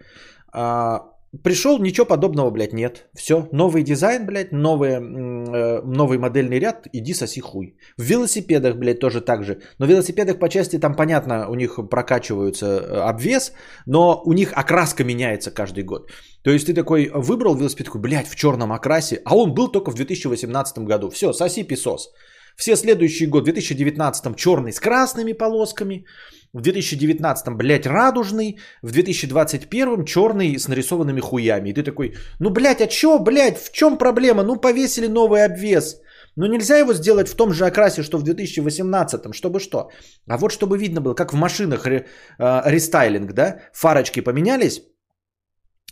А, 0.52 1.00
пришел, 1.42 1.78
ничего 1.78 2.06
подобного, 2.06 2.50
блядь, 2.50 2.72
нет. 2.72 3.08
Все, 3.14 3.48
новый 3.52 3.82
дизайн, 3.82 4.26
блядь, 4.26 4.52
новый, 4.52 4.90
э, 4.90 5.82
новый 5.82 6.18
модельный 6.18 6.58
ряд, 6.58 6.86
иди 6.92 7.14
соси 7.14 7.40
хуй. 7.40 7.76
В 7.96 8.02
велосипедах, 8.02 8.76
блядь, 8.76 9.00
тоже 9.00 9.20
так 9.20 9.44
же. 9.44 9.60
Но 9.78 9.86
в 9.86 9.88
велосипедах 9.88 10.38
по 10.38 10.48
части 10.48 10.78
там, 10.78 10.94
понятно, 10.94 11.48
у 11.48 11.54
них 11.54 11.78
прокачиваются 11.90 12.66
э, 12.66 13.10
обвес, 13.10 13.52
но 13.86 14.22
у 14.24 14.32
них 14.32 14.52
окраска 14.54 15.04
меняется 15.04 15.50
каждый 15.50 15.84
год. 15.84 16.10
То 16.42 16.50
есть 16.50 16.66
ты 16.66 16.74
такой 16.74 17.10
выбрал 17.14 17.54
велосипед, 17.56 17.86
такой, 17.86 18.00
блядь, 18.00 18.28
в 18.28 18.36
черном 18.36 18.72
окрасе, 18.72 19.20
а 19.24 19.36
он 19.36 19.54
был 19.54 19.68
только 19.68 19.90
в 19.90 19.94
2018 19.94 20.78
году. 20.78 21.10
Все, 21.10 21.32
соси 21.32 21.62
песос. 21.62 22.10
Все 22.56 22.76
следующие 22.76 23.28
год, 23.28 23.42
в 23.42 23.44
2019 23.44 24.36
черный 24.36 24.72
с 24.72 24.80
красными 24.80 25.32
полосками, 25.32 26.04
в 26.52 26.60
2019, 26.60 27.48
блядь, 27.56 27.86
радужный. 27.86 28.58
В 28.82 28.92
2021 28.92 30.04
черный 30.04 30.58
с 30.58 30.68
нарисованными 30.68 31.20
хуями. 31.20 31.70
И 31.70 31.74
ты 31.74 31.82
такой, 31.82 32.14
ну, 32.40 32.50
блядь, 32.50 32.80
а 32.80 32.86
чё, 32.86 33.18
блядь, 33.18 33.58
в 33.58 33.72
чем 33.72 33.98
проблема? 33.98 34.42
Ну, 34.42 34.56
повесили 34.56 35.06
новый 35.08 35.44
обвес. 35.44 36.00
Ну, 36.36 36.46
нельзя 36.46 36.78
его 36.78 36.94
сделать 36.94 37.28
в 37.28 37.36
том 37.36 37.52
же 37.52 37.66
окрасе, 37.66 38.02
что 38.02 38.18
в 38.18 38.22
2018, 38.22 39.34
чтобы 39.34 39.60
что? 39.60 39.90
А 40.28 40.36
вот 40.38 40.52
чтобы 40.52 40.78
видно 40.78 41.00
было, 41.00 41.14
как 41.14 41.32
в 41.32 41.36
машинах 41.36 41.86
ре, 41.86 42.06
э, 42.38 42.62
рестайлинг, 42.70 43.32
да? 43.32 43.60
Фарочки 43.72 44.20
поменялись 44.20 44.82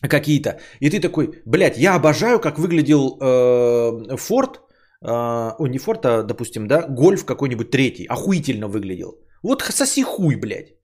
какие-то. 0.00 0.60
И 0.80 0.90
ты 0.90 1.00
такой, 1.00 1.42
блядь, 1.46 1.78
я 1.78 1.94
обожаю, 1.94 2.38
как 2.38 2.58
выглядел 2.58 3.18
э, 3.20 4.16
Ford, 4.16 4.60
э, 5.02 5.08
о, 5.08 5.66
не 5.66 5.78
Ford, 5.78 6.00
а, 6.04 6.22
допустим, 6.22 6.66
да, 6.66 6.86
Гольф 6.88 7.24
какой-нибудь 7.24 7.70
третий, 7.70 8.06
охуительно 8.06 8.68
выглядел. 8.68 9.18
Вот 9.42 9.62
соси 9.62 10.02
хуй, 10.02 10.36
блядь. 10.36 10.74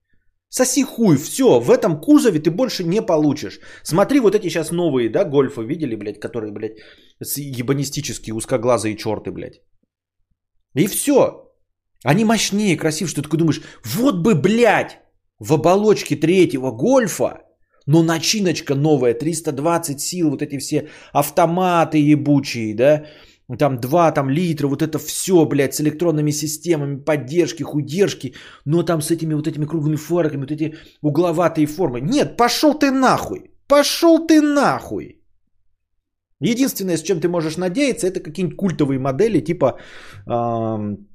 Соси 0.49 0.85
хуй, 0.85 1.17
все, 1.17 1.61
в 1.61 1.71
этом 1.71 2.01
кузове 2.01 2.39
ты 2.39 2.51
больше 2.51 2.85
не 2.85 3.03
получишь. 3.03 3.61
Смотри, 3.83 4.21
вот 4.21 4.35
эти 4.35 4.49
сейчас 4.49 4.71
новые, 4.71 5.09
да, 5.09 5.25
гольфы 5.25 5.65
видели, 5.65 5.97
блядь, 5.97 6.21
которые, 6.21 6.53
блядь, 6.53 6.77
ебанистические, 7.37 8.35
узкоглазые 8.35 8.97
черты, 8.97 9.31
блядь. 9.31 9.63
И 10.75 10.87
все. 10.87 11.49
Они 12.05 12.25
мощнее, 12.25 12.77
красивее, 12.77 13.09
что 13.09 13.23
ты 13.23 13.29
такой 13.29 13.39
думаешь, 13.39 13.63
вот 13.85 14.17
бы, 14.17 14.35
блядь, 14.35 14.99
в 15.39 15.53
оболочке 15.53 16.17
третьего 16.17 16.71
гольфа 16.71 17.43
Но 17.87 18.03
начиночка 18.03 18.75
новая, 18.75 19.15
320 19.15 20.01
сил, 20.01 20.31
вот 20.31 20.43
эти 20.43 20.59
все 20.59 20.89
автоматы 21.13 21.99
ебучие, 21.99 22.75
да, 22.75 23.07
там 23.57 23.79
2 23.81 24.13
там, 24.13 24.31
литра, 24.31 24.69
вот 24.69 24.83
это 24.83 24.99
все, 24.99 25.45
блядь, 25.45 25.75
с 25.75 25.81
электронными 25.81 26.33
системами, 26.33 27.05
поддержки, 27.05 27.63
худержки, 27.63 28.35
но 28.65 28.83
там 28.83 29.03
с 29.03 29.11
этими 29.11 29.35
вот 29.35 29.47
этими 29.47 29.67
круглыми 29.67 29.97
фарками, 29.97 30.41
вот 30.41 30.51
эти 30.51 30.75
угловатые 31.03 31.67
формы. 31.67 32.01
Нет, 32.01 32.37
пошел 32.37 32.75
ты 32.75 32.91
нахуй, 32.91 33.51
пошел 33.67 34.27
ты 34.27 34.41
нахуй. 34.41 35.19
Единственное, 36.41 36.97
с 36.97 37.03
чем 37.03 37.21
ты 37.21 37.29
можешь 37.29 37.57
надеяться, 37.57 38.07
это 38.07 38.21
какие-нибудь 38.21 38.57
культовые 38.57 38.99
модели 38.99 39.41
типа 39.41 39.79
эм, 40.27 41.07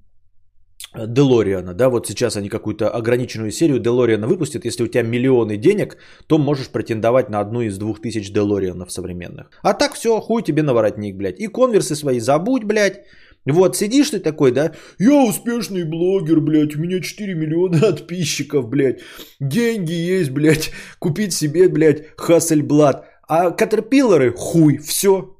Делориана, 0.95 1.73
да, 1.73 1.89
вот 1.89 2.07
сейчас 2.07 2.37
они 2.37 2.49
какую-то 2.49 2.89
ограниченную 2.89 3.51
серию 3.51 3.79
Делориана 3.79 4.27
выпустят, 4.27 4.65
если 4.65 4.83
у 4.83 4.87
тебя 4.87 5.03
миллионы 5.03 5.57
денег, 5.57 5.97
то 6.27 6.37
можешь 6.37 6.69
претендовать 6.69 7.29
на 7.29 7.39
одну 7.39 7.61
из 7.61 7.77
двух 7.77 8.01
тысяч 8.01 8.31
Делорианов 8.31 8.91
современных. 8.91 9.49
А 9.63 9.73
так 9.73 9.93
все, 9.93 10.19
хуй 10.19 10.43
тебе 10.43 10.63
на 10.63 10.73
воротник, 10.73 11.15
блядь. 11.15 11.39
И 11.39 11.47
конверсы 11.47 11.95
свои 11.95 12.19
забудь, 12.19 12.63
блядь. 12.63 13.03
Вот, 13.45 13.77
сидишь 13.77 14.09
ты 14.09 14.19
такой, 14.19 14.51
да, 14.51 14.73
я 14.99 15.23
успешный 15.23 15.85
блогер, 15.85 16.41
блядь, 16.41 16.75
у 16.75 16.79
меня 16.79 16.99
4 16.99 17.33
миллиона 17.33 17.79
подписчиков, 17.81 18.67
блядь, 18.67 18.99
деньги 19.39 19.93
есть, 19.93 20.31
блядь, 20.31 20.71
купить 20.99 21.33
себе, 21.33 21.69
блядь, 21.69 22.07
Хассельблад, 22.17 23.05
а 23.27 23.51
катерпиллеры, 23.51 24.33
хуй, 24.35 24.77
все. 24.79 25.37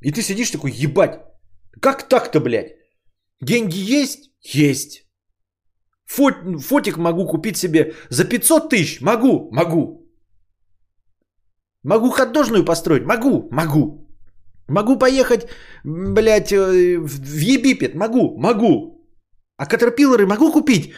И 0.00 0.10
ты 0.10 0.22
сидишь 0.22 0.50
такой, 0.50 0.72
ебать, 0.72 1.20
как 1.80 2.08
так-то, 2.08 2.40
блядь? 2.40 2.76
Деньги 3.42 3.76
есть? 3.76 4.29
Есть. 4.42 5.06
Фот, 6.06 6.34
фотик 6.60 6.96
могу 6.96 7.26
купить 7.26 7.56
себе 7.56 7.94
за 8.08 8.24
500 8.24 8.68
тысяч? 8.68 9.00
Могу, 9.00 9.48
могу. 9.52 10.00
Могу 11.84 12.10
ходожную 12.10 12.64
построить? 12.64 13.04
Могу, 13.04 13.48
могу. 13.50 14.06
Могу 14.68 14.98
поехать, 14.98 15.48
блядь, 15.84 16.52
э, 16.52 16.98
в 16.98 17.40
Ебипет? 17.40 17.94
Могу, 17.94 18.36
могу. 18.38 19.00
А 19.56 19.66
катерпиллеры 19.66 20.26
могу 20.26 20.52
купить 20.52 20.92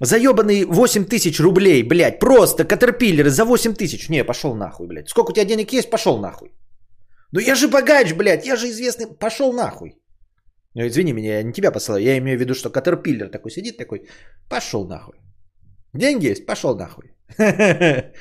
за 0.00 0.16
ебаные 0.16 0.64
8 0.66 1.04
тысяч 1.04 1.40
рублей, 1.40 1.82
блядь, 1.82 2.20
просто 2.20 2.64
катерпиллеры 2.64 3.30
за 3.30 3.44
8 3.44 3.74
тысяч. 3.74 4.08
Не, 4.08 4.24
пошел 4.24 4.54
нахуй, 4.54 4.86
блядь. 4.86 5.08
Сколько 5.08 5.30
у 5.30 5.34
тебя 5.34 5.44
денег 5.44 5.72
есть, 5.72 5.90
пошел 5.90 6.18
нахуй. 6.18 6.52
Ну 7.32 7.40
я 7.40 7.54
же 7.54 7.68
богач, 7.68 8.14
блядь, 8.14 8.46
я 8.46 8.56
же 8.56 8.68
известный, 8.68 9.06
пошел 9.06 9.52
нахуй. 9.52 9.96
Ну, 10.76 10.86
извини 10.86 11.12
меня, 11.12 11.38
я 11.38 11.42
не 11.42 11.52
тебя 11.52 11.72
посылаю. 11.72 12.04
Я 12.04 12.18
имею 12.18 12.36
в 12.36 12.40
виду, 12.40 12.54
что 12.54 12.70
Катерпиллер 12.70 13.30
такой 13.30 13.50
сидит, 13.50 13.78
такой, 13.78 14.06
пошел 14.48 14.86
нахуй. 14.86 15.14
Деньги 15.94 16.28
есть, 16.28 16.46
пошел 16.46 16.76
нахуй. 16.76 17.04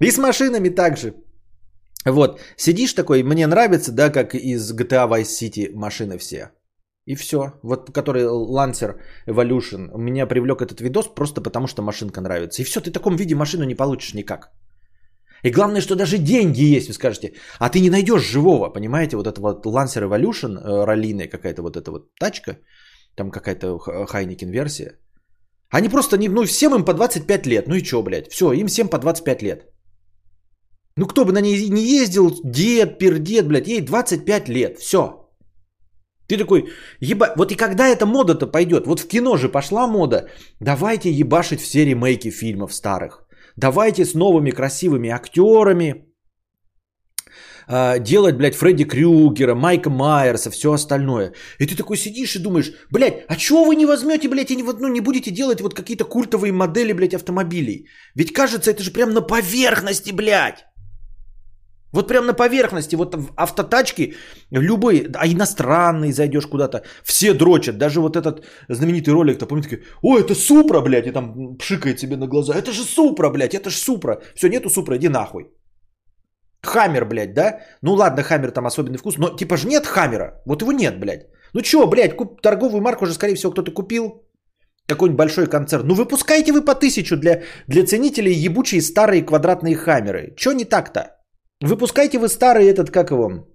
И 0.00 0.10
с 0.10 0.18
машинами 0.18 0.68
также. 0.68 1.14
Вот, 2.04 2.40
сидишь 2.56 2.92
такой, 2.92 3.22
мне 3.22 3.46
нравится, 3.46 3.92
да, 3.92 4.10
как 4.10 4.34
из 4.34 4.72
GTA 4.72 5.08
Vice 5.08 5.40
City 5.40 5.74
машины 5.74 6.18
все. 6.18 6.50
И 7.06 7.14
все. 7.14 7.52
Вот 7.62 7.90
который 7.94 8.24
Lancer 8.24 9.00
Evolution. 9.26 9.96
Меня 9.96 10.26
привлек 10.26 10.60
этот 10.60 10.80
видос 10.82 11.14
просто 11.14 11.40
потому, 11.40 11.66
что 11.66 11.82
машинка 11.82 12.20
нравится. 12.20 12.60
И 12.60 12.64
все, 12.66 12.80
ты 12.80 12.90
в 12.90 12.92
таком 12.92 13.16
виде 13.16 13.34
машину 13.34 13.64
не 13.64 13.74
получишь 13.74 14.14
никак. 14.14 14.52
И 15.46 15.50
главное, 15.50 15.80
что 15.80 15.94
даже 15.94 16.18
деньги 16.18 16.76
есть, 16.76 16.88
вы 16.88 16.94
скажете. 16.94 17.32
А 17.60 17.68
ты 17.68 17.80
не 17.80 17.90
найдешь 17.90 18.22
живого, 18.22 18.72
понимаете? 18.72 19.16
Вот 19.16 19.26
это 19.26 19.40
вот 19.40 19.66
Lancer 19.66 20.02
Evolution, 20.02 20.58
э, 20.58 20.84
раллиная 20.84 21.28
какая-то 21.28 21.62
вот 21.62 21.76
эта 21.76 21.90
вот 21.90 22.14
тачка, 22.18 22.58
там 23.14 23.30
какая-то 23.30 23.78
Хайникин 23.78 24.50
версия. 24.50 24.98
Они 25.70 25.88
просто, 25.88 26.18
не, 26.18 26.28
ну 26.28 26.44
всем 26.44 26.74
им 26.74 26.84
по 26.84 26.94
25 26.94 27.46
лет. 27.46 27.68
Ну 27.68 27.74
и 27.76 27.84
что, 27.84 28.02
блядь? 28.02 28.28
Все, 28.32 28.52
им 28.52 28.66
всем 28.66 28.88
по 28.88 28.98
25 28.98 29.42
лет. 29.42 29.60
Ну 30.96 31.06
кто 31.06 31.24
бы 31.24 31.32
на 31.32 31.40
ней 31.40 31.70
не 31.70 31.82
ездил, 31.82 32.40
дед, 32.44 32.98
пердед, 32.98 33.46
блядь, 33.46 33.68
ей 33.68 33.80
25 33.80 34.48
лет. 34.48 34.78
Все. 34.78 35.28
Ты 36.28 36.38
такой, 36.38 36.64
еба... 37.00 37.34
Вот 37.36 37.52
и 37.52 37.56
когда 37.56 37.84
эта 37.86 38.04
мода-то 38.04 38.50
пойдет? 38.50 38.86
Вот 38.86 39.00
в 39.00 39.06
кино 39.06 39.36
же 39.36 39.48
пошла 39.48 39.86
мода. 39.86 40.28
Давайте 40.60 41.10
ебашить 41.12 41.60
все 41.60 41.84
ремейки 41.84 42.30
фильмов 42.30 42.74
старых. 42.74 43.25
Давайте 43.56 44.04
с 44.04 44.14
новыми 44.14 44.50
красивыми 44.50 45.08
актерами 45.08 45.94
э, 47.68 47.98
делать, 48.00 48.36
блядь, 48.36 48.54
Фредди 48.54 48.84
Крюгера, 48.84 49.54
Майка 49.54 49.90
Майерса, 49.90 50.50
все 50.50 50.72
остальное. 50.72 51.32
И 51.58 51.66
ты 51.66 51.74
такой 51.74 51.96
сидишь 51.96 52.36
и 52.36 52.42
думаешь, 52.42 52.72
блядь, 52.90 53.24
а 53.28 53.36
чего 53.36 53.64
вы 53.64 53.76
не 53.76 53.86
возьмете, 53.86 54.28
блядь, 54.28 54.50
и 54.50 54.56
не, 54.56 54.62
ну, 54.62 54.88
не 54.88 55.00
будете 55.00 55.30
делать 55.30 55.60
вот 55.60 55.74
какие-то 55.74 56.04
культовые 56.04 56.52
модели, 56.52 56.92
блядь, 56.92 57.14
автомобилей? 57.14 57.88
Ведь 58.14 58.32
кажется, 58.32 58.70
это 58.70 58.82
же 58.82 58.92
прям 58.92 59.14
на 59.14 59.22
поверхности, 59.22 60.12
блядь. 60.12 60.66
Вот 61.96 62.08
прям 62.08 62.26
на 62.26 62.34
поверхности, 62.34 62.96
вот 62.96 63.14
в 63.14 63.32
автотачки, 63.36 64.14
любой, 64.52 65.06
а 65.14 65.26
иностранный 65.26 66.12
зайдешь 66.12 66.46
куда-то, 66.46 66.82
все 67.04 67.32
дрочат. 67.32 67.78
Даже 67.78 68.00
вот 68.00 68.16
этот 68.16 68.44
знаменитый 68.68 69.14
ролик-то, 69.14 69.46
помните, 69.46 69.82
о, 70.02 70.18
это 70.18 70.34
Супра, 70.34 70.82
блядь, 70.82 71.06
и 71.06 71.12
там 71.12 71.56
пшикает 71.56 71.98
себе 71.98 72.16
на 72.16 72.26
глаза. 72.26 72.52
Это 72.54 72.72
же 72.72 72.82
Супра, 72.82 73.30
блядь, 73.30 73.54
это 73.54 73.70
же 73.70 73.78
Супра. 73.78 74.20
Все, 74.34 74.48
нету 74.48 74.68
Супра, 74.68 74.96
иди 74.96 75.08
нахуй. 75.08 75.44
Хаммер, 76.62 77.06
блядь, 77.06 77.34
да? 77.34 77.60
Ну 77.82 77.94
ладно, 77.94 78.22
Хаммер 78.22 78.50
там 78.50 78.66
особенный 78.66 78.98
вкус, 78.98 79.16
но 79.18 79.36
типа 79.36 79.56
же 79.56 79.66
нет 79.66 79.86
Хаммера. 79.86 80.42
Вот 80.46 80.62
его 80.62 80.72
нет, 80.72 81.00
блядь. 81.00 81.26
Ну 81.54 81.62
чё, 81.62 81.86
блядь, 81.86 82.16
куп, 82.16 82.42
торговую 82.42 82.82
марку 82.82 83.04
уже, 83.04 83.14
скорее 83.14 83.36
всего, 83.36 83.52
кто-то 83.52 83.70
купил. 83.70 84.22
Какой-нибудь 84.86 85.18
большой 85.18 85.46
концерн. 85.46 85.86
Ну 85.86 85.94
выпускайте 85.94 86.52
вы 86.52 86.60
по 86.64 86.74
тысячу 86.74 87.16
для, 87.16 87.42
для 87.68 87.86
ценителей 87.86 88.34
ебучие 88.34 88.82
старые 88.82 89.22
квадратные 89.22 89.76
Хаммеры. 89.76 90.34
Чё 90.36 90.52
не 90.52 90.64
так-то? 90.64 91.15
Выпускайте 91.62 92.18
вы 92.18 92.28
старый 92.28 92.66
этот, 92.66 92.90
как 92.90 93.10
его, 93.10 93.46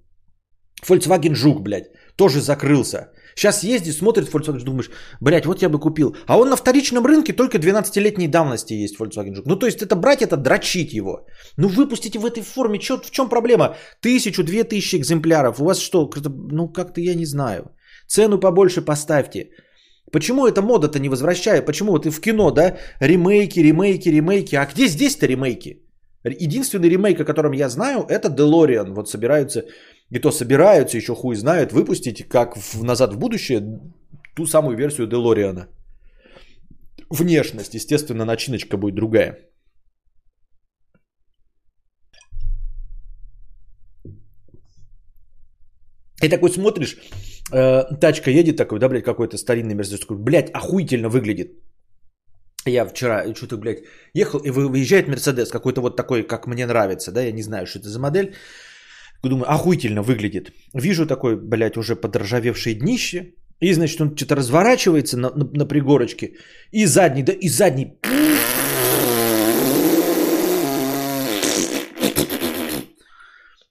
Volkswagen 0.88 1.36
Жук, 1.36 1.62
блядь, 1.62 1.92
тоже 2.16 2.42
закрылся. 2.42 3.12
Сейчас 3.36 3.64
ездит, 3.64 3.96
смотрит 3.96 4.30
Volkswagen, 4.30 4.64
думаешь, 4.64 4.90
блядь, 5.22 5.46
вот 5.46 5.62
я 5.62 5.70
бы 5.70 5.80
купил. 5.80 6.16
А 6.28 6.38
он 6.38 6.50
на 6.50 6.56
вторичном 6.56 7.06
рынке 7.06 7.34
только 7.34 7.58
12-летней 7.58 8.28
давности 8.28 8.74
есть 8.74 9.00
Volkswagen 9.00 9.36
Жук. 9.36 9.46
Ну, 9.46 9.56
то 9.56 9.66
есть 9.68 9.82
это 9.82 9.96
брать, 9.96 10.22
это 10.22 10.38
дрочить 10.38 10.94
его. 10.94 11.26
Ну, 11.58 11.68
выпустите 11.68 12.20
в 12.20 12.26
этой 12.26 12.42
форме, 12.42 12.80
чё, 12.80 12.98
в 12.98 13.12
чем 13.12 13.30
проблема? 13.30 13.76
Тысячу, 14.02 14.44
две 14.44 14.64
тысячи 14.64 14.96
экземпляров. 14.96 15.60
У 15.60 15.66
вас 15.66 15.80
что, 15.80 16.10
ну, 16.52 16.70
как-то 16.70 17.02
я 17.02 17.16
не 17.16 17.26
знаю. 17.26 17.72
Цену 18.08 18.40
побольше 18.40 18.82
поставьте. 18.82 19.52
Почему 20.12 20.48
эта 20.48 20.62
мода-то 20.62 21.00
не 21.00 21.10
возвращает? 21.10 21.66
Почему 21.66 21.92
вот 21.92 22.06
и 22.06 22.10
в 22.10 22.20
кино, 22.20 22.52
да, 22.52 22.78
ремейки, 23.00 23.60
ремейки, 23.60 24.10
ремейки. 24.10 24.56
А 24.56 24.66
где 24.66 24.88
здесь-то 24.88 25.28
ремейки? 25.28 25.91
Единственный 26.24 26.90
ремейк, 26.90 27.20
о 27.20 27.26
котором 27.26 27.54
я 27.54 27.70
знаю, 27.70 28.06
это 28.08 28.30
DeLorean. 28.30 28.94
Вот 28.94 29.10
собираются, 29.10 29.66
и 30.10 30.20
то 30.20 30.32
собираются, 30.32 30.98
еще 30.98 31.16
хуй 31.16 31.36
знают, 31.36 31.74
выпустить, 31.74 32.28
как 32.28 32.58
в 32.58 32.84
«Назад 32.84 33.14
в 33.14 33.18
будущее», 33.18 33.80
ту 34.36 34.46
самую 34.46 34.78
версию 34.78 35.08
DeLorean. 35.08 35.68
Внешность, 37.10 37.74
естественно, 37.74 38.26
начиночка 38.26 38.78
будет 38.78 38.96
другая. 38.96 39.52
И 46.24 46.30
такой 46.30 46.52
смотришь, 46.52 46.98
э, 47.52 47.84
тачка 48.00 48.30
едет 48.30 48.58
такой, 48.58 48.80
да, 48.80 48.90
блядь, 48.90 49.04
какой-то 49.04 49.38
старинный 49.38 49.76
Мерседес, 49.76 50.02
такой, 50.02 50.18
блядь, 50.18 50.52
охуительно 50.54 51.10
выглядит. 51.10 51.52
Я 52.66 52.86
вчера 52.86 53.34
что-то, 53.36 53.58
блядь, 53.58 53.84
ехал, 54.14 54.40
и 54.40 54.52
выезжает 54.52 55.08
Мерседес, 55.08 55.50
какой-то 55.50 55.82
вот 55.82 55.96
такой, 55.96 56.24
как 56.24 56.48
мне 56.48 56.66
нравится, 56.66 57.12
да, 57.12 57.22
я 57.22 57.32
не 57.32 57.42
знаю, 57.42 57.66
что 57.66 57.80
это 57.80 57.90
за 57.90 58.00
модель. 58.00 58.36
Думаю, 59.24 59.52
охуительно 59.52 60.04
выглядит. 60.04 60.52
Вижу 60.74 61.06
такой, 61.06 61.36
блядь, 61.36 61.78
уже 61.78 61.96
подржавевшее 61.96 62.76
днище. 62.76 63.34
И, 63.60 63.74
значит, 63.74 64.02
он 64.02 64.16
что-то 64.16 64.36
разворачивается 64.36 65.18
на, 65.18 65.30
на, 65.30 65.46
на 65.54 65.66
пригорочке. 65.68 66.38
И 66.72 66.86
задний, 66.86 67.24
да, 67.24 67.34
и 67.34 67.50
задний. 67.50 68.00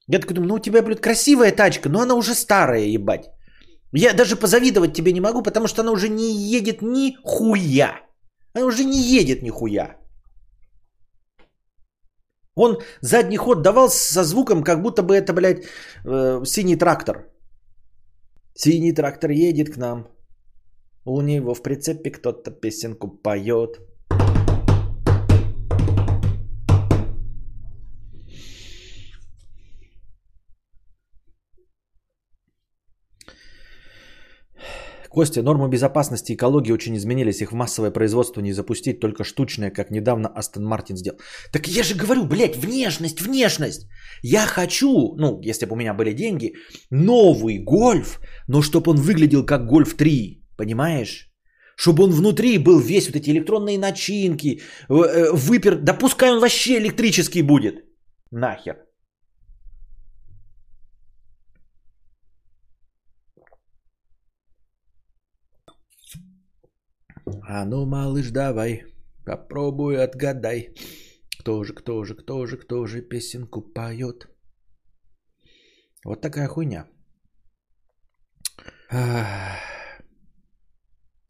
Я 0.07 0.19
такой 0.19 0.35
думаю, 0.35 0.49
ну 0.49 0.55
у 0.55 0.59
тебя, 0.61 0.83
блядь, 0.83 1.01
красивая 1.01 1.53
тачка, 1.53 1.89
но 1.89 2.01
она 2.01 2.15
уже 2.15 2.35
старая, 2.35 2.87
ебать. 2.87 3.31
Я 3.93 4.13
даже 4.13 4.37
позавидовать 4.37 4.95
тебе 4.95 5.13
не 5.13 5.21
могу, 5.21 5.43
потому 5.43 5.67
что 5.67 5.83
она 5.83 5.93
уже 5.93 6.09
не 6.09 6.33
едет 6.57 6.83
ни 6.83 7.17
хуя. 7.25 8.10
Она 8.55 8.67
уже 8.67 8.85
не 8.85 9.01
едет 9.01 9.43
нихуя. 9.43 9.97
Он 12.57 12.79
задний 13.01 13.37
ход 13.37 13.63
давал 13.63 13.89
со 13.89 14.25
звуком, 14.25 14.63
как 14.63 14.83
будто 14.83 15.03
бы 15.03 15.15
это, 15.15 15.33
блядь, 15.33 15.65
э, 16.05 16.45
синий 16.45 16.77
трактор. 16.77 17.31
Синий 18.55 18.93
трактор 18.93 19.31
едет 19.31 19.75
к 19.75 19.77
нам. 19.77 20.09
У 21.07 21.23
него 21.23 21.55
в 21.55 21.63
прицепе 21.63 22.11
кто-то 22.11 22.51
песенку 22.51 23.09
поет. 23.09 23.81
Костя, 35.11 35.43
нормы 35.43 35.69
безопасности 35.69 36.33
и 36.33 36.35
экологии 36.37 36.73
очень 36.73 36.97
изменились. 36.97 37.43
Их 37.43 37.51
в 37.51 37.55
массовое 37.55 37.91
производство 37.91 38.41
не 38.41 38.53
запустить, 38.53 39.01
только 39.01 39.25
штучное, 39.25 39.71
как 39.71 39.91
недавно 39.91 40.29
Астон 40.29 40.65
Мартин 40.65 40.97
сделал. 40.97 41.19
Так 41.53 41.67
я 41.67 41.83
же 41.83 41.97
говорю, 41.97 42.25
блядь, 42.25 42.57
внешность, 42.57 43.21
внешность. 43.21 43.89
Я 44.23 44.47
хочу, 44.47 45.17
ну, 45.19 45.41
если 45.43 45.67
бы 45.67 45.73
у 45.73 45.77
меня 45.77 45.95
были 45.95 46.13
деньги, 46.13 46.55
новый 46.91 47.59
гольф, 47.59 48.21
но 48.49 48.63
чтобы 48.63 48.93
он 48.93 48.99
выглядел 48.99 49.45
как 49.45 49.67
гольф 49.67 49.95
3, 49.95 50.45
понимаешь? 50.57 51.27
Чтобы 51.77 52.05
он 52.05 52.11
внутри 52.11 52.59
был 52.59 52.79
весь 52.79 53.07
вот 53.07 53.17
эти 53.17 53.31
электронные 53.31 53.79
начинки, 53.79 54.61
э, 54.89 54.95
э, 54.95 55.33
выпер, 55.33 55.75
да 55.77 55.93
пускай 55.93 56.31
он 56.31 56.41
вообще 56.41 56.79
электрический 56.79 57.43
будет. 57.43 57.75
Нахер. 58.31 58.77
А 67.43 67.65
ну, 67.65 67.87
малыш, 67.87 68.31
давай, 68.31 68.83
попробуй 69.27 70.03
отгадай. 70.03 70.75
Кто 71.41 71.65
же, 71.65 71.75
кто 71.75 72.05
же, 72.05 72.15
кто 72.15 72.47
же, 72.47 72.57
кто 72.57 72.87
же 72.87 73.03
песенку 73.03 73.63
поет? 73.63 74.29
Вот 76.05 76.21
такая 76.21 76.49
хуйня. 76.49 76.87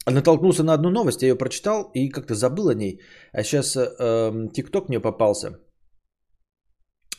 Натолкнулся 0.05 0.63
на 0.63 0.73
одну 0.73 0.89
новость, 0.89 1.21
я 1.21 1.29
ее 1.29 1.37
прочитал 1.37 1.91
и 1.93 2.09
как-то 2.09 2.33
забыл 2.33 2.69
о 2.69 2.73
ней. 2.73 3.01
А 3.33 3.43
сейчас 3.43 3.75
э, 3.75 3.87
ТикТок 4.53 4.89
мне 4.89 4.99
попался. 4.99 5.59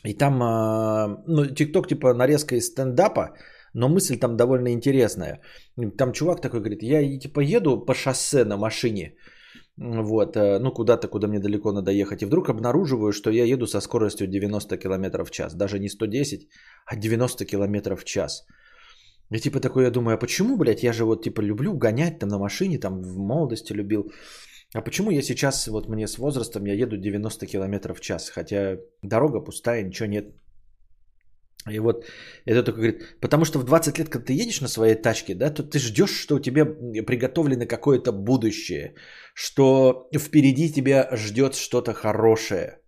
И 0.03 0.13
там, 0.13 0.41
э, 0.43 1.23
ну, 1.27 1.45
ТикТок 1.45 1.87
типа 1.87 2.13
нарезка 2.13 2.55
из 2.55 2.67
стендапа, 2.67 3.37
но 3.73 3.89
мысль 3.89 4.17
там 4.17 4.37
довольно 4.37 4.73
интересная. 4.73 5.41
Там 5.97 6.13
чувак 6.13 6.41
такой 6.41 6.59
говорит, 6.59 6.83
я 6.83 7.19
типа 7.19 7.39
еду 7.41 7.85
по 7.85 7.93
шоссе 7.93 8.45
на 8.45 8.57
машине, 8.57 9.15
вот, 9.77 10.37
э, 10.37 10.59
ну 10.59 10.71
куда-то, 10.71 11.07
куда 11.07 11.27
мне 11.27 11.39
далеко 11.39 11.71
надо 11.71 11.91
ехать, 11.91 12.21
и 12.21 12.25
вдруг 12.25 12.49
обнаруживаю, 12.49 13.11
что 13.11 13.31
я 13.31 13.45
еду 13.45 13.65
со 13.65 13.81
скоростью 13.81 14.27
90 14.27 14.77
км 14.77 15.25
в 15.25 15.31
час, 15.31 15.55
даже 15.55 15.79
не 15.79 15.89
110, 15.89 16.47
а 16.85 16.95
90 16.95 17.45
км 17.45 17.95
в 17.95 18.03
час. 18.03 18.45
И 19.31 19.39
типа 19.39 19.59
такой 19.59 19.83
я 19.83 19.91
думаю, 19.91 20.15
а 20.15 20.19
почему, 20.19 20.57
блядь, 20.57 20.83
я 20.83 20.93
же 20.93 21.05
вот 21.05 21.23
типа 21.23 21.41
люблю 21.41 21.73
гонять 21.73 22.19
там 22.19 22.29
на 22.29 22.37
машине, 22.37 22.77
там 22.77 23.01
в 23.01 23.17
молодости 23.17 23.73
любил. 23.73 24.11
А 24.75 24.81
почему 24.81 25.11
я 25.11 25.21
сейчас, 25.21 25.67
вот 25.67 25.89
мне 25.89 26.07
с 26.07 26.17
возрастом, 26.17 26.65
я 26.65 26.73
еду 26.73 26.97
90 26.97 27.47
км 27.47 27.93
в 27.93 27.99
час, 27.99 28.29
хотя 28.29 28.77
дорога 29.01 29.39
пустая, 29.39 29.83
ничего 29.83 30.07
нет. 30.07 30.35
И 31.71 31.79
вот 31.79 32.05
это 32.45 32.63
только 32.63 32.81
говорит, 32.81 33.19
потому 33.21 33.45
что 33.45 33.59
в 33.59 33.63
20 33.63 33.99
лет, 33.99 34.09
когда 34.09 34.25
ты 34.25 34.33
едешь 34.33 34.61
на 34.61 34.67
своей 34.67 34.95
тачке, 34.95 35.35
да, 35.35 35.49
то 35.49 35.63
ты 35.63 35.79
ждешь, 35.79 36.11
что 36.11 36.35
у 36.35 36.39
тебя 36.39 36.65
приготовлено 36.65 37.65
какое-то 37.65 38.11
будущее, 38.11 38.95
что 39.33 40.09
впереди 40.13 40.71
тебя 40.73 41.09
ждет 41.13 41.55
что-то 41.55 41.93
хорошее, 41.93 42.79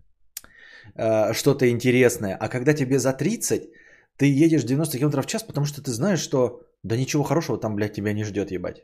э, 0.96 1.34
что-то 1.34 1.70
интересное. 1.70 2.38
А 2.40 2.50
когда 2.50 2.74
тебе 2.74 3.00
за 3.00 3.14
30, 3.14 3.70
ты 4.18 4.26
едешь 4.46 4.64
90 4.64 4.98
км 4.98 5.22
в 5.22 5.28
час, 5.28 5.44
потому 5.44 5.66
что 5.66 5.82
ты 5.82 5.92
знаешь, 5.92 6.20
что 6.20 6.62
да 6.84 6.98
ничего 6.98 7.24
хорошего 7.24 7.58
там, 7.58 7.76
блядь, 7.76 7.94
тебя 7.94 8.14
не 8.14 8.26
ждет, 8.26 8.52
ебать. 8.52 8.84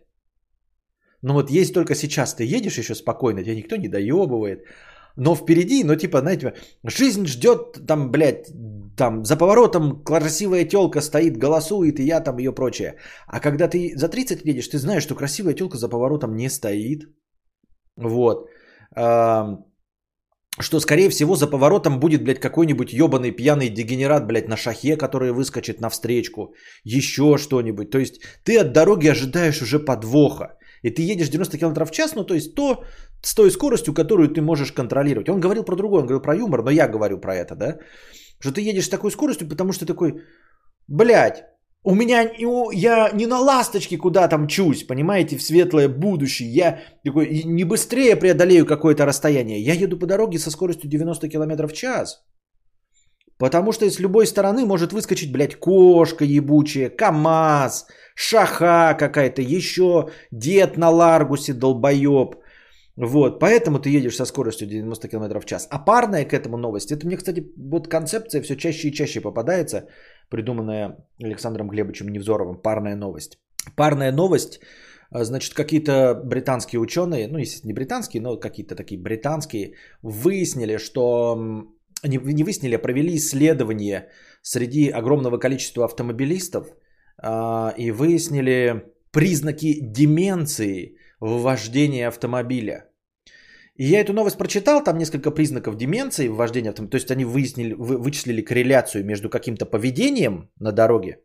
Ну 1.22 1.34
вот 1.34 1.52
есть 1.52 1.74
только 1.74 1.96
сейчас 1.96 2.34
ты 2.34 2.46
едешь 2.46 2.78
еще 2.78 2.96
спокойно, 2.96 3.44
тебя 3.44 3.56
никто 3.56 3.76
не 3.76 3.90
доебывает, 3.90 4.66
но 5.18 5.36
впереди, 5.36 5.84
ну 5.84 5.96
типа, 5.96 6.22
знаете, 6.22 6.54
жизнь 6.84 7.28
ждет 7.28 7.86
там, 7.88 8.12
блядь, 8.12 8.52
там 8.98 9.26
за 9.26 9.38
поворотом 9.38 10.04
красивая 10.04 10.66
телка 10.66 11.02
стоит, 11.02 11.38
голосует, 11.38 12.00
и 12.00 12.04
я 12.04 12.20
там 12.20 12.38
ее 12.38 12.52
прочее. 12.52 12.96
А 13.28 13.40
когда 13.40 13.68
ты 13.68 13.94
за 13.96 14.10
30 14.10 14.46
едешь, 14.46 14.68
ты 14.68 14.78
знаешь, 14.78 15.04
что 15.04 15.16
красивая 15.16 15.54
телка 15.54 15.78
за 15.78 15.90
поворотом 15.90 16.36
не 16.36 16.50
стоит. 16.50 17.02
Вот. 17.96 18.48
Что, 20.60 20.80
скорее 20.80 21.10
всего, 21.10 21.36
за 21.36 21.48
поворотом 21.48 22.00
будет, 22.00 22.24
блядь, 22.24 22.40
какой-нибудь 22.40 22.92
ебаный 22.92 23.32
пьяный 23.32 23.70
дегенерат, 23.70 24.28
блядь, 24.28 24.50
на 24.50 24.58
шахе, 24.58 24.98
который 24.98 25.32
выскочит 25.32 25.82
навстречку. 25.82 26.54
Еще 26.84 27.38
что-нибудь. 27.38 27.90
То 27.90 28.00
есть 28.00 28.22
ты 28.44 28.60
от 28.60 28.74
дороги 28.74 29.08
ожидаешь 29.08 29.62
уже 29.62 29.80
подвоха. 29.80 30.58
И 30.84 30.90
ты 30.90 31.04
едешь 31.04 31.30
90 31.30 31.58
км 31.58 31.86
в 31.86 31.92
час, 31.92 32.16
ну 32.16 32.26
то 32.26 32.34
есть 32.34 32.56
то 32.56 32.84
с 33.24 33.36
той 33.36 33.52
скоростью, 33.52 33.94
которую 33.94 34.30
ты 34.34 34.42
можешь 34.42 34.72
контролировать. 34.72 35.30
Он 35.30 35.40
говорил 35.40 35.64
про 35.64 35.76
другое, 35.76 36.02
он 36.02 36.08
говорил 36.08 36.22
про 36.22 36.36
юмор, 36.36 36.64
но 36.64 36.72
я 36.72 36.88
говорю 36.88 37.20
про 37.20 37.36
это, 37.36 37.56
да. 37.56 37.78
Что 38.42 38.52
ты 38.52 38.62
едешь 38.62 38.86
с 38.86 38.90
такой 38.90 39.12
скоростью, 39.12 39.48
потому 39.48 39.72
что 39.72 39.86
такой, 39.86 40.24
блядь, 40.88 41.46
у 41.84 41.96
меня, 41.96 42.30
я 42.74 43.12
не 43.14 43.28
на 43.28 43.40
ласточке 43.40 43.98
куда 43.98 44.28
там 44.28 44.48
чусь, 44.48 44.84
понимаете, 44.84 45.38
в 45.38 45.42
светлое 45.42 45.88
будущее. 45.88 46.50
Я 46.50 46.80
такой, 47.04 47.44
не 47.44 47.64
быстрее 47.64 48.16
преодолею 48.16 48.66
какое-то 48.66 49.06
расстояние. 49.06 49.62
Я 49.62 49.74
еду 49.74 49.98
по 49.98 50.06
дороге 50.06 50.40
со 50.40 50.52
скоростью 50.52 50.90
90 50.90 51.30
км 51.30 51.68
в 51.68 51.74
час. 51.74 52.24
Потому 53.38 53.72
что 53.72 53.90
с 53.90 54.00
любой 54.00 54.28
стороны 54.28 54.66
может 54.66 54.94
выскочить, 54.94 55.32
блядь, 55.32 55.56
кошка 55.56 56.26
ебучая, 56.26 56.90
КамАЗ, 56.90 57.88
шаха 58.16 58.96
какая-то, 59.00 59.42
еще 59.42 60.10
дед 60.32 60.78
на 60.78 60.92
Ларгусе, 60.92 61.54
долбоеб. 61.54 62.36
Вот, 62.98 63.40
поэтому 63.40 63.80
ты 63.80 63.90
едешь 63.90 64.16
со 64.16 64.26
скоростью 64.26 64.68
90 64.68 65.08
км 65.08 65.40
в 65.40 65.46
час. 65.46 65.68
А 65.70 65.80
парная 65.80 66.26
к 66.26 66.34
этому 66.34 66.58
новость, 66.58 66.92
это 66.92 67.06
мне, 67.06 67.18
кстати, 67.18 67.52
вот 67.58 67.88
концепция 67.88 68.42
все 68.42 68.56
чаще 68.56 68.90
и 68.90 68.94
чаще 68.94 69.22
попадается, 69.22 69.88
придуманная 70.30 70.98
Александром 71.24 71.70
Глебовичем 71.70 72.10
Невзоровым, 72.10 72.62
парная 72.62 72.96
новость. 72.96 73.40
Парная 73.76 74.12
новость, 74.12 74.60
а, 75.10 75.24
значит, 75.24 75.54
какие-то 75.54 76.22
британские 76.26 76.80
ученые, 76.80 77.28
ну, 77.28 77.38
естественно, 77.38 77.70
не 77.70 77.74
британские, 77.74 78.22
но 78.22 78.38
какие-то 78.38 78.76
такие 78.76 79.02
британские, 79.02 79.76
выяснили, 80.02 80.78
что, 80.78 81.38
не, 82.04 82.18
не 82.18 82.44
выяснили, 82.44 82.76
а 82.76 82.80
провели 82.80 83.16
исследование 83.16 84.10
среди 84.42 84.90
огромного 84.90 85.38
количества 85.38 85.86
автомобилистов 85.86 86.68
а, 87.18 87.74
и 87.78 87.92
выяснили 87.92 88.84
признаки 89.12 89.80
деменции 89.82 90.98
в 91.22 91.42
вождении 91.42 92.08
автомобиля. 92.08 92.86
И 93.78 93.86
я 93.86 94.02
эту 94.02 94.14
новость 94.14 94.38
прочитал, 94.38 94.84
там 94.84 94.98
несколько 94.98 95.32
признаков 95.32 95.78
деменции 95.78 96.28
в 96.28 96.36
вождении 96.36 96.70
автомобиля. 96.70 96.92
То 96.92 96.98
есть 96.98 97.12
они 97.12 97.26
выяснили, 97.26 97.74
вы, 97.74 97.98
вычислили 97.98 98.42
корреляцию 98.42 99.06
между 99.06 99.30
каким-то 99.30 99.66
поведением 99.66 100.50
на 100.60 100.72
дороге. 100.72 101.20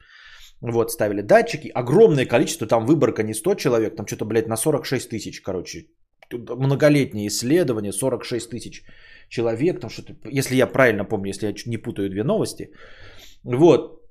Вот, 0.61 0.91
ставили 0.91 1.23
датчики. 1.23 1.71
Огромное 1.75 2.27
количество, 2.27 2.67
там 2.67 2.87
выборка 2.87 3.23
не 3.23 3.35
100 3.35 3.55
человек, 3.55 3.97
там 3.97 4.07
что-то, 4.07 4.25
блядь, 4.25 4.49
на 4.49 4.57
46 4.57 5.09
тысяч, 5.09 5.43
короче. 5.43 5.87
Многолетние 6.33 7.29
исследования, 7.29 7.93
46 7.93 8.51
тысяч 8.51 8.85
человек. 9.29 9.81
Там 9.81 9.91
что-то, 9.91 10.15
если 10.25 10.57
я 10.57 10.67
правильно 10.67 11.05
помню, 11.05 11.29
если 11.29 11.47
я 11.47 11.55
не 11.67 11.79
путаю 11.79 12.11
две 12.11 12.23
новости. 12.23 12.71
Вот. 13.45 14.03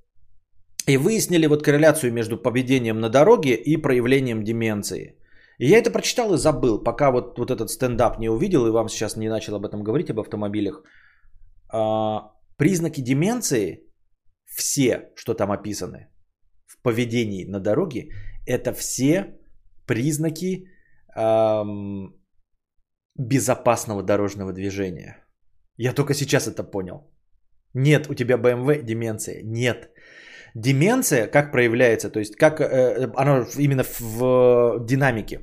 И 0.87 0.97
выяснили 0.97 1.47
вот 1.47 1.63
корреляцию 1.63 2.13
между 2.13 2.37
поведением 2.37 2.99
на 2.99 3.09
дороге 3.09 3.55
и 3.55 3.77
проявлением 3.77 4.43
деменции. 4.43 5.15
И 5.59 5.67
я 5.67 5.77
это 5.77 5.91
прочитал 5.91 6.33
и 6.33 6.37
забыл, 6.37 6.83
пока 6.83 7.11
вот, 7.11 7.37
вот 7.37 7.51
этот 7.51 7.69
стендап 7.69 8.19
не 8.19 8.29
увидел 8.29 8.67
и 8.67 8.71
вам 8.71 8.89
сейчас 8.89 9.15
не 9.17 9.29
начал 9.29 9.55
об 9.55 9.65
этом 9.65 9.83
говорить, 9.83 10.09
об 10.09 10.19
автомобилях. 10.19 10.83
А, 11.69 12.31
признаки 12.57 13.01
деменции, 13.01 13.85
все, 14.45 15.11
что 15.15 15.33
там 15.33 15.51
описаны 15.51 16.09
в 16.65 16.81
поведении 16.81 17.45
на 17.45 17.59
дороге, 17.59 18.09
это 18.45 18.73
все 18.73 19.37
признаки 19.85 20.67
эм, 21.15 22.13
безопасного 23.17 24.03
дорожного 24.03 24.53
движения. 24.53 25.25
Я 25.77 25.93
только 25.93 26.13
сейчас 26.13 26.47
это 26.47 26.63
понял. 26.63 27.11
Нет 27.73 28.09
у 28.09 28.13
тебя 28.13 28.37
BMW 28.37 28.83
деменция. 28.83 29.41
Нет. 29.43 29.89
Деменция 30.55 31.27
как 31.27 31.51
проявляется, 31.51 32.09
то 32.09 32.19
есть 32.19 32.35
как 32.37 32.61
э, 32.61 33.11
она 33.15 33.45
именно 33.57 33.83
в, 33.99 34.85
динамике. 34.85 35.39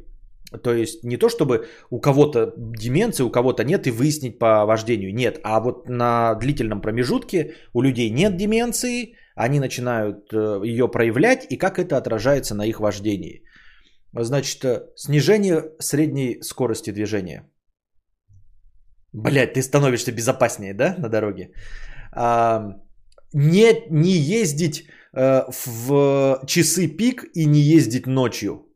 То 0.62 0.72
есть 0.72 1.05
не 1.05 1.16
то, 1.16 1.29
чтобы 1.29 1.66
у 1.90 2.01
кого-то 2.01 2.55
деменция, 2.57 3.25
у 3.27 3.31
кого-то 3.31 3.64
нет, 3.64 3.87
и 3.87 3.90
выяснить 3.90 4.38
по 4.38 4.64
вождению. 4.64 5.14
Нет, 5.14 5.38
а 5.44 5.61
вот 5.61 5.88
на 5.88 6.35
длительном 6.35 6.81
промежутке 6.81 7.55
у 7.75 7.83
людей 7.83 8.11
нет 8.11 8.37
деменции, 8.37 9.16
они 9.35 9.61
начинают 9.61 10.33
э, 10.33 10.62
ее 10.64 10.88
проявлять, 10.88 11.47
и 11.51 11.59
как 11.59 11.78
это 11.78 11.97
отражается 11.97 12.55
на 12.55 12.66
их 12.66 12.80
вождении. 12.80 13.43
Значит, 14.14 14.64
э, 14.64 14.82
снижение 14.97 15.62
средней 15.78 16.39
скорости 16.43 16.91
движения. 16.91 17.51
Блять, 19.12 19.55
ты 19.55 19.62
становишься 19.62 20.12
безопаснее, 20.12 20.74
да, 20.74 20.95
на 20.99 21.09
дороге? 21.09 21.53
А, 22.12 22.78
не, 23.34 23.87
не 23.91 24.12
ездить 24.12 24.87
в 25.13 26.43
часы 26.47 26.87
пик 26.89 27.25
и 27.35 27.47
не 27.47 27.61
ездить 27.61 28.07
ночью. 28.07 28.67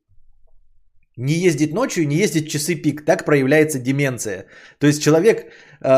Не 1.17 1.33
ездить 1.33 1.73
ночью 1.73 2.07
не 2.07 2.17
ездить 2.17 2.51
часы 2.51 2.75
пик. 2.75 3.05
Так 3.05 3.25
проявляется 3.25 3.79
деменция. 3.79 4.47
То 4.79 4.87
есть 4.87 5.03
человек 5.03 5.47
э, 5.81 5.89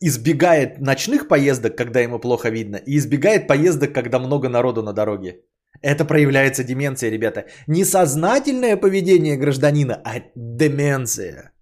избегает 0.00 0.80
ночных 0.80 1.28
поездок, 1.28 1.76
когда 1.76 2.00
ему 2.00 2.18
плохо 2.18 2.50
видно, 2.50 2.76
и 2.76 2.98
избегает 2.98 3.46
поездок, 3.46 3.94
когда 3.94 4.18
много 4.18 4.48
народу 4.48 4.82
на 4.82 4.92
дороге. 4.92 5.40
Это 5.82 6.04
проявляется 6.04 6.62
деменция, 6.64 7.10
ребята. 7.10 7.46
Не 7.66 7.84
сознательное 7.84 8.76
поведение 8.76 9.36
гражданина, 9.36 10.00
а 10.04 10.20
деменция. 10.34 11.52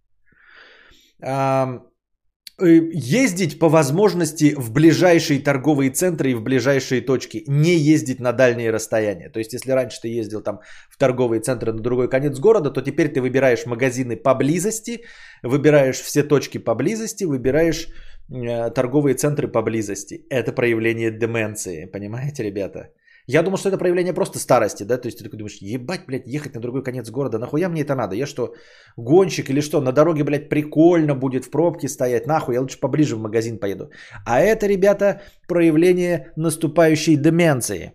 Э, 2.61 2.67
ездить 2.93 3.59
по 3.59 3.69
возможности 3.69 4.55
в 4.55 4.73
ближайшие 4.73 5.41
торговые 5.41 5.91
центры 5.91 6.31
и 6.31 6.35
в 6.35 6.43
ближайшие 6.43 7.01
точки, 7.01 7.45
не 7.47 7.75
ездить 7.77 8.21
на 8.21 8.33
дальние 8.33 8.71
расстояния. 8.71 9.31
То 9.31 9.39
есть, 9.39 9.55
если 9.55 9.73
раньше 9.73 10.01
ты 10.03 10.09
ездил 10.09 10.43
там 10.43 10.61
в 10.91 10.99
торговые 10.99 11.41
центры 11.41 11.73
на 11.73 11.81
другой 11.81 12.11
конец 12.11 12.39
города, 12.39 12.71
то 12.71 12.83
теперь 12.83 13.09
ты 13.09 13.23
выбираешь 13.23 13.65
магазины 13.65 14.17
поблизости, 14.17 15.03
выбираешь 15.43 16.01
все 16.01 16.23
точки 16.23 16.59
поблизости, 16.59 17.25
выбираешь 17.25 17.89
э, 18.31 18.71
торговые 18.71 19.15
центры 19.15 19.49
поблизости. 19.49 20.27
Это 20.29 20.53
проявление 20.53 21.11
деменции, 21.11 21.87
понимаете, 21.87 22.43
ребята? 22.43 22.91
Я 23.29 23.43
думал, 23.43 23.57
что 23.57 23.69
это 23.69 23.79
проявление 23.79 24.13
просто 24.13 24.39
старости, 24.39 24.83
да, 24.83 24.99
то 24.99 25.07
есть 25.07 25.19
ты 25.19 25.25
такой 25.25 25.39
думаешь, 25.39 25.59
ебать, 25.61 26.07
блядь, 26.07 26.27
ехать 26.27 26.55
на 26.55 26.61
другой 26.61 26.83
конец 26.83 27.09
города, 27.11 27.39
нахуя 27.39 27.69
мне 27.69 27.83
это 27.83 27.95
надо? 27.95 28.17
Я 28.17 28.27
что, 28.27 28.55
гонщик 28.97 29.49
или 29.51 29.61
что, 29.61 29.81
на 29.81 29.93
дороге, 29.93 30.25
блядь, 30.25 30.49
прикольно 30.49 31.15
будет 31.15 31.45
в 31.45 31.51
пробке 31.51 31.89
стоять, 31.89 32.27
нахуй, 32.27 32.55
я 32.55 32.61
лучше 32.61 32.81
поближе 32.81 33.15
в 33.15 33.21
магазин 33.21 33.59
поеду. 33.59 33.91
А 34.27 34.41
это, 34.41 34.67
ребята, 34.67 35.23
проявление 35.47 36.33
наступающей 36.37 37.17
деменции. 37.17 37.93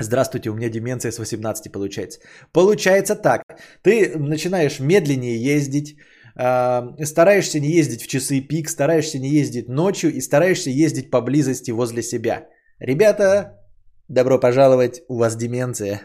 Здравствуйте, 0.00 0.50
у 0.50 0.54
меня 0.54 0.68
деменция 0.68 1.12
с 1.12 1.18
18 1.18 1.70
получается. 1.70 2.20
Получается 2.52 3.14
так, 3.14 3.42
ты 3.82 4.18
начинаешь 4.18 4.80
медленнее 4.80 5.36
ездить, 5.36 5.96
э, 6.34 7.04
стараешься 7.04 7.60
не 7.60 7.70
ездить 7.70 8.02
в 8.02 8.08
часы 8.08 8.40
пик, 8.40 8.68
стараешься 8.68 9.20
не 9.20 9.28
ездить 9.28 9.68
ночью 9.68 10.12
и 10.12 10.20
стараешься 10.20 10.70
ездить 10.70 11.10
поблизости 11.10 11.70
возле 11.70 12.02
себя– 12.02 12.48
Ребята, 12.84 13.60
добро 14.08 14.40
пожаловать, 14.40 15.02
у 15.08 15.18
вас 15.18 15.36
деменция. 15.36 16.00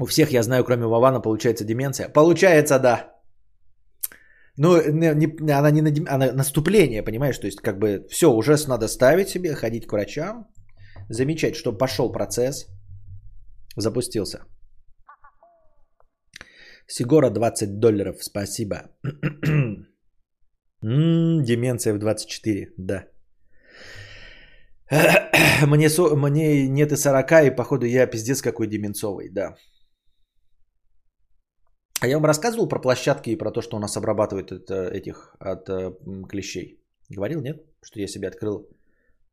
У 0.00 0.06
всех, 0.06 0.32
я 0.32 0.42
знаю, 0.42 0.64
кроме 0.64 0.86
Вована, 0.86 1.22
получается 1.22 1.64
деменция. 1.64 2.12
Получается, 2.12 2.78
да. 2.78 3.14
Ну, 4.58 4.76
не, 4.92 5.14
не, 5.14 5.52
она 5.58 5.70
не 5.70 5.82
на 5.82 6.14
она 6.14 6.32
наступление, 6.32 7.02
понимаешь? 7.02 7.38
То 7.38 7.46
есть, 7.46 7.60
как 7.60 7.78
бы, 7.78 8.06
все, 8.10 8.26
уже 8.26 8.56
надо 8.68 8.88
ставить 8.88 9.28
себе, 9.28 9.54
ходить 9.54 9.86
к 9.86 9.92
врачам, 9.92 10.46
замечать, 11.08 11.56
что 11.56 11.78
пошел 11.78 12.12
процесс, 12.12 12.66
запустился. 13.76 14.44
Сигора 16.86 17.30
20 17.30 17.78
долларов, 17.78 18.16
спасибо. 18.20 18.76
М-м, 20.82 21.42
деменция 21.44 21.94
в 21.94 21.98
24, 21.98 22.74
да. 22.76 23.13
Мне, 25.66 25.88
со... 25.88 26.16
Мне 26.16 26.68
нет 26.68 26.92
и 26.92 26.96
40, 26.96 27.32
и 27.46 27.56
походу 27.56 27.86
я 27.86 28.06
пиздец 28.06 28.42
какой 28.42 28.66
деменцовый, 28.66 29.28
да. 29.30 29.56
А 32.00 32.06
я 32.06 32.16
вам 32.16 32.26
рассказывал 32.26 32.68
про 32.68 32.80
площадки 32.80 33.30
и 33.30 33.38
про 33.38 33.50
то, 33.50 33.62
что 33.62 33.76
у 33.76 33.80
нас 33.80 33.96
обрабатывают 33.96 34.52
от 34.52 34.70
этих 34.70 35.36
от 35.40 35.66
клещей. 36.28 36.80
Говорил, 37.08 37.40
нет? 37.40 37.62
Что 37.82 38.00
я 38.00 38.08
себе 38.08 38.28
открыл 38.28 38.68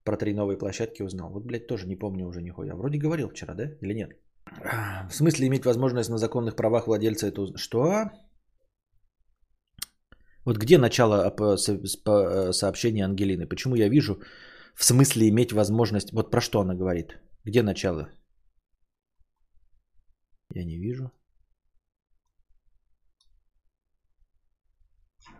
про 0.03 0.17
три 0.17 0.33
новые 0.33 0.57
площадки 0.57 1.03
узнал. 1.03 1.31
Вот, 1.31 1.45
блядь, 1.45 1.67
тоже 1.67 1.87
не 1.87 1.95
помню 1.95 2.27
уже 2.27 2.41
нихуя. 2.41 2.75
Вроде 2.75 2.97
говорил 2.97 3.29
вчера, 3.29 3.53
да? 3.53 3.63
Или 3.81 3.93
нет? 3.93 4.11
В 5.09 5.13
смысле 5.13 5.47
иметь 5.47 5.65
возможность 5.65 6.09
на 6.09 6.17
законных 6.17 6.55
правах 6.55 6.87
владельца 6.87 7.27
это... 7.27 7.57
Что? 7.57 8.09
Вот 10.45 10.57
где 10.57 10.77
начало 10.77 11.29
э, 11.29 12.51
сообщения 12.53 13.05
Ангелины? 13.05 13.45
Почему 13.45 13.75
я 13.75 13.89
вижу 13.89 14.21
в 14.75 14.83
смысле 14.83 15.29
иметь 15.29 15.51
возможность... 15.51 16.13
Вот 16.13 16.31
про 16.31 16.41
что 16.41 16.61
она 16.61 16.75
говорит? 16.75 17.19
Где 17.45 17.63
начало? 17.63 18.09
Я 20.53 20.65
не 20.65 20.77
вижу. 20.77 21.11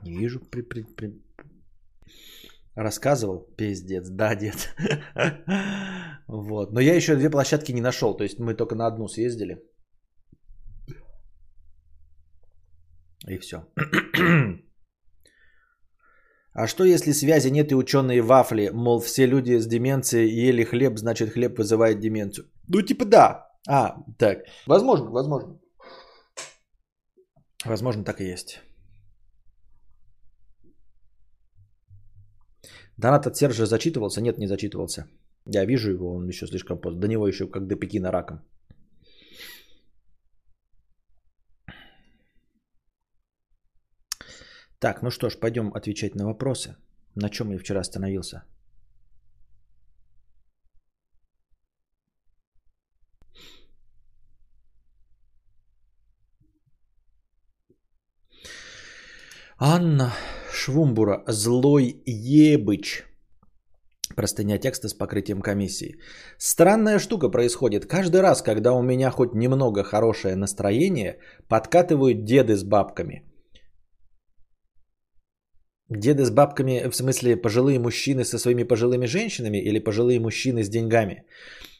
Не 0.03 0.17
вижу. 0.17 0.39
При, 0.39 0.61
при, 0.61 0.83
при... 0.83 1.21
Рассказывал? 2.75 3.47
Пиздец, 3.57 4.09
да, 4.09 4.35
дед. 4.35 4.75
вот. 6.27 6.71
Но 6.71 6.79
я 6.79 6.95
еще 6.95 7.15
две 7.15 7.29
площадки 7.29 7.73
не 7.73 7.81
нашел. 7.81 8.15
То 8.15 8.23
есть 8.23 8.39
мы 8.39 8.55
только 8.55 8.75
на 8.75 8.87
одну 8.87 9.07
съездили. 9.07 9.57
И 13.27 13.37
все. 13.37 13.67
А 16.53 16.67
что 16.67 16.83
если 16.83 17.13
связи 17.13 17.49
нет 17.49 17.71
и 17.71 17.75
ученые 17.75 18.21
вафли, 18.21 18.71
мол, 18.73 18.99
все 18.99 19.25
люди 19.25 19.59
с 19.59 19.67
деменцией 19.67 20.49
ели 20.49 20.63
хлеб, 20.65 20.97
значит 20.97 21.31
хлеб 21.31 21.57
вызывает 21.57 21.99
деменцию? 21.99 22.45
Ну 22.67 22.81
типа 22.81 23.05
да. 23.05 23.47
А, 23.67 23.95
так. 24.17 24.39
Возможно, 24.67 25.11
возможно. 25.11 25.59
Возможно, 27.65 28.03
так 28.03 28.21
и 28.21 28.25
есть. 28.25 28.59
Донат 32.97 33.27
от 33.27 33.37
Сержа 33.37 33.65
зачитывался? 33.65 34.21
Нет, 34.21 34.37
не 34.37 34.47
зачитывался. 34.47 35.07
Я 35.45 35.65
вижу 35.65 35.91
его, 35.91 36.13
он 36.13 36.27
еще 36.27 36.47
слишком 36.47 36.81
поздно. 36.81 37.01
До 37.01 37.07
него 37.07 37.27
еще 37.27 37.47
как 37.47 37.67
до 37.67 37.75
Пекина 37.75 38.11
раком. 38.11 38.41
Так, 44.81 45.03
ну 45.03 45.11
что 45.11 45.29
ж, 45.29 45.37
пойдем 45.39 45.71
отвечать 45.75 46.15
на 46.15 46.25
вопросы. 46.25 46.75
На 47.15 47.29
чем 47.29 47.51
я 47.51 47.59
вчера 47.59 47.81
остановился? 47.81 48.43
Анна 59.59 60.11
Швумбура, 60.51 61.23
злой 61.27 62.01
ебыч. 62.07 63.03
Простыня 64.15 64.57
текста 64.57 64.89
с 64.89 64.95
покрытием 64.95 65.41
комиссии. 65.41 65.99
Странная 66.39 66.99
штука 66.99 67.29
происходит. 67.29 67.85
Каждый 67.85 68.21
раз, 68.21 68.41
когда 68.41 68.73
у 68.73 68.81
меня 68.81 69.11
хоть 69.11 69.35
немного 69.35 69.83
хорошее 69.83 70.35
настроение, 70.35 71.19
подкатывают 71.47 72.25
деды 72.25 72.55
с 72.55 72.63
бабками– 72.63 73.27
Деды 75.91 76.23
с 76.23 76.31
бабками, 76.31 76.89
в 76.89 76.95
смысле 76.95 77.35
пожилые 77.35 77.77
мужчины 77.77 78.23
со 78.23 78.39
своими 78.39 78.63
пожилыми 78.63 79.07
женщинами 79.07 79.57
или 79.57 79.79
пожилые 79.79 80.19
мужчины 80.19 80.63
с 80.63 80.69
деньгами? 80.69 81.25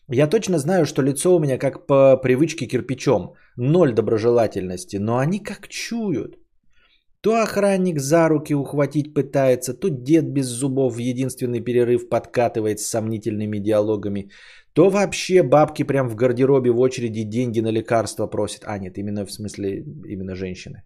Я 0.10 0.28
точно 0.28 0.58
знаю, 0.60 0.86
что 0.86 1.02
лицо 1.02 1.34
у 1.34 1.40
меня 1.40 1.58
как 1.58 1.88
по 1.88 2.18
привычке 2.18 2.68
кирпичом. 2.68 3.36
Ноль 3.56 3.94
доброжелательности, 3.94 4.98
но 4.98 5.18
они 5.18 5.40
как 5.40 5.70
чуют. 5.70 6.36
То 7.22 7.42
охранник 7.42 8.00
за 8.00 8.28
руки 8.28 8.54
ухватить 8.54 9.14
пытается, 9.14 9.74
то 9.74 9.90
дед 9.90 10.26
без 10.26 10.48
зубов 10.48 10.96
в 10.96 11.00
единственный 11.00 11.62
перерыв 11.62 12.10
подкатывает 12.10 12.80
с 12.80 12.88
сомнительными 12.88 13.60
диалогами, 13.60 14.30
то 14.74 14.90
вообще 14.90 15.44
бабки 15.44 15.84
прям 15.84 16.10
в 16.10 16.16
гардеробе 16.16 16.72
в 16.72 16.80
очереди 16.80 17.24
деньги 17.24 17.62
на 17.62 17.72
лекарства 17.72 18.28
просят. 18.28 18.64
А, 18.66 18.78
нет, 18.78 18.98
именно 18.98 19.26
в 19.26 19.32
смысле 19.32 19.86
именно 20.06 20.36
женщины. 20.36 20.84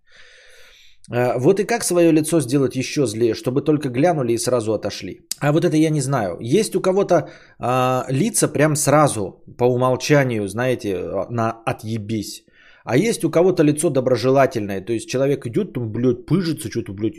Э, 1.11 1.37
вот 1.37 1.59
и 1.59 1.65
как 1.65 1.83
свое 1.83 2.11
лицо 2.11 2.41
сделать 2.41 2.75
еще 2.75 3.05
злее, 3.05 3.33
чтобы 3.33 3.61
только 3.61 3.89
глянули 3.89 4.33
и 4.33 4.37
сразу 4.37 4.73
отошли. 4.73 5.27
А 5.39 5.51
вот 5.51 5.65
это 5.65 5.77
я 5.77 5.89
не 5.89 6.01
знаю. 6.01 6.37
Есть 6.41 6.75
у 6.75 6.81
кого-то 6.81 7.29
а, 7.59 8.05
лица 8.09 8.47
прям 8.47 8.75
сразу 8.75 9.43
по 9.57 9.65
умолчанию, 9.65 10.47
знаете, 10.47 10.97
на 11.29 11.51
отъебись. 11.65 12.45
А 12.85 12.97
есть 12.97 13.23
у 13.23 13.31
кого-то 13.31 13.63
лицо 13.63 13.89
доброжелательное. 13.89 14.81
То 14.81 14.93
есть 14.93 15.09
человек 15.09 15.45
идет 15.47 15.73
там, 15.73 15.91
блядь, 15.91 16.25
пыжится, 16.25 16.69
что-то, 16.69 16.93
блядь, 16.93 17.15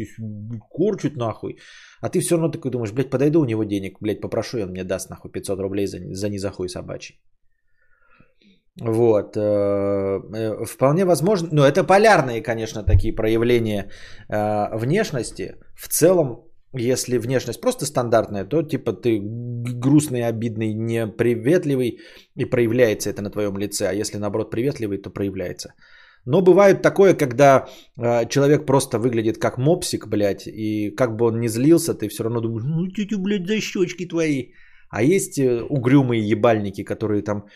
корчит 0.71 1.17
нахуй. 1.17 1.59
А 2.01 2.09
ты 2.09 2.21
все 2.21 2.37
равно 2.37 2.51
такой 2.51 2.71
думаешь, 2.71 2.93
блядь, 2.93 3.11
подойду 3.11 3.41
у 3.41 3.45
него 3.45 3.65
денег, 3.65 3.99
блядь, 4.01 4.21
попрошу, 4.21 4.59
и 4.59 4.63
он 4.63 4.71
мне 4.71 4.85
даст 4.85 5.11
нахуй 5.11 5.31
500 5.31 5.61
рублей 5.61 5.87
за, 5.87 5.99
за 6.15 6.29
низахуй 6.29 6.69
собачий. 6.69 7.21
Вот. 8.81 9.37
Э, 9.37 10.21
э, 10.35 10.65
вполне 10.65 11.05
возможно, 11.05 11.49
ну 11.53 11.63
это 11.63 11.83
полярные, 11.85 12.43
конечно, 12.43 12.83
такие 12.83 13.15
проявления 13.15 13.91
э, 14.29 14.77
внешности. 14.77 15.57
В 15.75 15.89
целом, 15.89 16.45
если 16.75 17.19
внешность 17.19 17.61
просто 17.61 17.87
стандартная, 17.87 18.45
то 18.45 18.63
типа 18.63 18.93
ты 18.93 19.21
грустный, 19.21 20.29
обидный, 20.29 20.75
неприветливый 20.75 22.01
и 22.37 22.45
проявляется 22.45 23.09
это 23.09 23.23
на 23.23 23.31
твоем 23.31 23.57
лице. 23.57 23.89
А 23.89 23.95
если 23.95 24.19
наоборот 24.19 24.51
приветливый, 24.51 24.99
то 24.99 25.11
проявляется. 25.11 25.73
Но 26.27 26.43
бывает 26.43 26.83
такое, 26.83 27.15
когда 27.15 27.69
э, 27.97 28.29
человек 28.29 28.67
просто 28.67 28.99
выглядит 28.99 29.39
как 29.39 29.59
мопсик, 29.59 30.07
блядь, 30.07 30.47
и 30.47 30.91
как 30.91 31.17
бы 31.17 31.27
он 31.27 31.41
ни 31.41 31.49
злился, 31.49 31.95
ты 31.95 32.09
все 32.09 32.25
равно 32.25 32.41
думаешь, 32.41 32.65
ну 32.67 32.89
тетю, 32.89 33.21
блядь, 33.21 33.47
за 33.47 33.59
щечки 33.61 34.07
твои. 34.07 34.53
А 34.91 35.03
есть 35.03 35.39
угрюмые 35.39 36.29
ебальники, 36.29 36.85
которые 36.85 37.23
там 37.23 37.47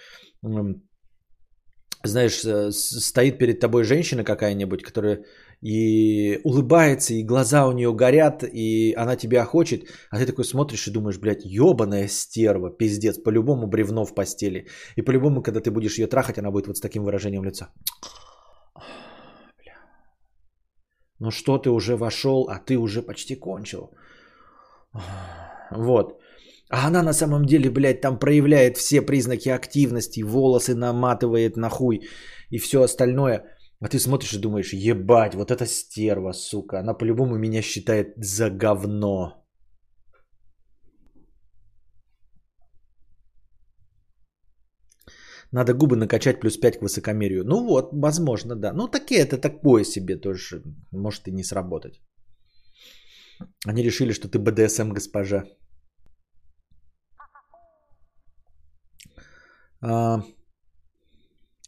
знаешь, 2.04 2.44
э, 2.44 2.70
стоит 2.72 3.38
перед 3.38 3.60
тобой 3.60 3.84
женщина 3.84 4.24
какая-нибудь, 4.24 4.82
которая 4.82 5.24
и 5.62 6.40
улыбается, 6.44 7.14
и 7.14 7.22
глаза 7.22 7.66
у 7.66 7.72
нее 7.72 7.92
горят, 7.92 8.44
и 8.44 8.94
она 8.96 9.16
тебя 9.16 9.44
хочет, 9.44 9.84
а 10.10 10.18
ты 10.18 10.26
такой 10.26 10.44
смотришь 10.44 10.86
и 10.86 10.92
думаешь, 10.92 11.18
блядь, 11.18 11.44
ебаная 11.44 12.08
стерва, 12.08 12.70
пиздец, 12.70 13.18
по-любому 13.18 13.66
бревно 13.66 14.04
в 14.06 14.14
постели. 14.14 14.66
И 14.96 15.02
по-любому, 15.02 15.42
когда 15.42 15.60
ты 15.60 15.70
будешь 15.70 15.98
ее 15.98 16.06
трахать, 16.06 16.38
она 16.38 16.50
будет 16.50 16.66
вот 16.66 16.76
с 16.76 16.80
таким 16.80 17.04
выражением 17.04 17.44
лица. 17.44 17.68
Ну 21.18 21.30
что 21.30 21.58
ты 21.58 21.68
уже 21.70 21.96
вошел, 21.96 22.48
а 22.48 22.58
ты 22.58 22.78
уже 22.78 23.02
почти 23.02 23.36
кончил. 23.36 23.90
Вот. 25.70 26.19
А 26.70 26.86
она 26.86 27.02
на 27.02 27.12
самом 27.12 27.46
деле, 27.46 27.70
блядь, 27.70 28.00
там 28.00 28.18
проявляет 28.18 28.76
все 28.76 29.02
признаки 29.02 29.48
активности, 29.48 30.22
волосы 30.22 30.74
наматывает 30.74 31.56
на 31.56 31.68
хуй 31.68 32.08
и 32.50 32.58
все 32.58 32.82
остальное. 32.82 33.44
А 33.80 33.88
ты 33.88 33.98
смотришь 33.98 34.34
и 34.34 34.40
думаешь, 34.40 34.72
ебать, 34.72 35.34
вот 35.34 35.50
эта 35.50 35.66
стерва, 35.66 36.32
сука, 36.32 36.78
она 36.78 36.94
по-любому 36.94 37.36
меня 37.38 37.62
считает 37.62 38.14
за 38.16 38.50
говно. 38.50 39.44
Надо 45.52 45.74
губы 45.74 45.96
накачать 45.96 46.40
плюс 46.40 46.56
5 46.56 46.78
к 46.78 46.82
высокомерию. 46.82 47.44
Ну 47.44 47.66
вот, 47.66 47.90
возможно, 47.92 48.54
да. 48.54 48.72
Ну 48.72 48.86
такие 48.86 49.20
это 49.20 49.36
такое 49.38 49.84
себе 49.84 50.16
тоже. 50.16 50.62
Может 50.92 51.26
и 51.26 51.32
не 51.32 51.42
сработать. 51.42 52.00
Они 53.66 53.82
решили, 53.82 54.12
что 54.12 54.28
ты 54.28 54.38
БДСМ 54.38 54.92
госпожа. 54.92 55.44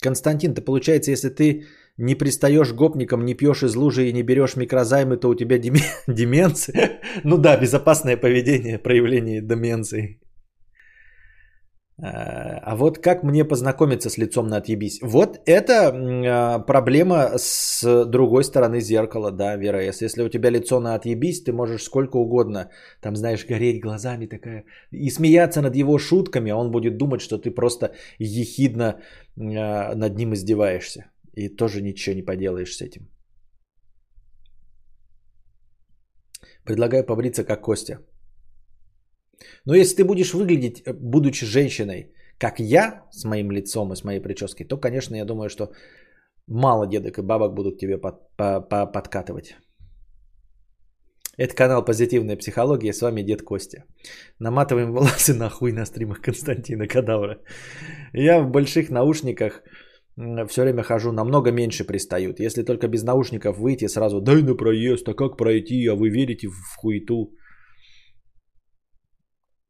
Константин, 0.03 0.55
то 0.55 0.63
получается, 0.63 1.11
если 1.11 1.29
ты 1.29 1.65
не 1.99 2.15
пристаешь 2.15 2.73
гопником, 2.73 3.25
не 3.25 3.35
пьешь 3.35 3.63
из 3.63 3.77
лужи 3.77 4.09
и 4.09 4.13
не 4.13 4.23
берешь 4.23 4.57
микрозаймы, 4.57 5.17
то 5.17 5.29
у 5.29 5.35
тебя 5.35 5.59
деменция. 6.07 7.01
Ну 7.25 7.39
да, 7.39 7.57
безопасное 7.57 8.17
поведение, 8.17 8.79
проявление 8.79 9.43
деменции. 9.43 10.22
А, 12.05 12.75
вот 12.75 12.99
как 12.99 13.23
мне 13.23 13.45
познакомиться 13.45 14.11
с 14.11 14.19
лицом 14.19 14.49
на 14.49 14.57
отъебись? 14.57 14.99
Вот 15.03 15.41
это 15.47 15.93
а, 15.93 16.59
проблема 16.59 17.39
с 17.39 18.05
другой 18.07 18.43
стороны 18.43 18.81
зеркала, 18.81 19.31
да, 19.31 19.57
Вера 19.57 19.83
Если 19.83 20.23
у 20.23 20.29
тебя 20.29 20.51
лицо 20.51 20.81
на 20.81 20.95
отъебись, 20.95 21.45
ты 21.45 21.53
можешь 21.53 21.83
сколько 21.83 22.17
угодно, 22.17 22.71
там, 23.01 23.17
знаешь, 23.17 23.47
гореть 23.47 23.81
глазами 23.81 24.27
такая, 24.27 24.65
и 24.91 25.11
смеяться 25.11 25.63
над 25.63 25.77
его 25.77 25.99
шутками, 25.99 26.51
а 26.51 26.57
он 26.57 26.73
будет 26.73 26.97
думать, 26.97 27.21
что 27.21 27.39
ты 27.39 27.53
просто 27.53 27.95
ехидно 28.19 29.01
а, 29.39 29.95
над 29.95 30.17
ним 30.17 30.35
издеваешься. 30.35 31.05
И 31.35 31.49
тоже 31.49 31.83
ничего 31.83 32.17
не 32.17 32.23
поделаешь 32.23 32.77
с 32.77 32.83
этим. 32.83 33.09
Предлагаю 36.65 37.07
побриться 37.07 37.45
как 37.45 37.61
Костя. 37.63 37.99
Но 39.65 39.75
если 39.75 39.97
ты 39.97 40.05
будешь 40.05 40.35
выглядеть, 40.35 40.83
э, 40.87 40.93
будучи 40.93 41.47
женщиной, 41.47 42.13
как 42.39 42.61
я, 42.61 43.05
с 43.11 43.25
моим 43.25 43.51
лицом 43.51 43.93
и 43.93 43.97
с 43.97 44.05
моей 44.05 44.21
прической, 44.21 44.67
то, 44.67 44.77
конечно, 44.77 45.17
я 45.17 45.25
думаю, 45.25 45.49
что 45.49 45.73
мало 46.47 46.87
дедок 46.87 47.19
и 47.19 47.23
бабок 47.23 47.55
будут 47.55 47.79
тебе 47.79 47.99
под, 47.99 48.15
по, 48.37 48.61
по, 48.61 48.87
подкатывать. 48.87 49.57
Это 51.39 51.55
канал 51.55 51.85
«Позитивная 51.85 52.37
психология», 52.37 52.93
с 52.93 53.01
вами 53.01 53.23
Дед 53.23 53.43
Костя. 53.43 53.85
Наматываем 54.39 54.93
волосы 54.95 55.35
на 55.35 55.49
хуй 55.49 55.73
на 55.73 55.87
стримах 55.87 56.21
Константина 56.21 56.87
Кадавра. 56.87 57.39
Я 58.13 58.41
в 58.41 58.51
больших 58.51 58.91
наушниках 58.91 59.63
все 60.49 60.63
время 60.63 60.83
хожу, 60.83 61.13
намного 61.13 61.51
меньше 61.51 61.85
пристают. 61.85 62.41
Если 62.41 62.65
только 62.65 62.89
без 62.89 63.03
наушников 63.03 63.59
выйти, 63.59 63.89
сразу 63.89 64.21
дай 64.21 64.43
на 64.43 64.55
проезд, 64.55 65.09
а 65.09 65.15
как 65.15 65.39
пройти, 65.39 65.87
а 65.87 65.95
вы 65.95 66.11
верите 66.11 66.49
в 66.49 66.77
хуету. 66.77 67.33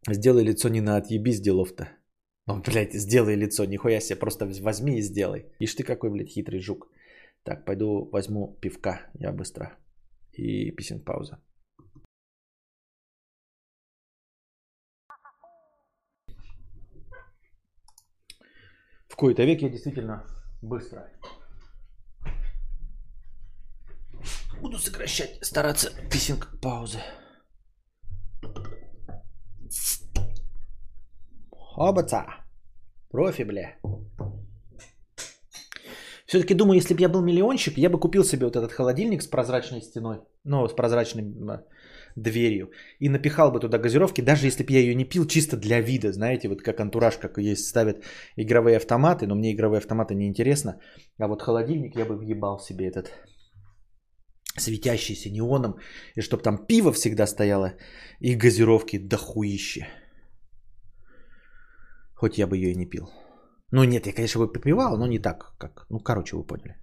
Сделай 0.08 0.44
лицо 0.44 0.68
не 0.68 0.80
на 0.80 0.96
отъебись 0.96 1.40
делов-то. 1.40 1.88
Ну, 2.46 2.60
блядь, 2.60 2.92
сделай 2.92 3.36
лицо, 3.36 3.64
нихуя 3.64 4.00
себе, 4.00 4.18
просто 4.18 4.46
возьми 4.46 4.98
и 4.98 5.02
сделай. 5.02 5.46
Ишь 5.60 5.74
ты 5.74 5.84
какой, 5.84 6.10
блядь, 6.10 6.28
хитрый 6.28 6.60
жук. 6.60 6.88
Так, 7.44 7.64
пойду 7.64 8.08
возьму 8.10 8.58
пивка, 8.60 9.10
я 9.14 9.32
быстро. 9.32 9.78
И 10.32 10.72
писем 10.72 11.00
пауза. 11.00 11.40
В 19.08 19.16
кои-то 19.16 19.44
век 19.44 19.62
я 19.62 19.68
действительно 19.68 20.26
быстро. 20.62 21.08
Буду 24.60 24.78
сокращать, 24.78 25.44
стараться 25.44 25.90
писинг 26.10 26.60
паузы. 26.60 26.98
Обаца. 31.76 32.26
Профи, 33.10 33.44
бля. 33.44 33.76
Все-таки 36.26 36.54
думаю, 36.54 36.76
если 36.76 36.94
бы 36.94 37.00
я 37.00 37.08
был 37.08 37.22
миллионщик, 37.22 37.76
я 37.76 37.90
бы 37.90 38.00
купил 38.00 38.24
себе 38.24 38.46
вот 38.46 38.56
этот 38.56 38.72
холодильник 38.72 39.22
с 39.22 39.26
прозрачной 39.26 39.82
стеной, 39.82 40.20
ну, 40.44 40.66
с 40.66 40.72
прозрачной 40.72 41.24
дверью, 42.16 42.70
и 43.00 43.08
напихал 43.10 43.52
бы 43.52 43.60
туда 43.60 43.78
газировки, 43.78 44.22
даже 44.22 44.46
если 44.46 44.64
бы 44.64 44.72
я 44.72 44.80
ее 44.80 44.94
не 44.94 45.04
пил, 45.04 45.26
чисто 45.26 45.56
для 45.56 45.80
вида, 45.80 46.12
знаете, 46.12 46.48
вот 46.48 46.62
как 46.62 46.80
антураж, 46.80 47.18
как 47.18 47.38
есть, 47.38 47.68
ставят 47.68 48.02
игровые 48.36 48.76
автоматы, 48.76 49.26
но 49.26 49.34
мне 49.34 49.52
игровые 49.52 49.78
автоматы 49.78 50.14
не 50.14 50.26
интересно, 50.26 50.80
а 51.18 51.28
вот 51.28 51.42
холодильник 51.42 51.96
я 51.96 52.06
бы 52.06 52.16
въебал 52.16 52.58
себе 52.58 52.86
этот 52.86 53.12
светящийся 54.56 55.30
неоном, 55.30 55.78
и 56.16 56.22
чтобы 56.22 56.42
там 56.42 56.66
пиво 56.66 56.92
всегда 56.92 57.26
стояло, 57.26 57.74
и 58.20 58.34
газировки 58.34 58.98
дохуище. 58.98 59.86
Хоть 62.14 62.38
я 62.38 62.46
бы 62.46 62.56
ее 62.56 62.72
и 62.72 62.76
не 62.76 62.86
пил. 62.86 63.10
Ну 63.72 63.84
нет, 63.84 64.06
я, 64.06 64.12
конечно, 64.12 64.40
бы 64.40 64.52
попивал, 64.52 64.98
но 64.98 65.06
не 65.06 65.18
так, 65.18 65.54
как... 65.58 65.86
Ну, 65.90 65.98
короче, 65.98 66.36
вы 66.36 66.44
поняли. 66.44 66.76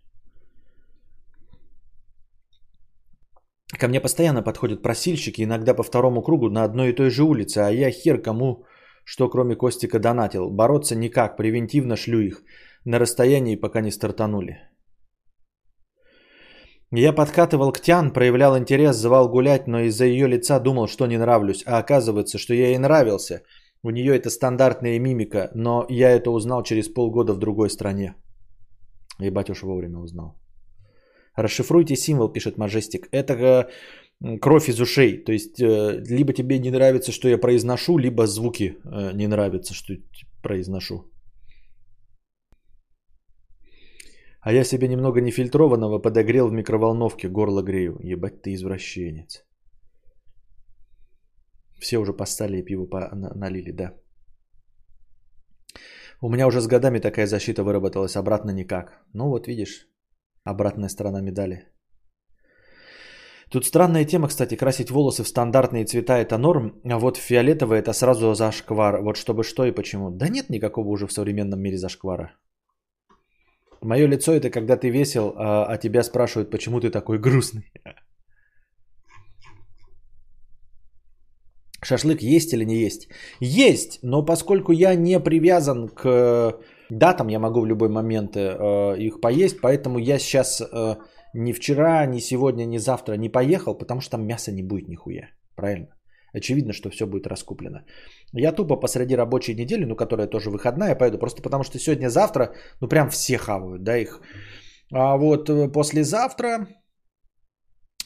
Ко 3.80 3.88
мне 3.88 4.02
постоянно 4.02 4.42
подходят 4.42 4.82
просильщики, 4.82 5.44
иногда 5.44 5.76
по 5.76 5.84
второму 5.84 6.24
кругу 6.24 6.50
на 6.50 6.64
одной 6.64 6.90
и 6.90 6.96
той 6.96 7.10
же 7.12 7.24
улице, 7.24 7.60
а 7.60 7.70
я 7.70 7.92
хер 7.92 8.22
кому, 8.22 8.66
что 9.06 9.30
кроме 9.30 9.56
Костика 9.56 10.00
донатил. 10.00 10.50
Бороться 10.50 10.96
никак, 10.96 11.38
превентивно 11.38 11.96
шлю 11.96 12.20
их. 12.20 12.42
На 12.86 13.00
расстоянии 13.00 13.56
пока 13.56 13.82
не 13.82 13.92
стартанули. 13.92 14.69
Я 16.92 17.14
подкатывал 17.14 17.72
к 17.72 17.80
Тян, 17.80 18.12
проявлял 18.12 18.58
интерес, 18.58 18.96
звал 18.96 19.30
гулять, 19.30 19.68
но 19.68 19.82
из-за 19.82 20.06
ее 20.06 20.28
лица 20.28 20.60
думал, 20.60 20.88
что 20.88 21.08
не 21.08 21.18
нравлюсь. 21.18 21.64
А 21.66 21.78
оказывается, 21.78 22.38
что 22.38 22.54
я 22.54 22.70
ей 22.70 22.78
нравился– 22.78 23.42
у 23.84 23.92
нее 23.92 24.16
это 24.16 24.30
стандартная 24.30 25.00
мимика, 25.00 25.52
но 25.56 25.86
я 25.90 26.12
это 26.12 26.32
узнал 26.32 26.64
через 26.64 26.90
полгода 26.90 27.34
в 27.34 27.40
другой 27.40 27.70
стране. 27.70 28.16
Ебать 29.20 29.50
уж 29.50 29.64
вовремя 29.64 30.00
узнал. 30.00 30.36
Расшифруйте 31.36 31.96
символ, 31.96 32.34
пишет 32.34 32.58
Мажестик. 32.58 33.08
Это 33.12 33.34
э, 34.22 34.38
кровь 34.40 34.68
из 34.68 34.82
ушей. 34.82 35.24
То 35.24 35.32
есть, 35.32 35.62
э, 35.62 36.04
либо 36.10 36.34
тебе 36.34 36.60
не 36.60 36.72
нравится, 36.72 37.12
что 37.12 37.30
я 37.30 37.38
произношу, 37.38 37.98
либо 37.98 38.28
звуки 38.28 38.78
э, 38.84 39.14
не 39.14 39.28
нравятся, 39.28 39.74
что 39.74 39.94
произношу. 40.42 41.06
А 44.42 44.54
я 44.54 44.64
себе 44.64 44.88
немного 44.88 45.22
нефильтрованного 45.22 46.00
подогрел 46.00 46.48
в 46.50 46.54
микроволновке, 46.54 47.28
горло 47.28 47.62
грею. 47.62 47.98
Ебать 48.04 48.42
ты 48.42 48.54
извращенец. 48.54 49.46
Все 51.80 51.98
уже 51.98 52.14
постали 52.14 52.58
и 52.58 52.66
пиво 52.66 52.88
налили, 53.36 53.72
да. 53.72 53.94
У 56.22 56.30
меня 56.30 56.48
уже 56.48 56.60
с 56.62 56.68
годами 56.68 57.00
такая 57.00 57.28
защита 57.28 57.64
выработалась, 57.64 58.16
обратно 58.16 58.52
никак. 58.52 59.06
Ну 59.14 59.30
вот 59.30 59.48
видишь, 59.48 59.88
обратная 60.44 60.90
сторона 60.90 61.22
медали. 61.22 61.68
Тут 63.52 63.66
странная 63.66 64.06
тема, 64.06 64.28
кстати, 64.28 64.56
красить 64.56 64.92
волосы 64.92 65.24
в 65.24 65.28
стандартные 65.28 65.86
цвета 65.86 66.18
это 66.18 66.38
норм, 66.38 66.82
а 66.84 67.00
вот 67.00 67.18
фиолетовый 67.18 67.80
это 67.80 67.94
сразу 67.94 68.36
зашквар. 68.36 69.02
Вот 69.02 69.18
чтобы 69.18 69.44
что 69.44 69.66
и 69.66 69.72
почему. 69.72 70.12
Да 70.12 70.30
нет 70.30 70.50
никакого 70.50 70.90
уже 70.90 71.08
в 71.08 71.14
современном 71.14 71.60
мире 71.60 71.78
зашквара. 71.78 72.32
Мое 73.82 74.08
лицо 74.08 74.34
это 74.34 74.50
когда 74.50 74.78
ты 74.78 74.90
весел, 74.90 75.34
а, 75.38 75.66
а 75.66 75.78
тебя 75.78 76.04
спрашивают, 76.04 76.52
почему 76.52 76.80
ты 76.80 76.90
такой 76.90 77.18
грустный. 77.20 77.72
Шашлык 81.82 82.22
есть 82.22 82.54
или 82.54 82.66
не 82.66 82.76
есть? 82.76 83.08
Есть, 83.40 84.00
но 84.04 84.26
поскольку 84.26 84.74
я 84.74 84.96
не 84.96 85.20
привязан 85.20 85.88
к 85.88 86.60
датам, 86.90 87.30
я 87.30 87.40
могу 87.40 87.62
в 87.62 87.66
любой 87.66 87.90
момент 87.90 88.36
э, 88.36 88.98
их 88.98 89.22
поесть, 89.22 89.62
поэтому 89.62 89.98
я 90.00 90.20
сейчас 90.20 90.62
э, 90.62 90.96
ни 91.34 91.54
вчера, 91.54 92.06
ни 92.06 92.20
сегодня, 92.20 92.66
ни 92.66 92.78
завтра 92.80 93.14
не 93.14 93.30
поехал, 93.30 93.78
потому 93.78 94.02
что 94.02 94.12
там 94.12 94.28
мяса 94.28 94.52
не 94.52 94.64
будет 94.64 94.90
нихуя. 94.90 95.30
Правильно? 95.56 95.88
Очевидно, 96.34 96.74
что 96.74 96.90
все 96.90 97.06
будет 97.06 97.28
раскуплено. 97.28 97.80
Я 98.34 98.52
тупо 98.52 98.80
посреди 98.80 99.16
рабочей 99.16 99.56
недели, 99.56 99.86
ну, 99.86 99.96
которая 99.96 100.28
тоже 100.28 100.50
выходная, 100.50 100.96
поеду, 100.96 101.18
просто 101.18 101.42
потому 101.42 101.64
что 101.64 101.80
сегодня-завтра, 101.80 102.54
ну, 102.82 102.88
прям 102.88 103.10
все 103.10 103.38
хавают, 103.38 103.84
да, 103.84 103.98
их. 103.98 104.22
А 104.92 105.18
вот 105.18 105.50
э, 105.50 105.68
послезавтра, 105.68 106.68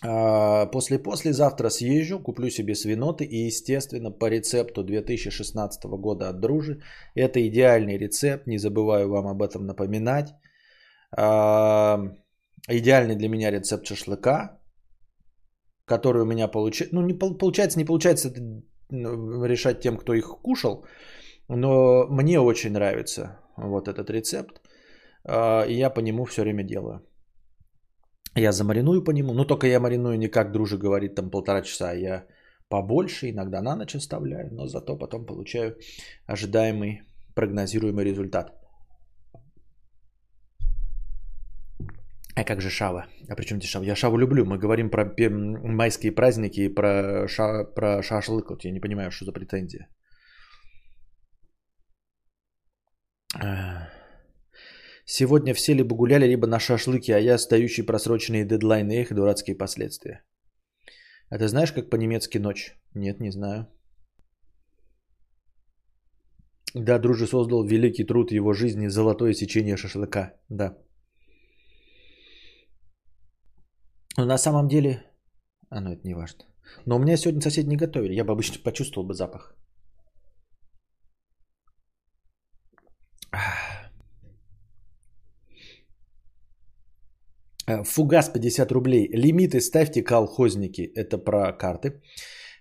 а, 0.05 0.65
после-послезавтра 0.65 1.69
съезжу, 1.69 2.19
куплю 2.19 2.49
себе 2.49 2.75
свиноты 2.75 3.23
и, 3.23 3.47
естественно, 3.47 4.11
по 4.11 4.29
рецепту 4.29 4.83
2016 4.83 5.83
года 5.85 6.29
от 6.29 6.39
Дружи. 6.39 6.81
Это 7.15 7.39
идеальный 7.47 7.97
рецепт, 7.97 8.47
не 8.47 8.57
забываю 8.57 9.09
вам 9.09 9.27
об 9.27 9.41
этом 9.41 9.65
напоминать. 9.65 10.33
А, 11.15 11.99
идеальный 12.67 13.15
для 13.15 13.29
меня 13.29 13.51
рецепт 13.51 13.85
шашлыка, 13.87 14.59
который 15.85 16.23
у 16.23 16.25
меня 16.25 16.47
получается, 16.47 16.95
ну 16.95 17.01
не 17.01 17.13
получается, 17.13 17.79
не 17.79 17.85
получается 17.85 18.33
ну, 18.35 18.63
решать 18.93 19.81
тем, 19.81 19.97
кто 19.97 20.13
их 20.13 20.41
кушал, 20.41 20.85
но 21.47 22.07
мне 22.09 22.39
очень 22.39 22.71
нравится 22.71 23.39
вот 23.57 23.87
этот 23.87 24.09
рецепт, 24.09 24.61
а, 25.25 25.65
и 25.65 25.73
я 25.73 25.89
по 25.89 25.99
нему 25.99 26.25
все 26.25 26.41
время 26.41 26.63
делаю. 26.63 27.01
Я 28.35 28.51
замариную 28.51 29.03
по 29.03 29.11
нему, 29.11 29.33
но 29.33 29.45
только 29.45 29.67
я 29.67 29.79
мариную 29.79 30.17
не 30.17 30.27
как 30.27 30.51
дружи 30.51 30.77
говорит, 30.77 31.15
там 31.15 31.29
полтора 31.29 31.61
часа, 31.61 31.91
а 31.91 31.95
я 31.95 32.25
побольше, 32.69 33.29
иногда 33.29 33.61
на 33.61 33.75
ночь 33.75 33.95
оставляю, 33.95 34.53
но 34.53 34.67
зато 34.67 34.97
потом 34.97 35.25
получаю 35.25 35.77
ожидаемый 36.25 37.03
прогнозируемый 37.35 38.05
результат. 38.05 38.62
А 42.35 42.43
как 42.43 42.61
же 42.61 42.69
Шава? 42.69 43.05
А 43.29 43.35
при 43.35 43.45
чем 43.45 43.57
здесь 43.57 43.69
Шава? 43.69 43.85
Я 43.85 43.95
Шаву 43.95 44.17
люблю. 44.17 44.45
Мы 44.45 44.57
говорим 44.57 44.89
про 44.89 45.05
майские 45.63 46.11
праздники 46.11 46.61
и 46.61 46.73
про, 46.73 47.27
ша... 47.27 47.63
про 47.63 48.01
шашлык. 48.01 48.49
Вот 48.49 48.65
я 48.65 48.71
не 48.71 48.79
понимаю, 48.79 49.11
что 49.11 49.25
за 49.25 49.31
претензия. 49.31 49.87
Сегодня 55.05 55.53
все 55.53 55.73
либо 55.73 55.95
гуляли, 55.95 56.27
либо 56.27 56.47
на 56.47 56.59
шашлыки, 56.59 57.11
а 57.11 57.19
я 57.19 57.37
стоящий 57.37 57.85
просроченные 57.85 58.45
дедлайны 58.45 58.93
и 58.93 59.01
их 59.01 59.13
дурацкие 59.13 59.57
последствия. 59.57 60.23
А 61.29 61.37
ты 61.37 61.47
знаешь, 61.47 61.71
как 61.71 61.89
по-немецки 61.89 62.39
ночь? 62.39 62.75
Нет, 62.95 63.19
не 63.19 63.31
знаю. 63.31 63.67
Да, 66.75 66.99
друже 66.99 67.27
создал 67.27 67.65
великий 67.65 68.05
труд 68.05 68.31
его 68.31 68.53
жизни 68.53 68.87
«Золотое 68.87 69.33
сечение 69.33 69.77
шашлыка». 69.77 70.33
Да. 70.49 70.77
Но 74.17 74.25
на 74.25 74.37
самом 74.37 74.67
деле... 74.67 75.03
А, 75.69 75.81
ну 75.81 75.91
это 75.91 76.07
не 76.07 76.13
важно. 76.13 76.45
Но 76.85 76.95
у 76.95 76.99
меня 76.99 77.17
сегодня 77.17 77.41
соседи 77.41 77.69
не 77.69 77.77
готовили. 77.77 78.13
Я 78.13 78.23
бы 78.23 78.33
обычно 78.33 78.63
почувствовал 78.63 79.07
бы 79.07 79.13
запах. 79.13 79.55
Фугас 87.83 88.29
50 88.29 88.71
рублей. 88.71 89.09
Лимиты 89.13 89.61
ставьте, 89.61 90.03
колхозники. 90.03 90.81
Это 90.95 91.17
про 91.17 91.53
карты. 91.53 92.01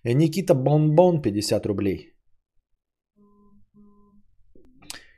Никита 0.05 0.55
Бонбон 0.55 1.23
50 1.23 1.67
рублей. 1.67 2.13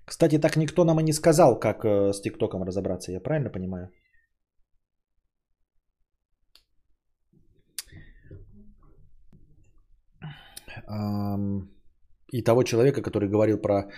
Кстати, 0.06 0.38
так 0.38 0.56
никто 0.56 0.84
нам 0.84 1.00
и 1.00 1.02
не 1.02 1.12
сказал, 1.12 1.58
как 1.58 1.84
э, 1.84 2.12
с 2.12 2.20
ТикТоком 2.20 2.62
разобраться. 2.62 3.12
Я 3.12 3.20
правильно 3.20 3.50
понимаю? 3.50 3.90
И 12.32 12.42
того 12.42 12.62
человека, 12.62 13.02
который 13.02 13.28
говорил 13.28 13.58
про 13.58 13.90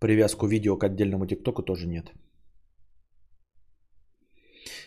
привязку 0.00 0.46
видео 0.46 0.76
к 0.76 0.84
отдельному 0.84 1.26
ТикТоку, 1.26 1.62
тоже 1.62 1.86
нет. 1.86 2.12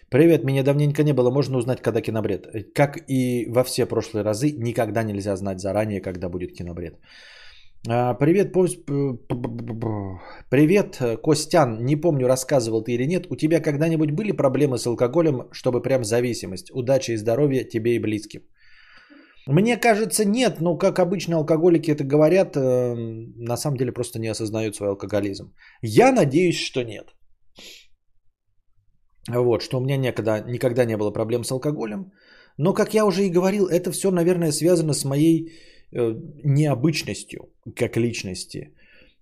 Привет, 0.09 0.43
меня 0.43 0.63
давненько 0.63 1.03
не 1.03 1.13
было, 1.13 1.31
можно 1.31 1.57
узнать, 1.57 1.81
когда 1.81 2.01
кинобред. 2.01 2.73
Как 2.73 2.97
и 3.09 3.45
во 3.49 3.63
все 3.63 3.85
прошлые 3.85 4.23
разы, 4.23 4.51
никогда 4.51 5.03
нельзя 5.03 5.35
знать 5.35 5.59
заранее, 5.59 6.01
когда 6.01 6.29
будет 6.29 6.53
кинобред. 6.53 6.99
А, 7.89 8.13
привет, 8.13 8.53
привет, 10.49 11.01
Костян. 11.23 11.85
Не 11.85 11.95
помню, 11.95 12.27
рассказывал 12.27 12.83
ты 12.83 12.93
или 12.93 13.05
нет. 13.05 13.27
У 13.29 13.35
тебя 13.35 13.59
когда-нибудь 13.59 14.11
были 14.11 14.31
проблемы 14.31 14.77
с 14.77 14.87
алкоголем, 14.87 15.49
чтобы 15.51 15.81
прям 15.81 16.03
зависимость? 16.03 16.71
Удачи 16.73 17.11
и 17.11 17.17
здоровья 17.17 17.63
тебе 17.63 17.95
и 17.95 17.99
близким. 17.99 18.41
Мне 19.47 19.77
кажется, 19.77 20.25
нет, 20.25 20.59
но 20.59 20.77
как 20.77 20.99
обычно 20.99 21.37
алкоголики 21.37 21.91
это 21.91 22.03
говорят, 22.03 22.57
э, 22.57 22.95
на 23.37 23.57
самом 23.57 23.77
деле 23.77 23.91
просто 23.91 24.19
не 24.19 24.27
осознают 24.27 24.75
свой 24.75 24.89
алкоголизм. 24.89 25.53
Я 25.81 26.11
надеюсь, 26.11 26.59
что 26.59 26.83
нет. 26.83 27.15
Вот, 29.29 29.61
что 29.61 29.77
у 29.77 29.81
меня 29.81 29.97
никогда, 29.97 30.39
никогда 30.39 30.85
не 30.85 30.97
было 30.97 31.11
проблем 31.11 31.43
с 31.43 31.51
алкоголем. 31.51 32.11
Но, 32.57 32.73
как 32.73 32.93
я 32.93 33.05
уже 33.05 33.25
и 33.25 33.29
говорил, 33.29 33.67
это 33.67 33.91
все, 33.91 34.11
наверное, 34.11 34.51
связано 34.51 34.93
с 34.93 35.05
моей 35.05 35.51
э, 35.91 36.13
необычностью 36.43 37.53
как 37.75 37.97
личности. 37.97 38.73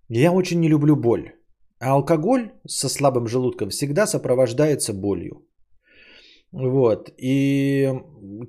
Я 0.10 0.32
очень 0.32 0.60
не 0.60 0.70
люблю 0.70 0.96
боль. 0.96 1.34
А 1.80 1.92
алкоголь 1.92 2.52
со 2.68 2.90
слабым 2.90 3.28
желудком 3.28 3.70
всегда 3.70 4.08
сопровождается 4.08 4.94
болью. 4.94 5.46
Вот. 6.56 7.12
И, 7.18 7.90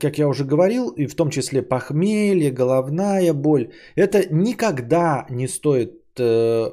как 0.00 0.18
я 0.18 0.28
уже 0.28 0.44
говорил, 0.44 0.90
и 0.90 1.07
в 1.07 1.16
том 1.16 1.30
числе 1.30 1.62
похмелье, 1.62 2.52
головная 2.52 3.34
боль, 3.34 3.72
это 3.96 4.22
никогда 4.30 5.26
не 5.30 5.48
стоит 5.48 5.92
э, 6.20 6.70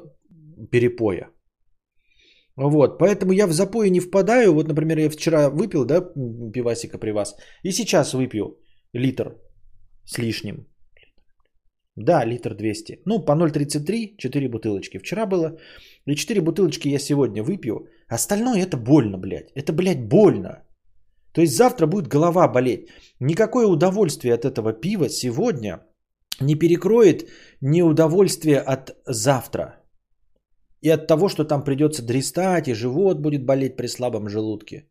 перепоя. 0.70 1.30
Вот, 2.56 2.98
поэтому 2.98 3.32
я 3.32 3.48
в 3.48 3.52
запои 3.52 3.90
не 3.90 4.00
впадаю. 4.00 4.54
Вот, 4.54 4.68
например, 4.68 4.98
я 4.98 5.10
вчера 5.10 5.50
выпил, 5.50 5.84
да, 5.84 6.00
пивасика 6.52 6.98
при 6.98 7.10
вас, 7.10 7.34
и 7.64 7.72
сейчас 7.72 8.14
выпью 8.14 8.60
литр 8.92 9.34
с 10.04 10.18
лишним. 10.18 10.68
Да, 11.96 12.24
литр 12.24 12.54
200. 12.54 13.02
Ну, 13.06 13.24
по 13.24 13.32
0,33, 13.32 14.16
4 14.18 14.48
бутылочки. 14.48 14.98
Вчера 14.98 15.26
было. 15.26 15.58
И 16.06 16.14
4 16.14 16.40
бутылочки 16.40 16.88
я 16.88 16.98
сегодня 16.98 17.42
выпью. 17.42 17.88
Остальное 18.08 18.62
это 18.62 18.76
больно, 18.76 19.18
блядь. 19.18 19.50
Это, 19.54 19.72
блядь, 19.72 20.08
больно. 20.08 20.63
То 21.34 21.40
есть 21.40 21.56
завтра 21.56 21.86
будет 21.86 22.06
голова 22.06 22.48
болеть. 22.48 22.88
Никакое 23.20 23.66
удовольствие 23.66 24.34
от 24.34 24.44
этого 24.44 24.72
пива 24.72 25.08
сегодня 25.08 25.80
не 26.40 26.54
перекроет 26.54 27.28
неудовольствие 27.60 28.60
от 28.60 28.96
завтра. 29.06 29.80
И 30.80 30.90
от 30.90 31.06
того, 31.06 31.28
что 31.28 31.44
там 31.44 31.64
придется 31.64 32.02
дристать, 32.02 32.68
и 32.68 32.74
живот 32.74 33.18
будет 33.18 33.44
болеть 33.44 33.76
при 33.76 33.88
слабом 33.88 34.28
желудке. 34.28 34.88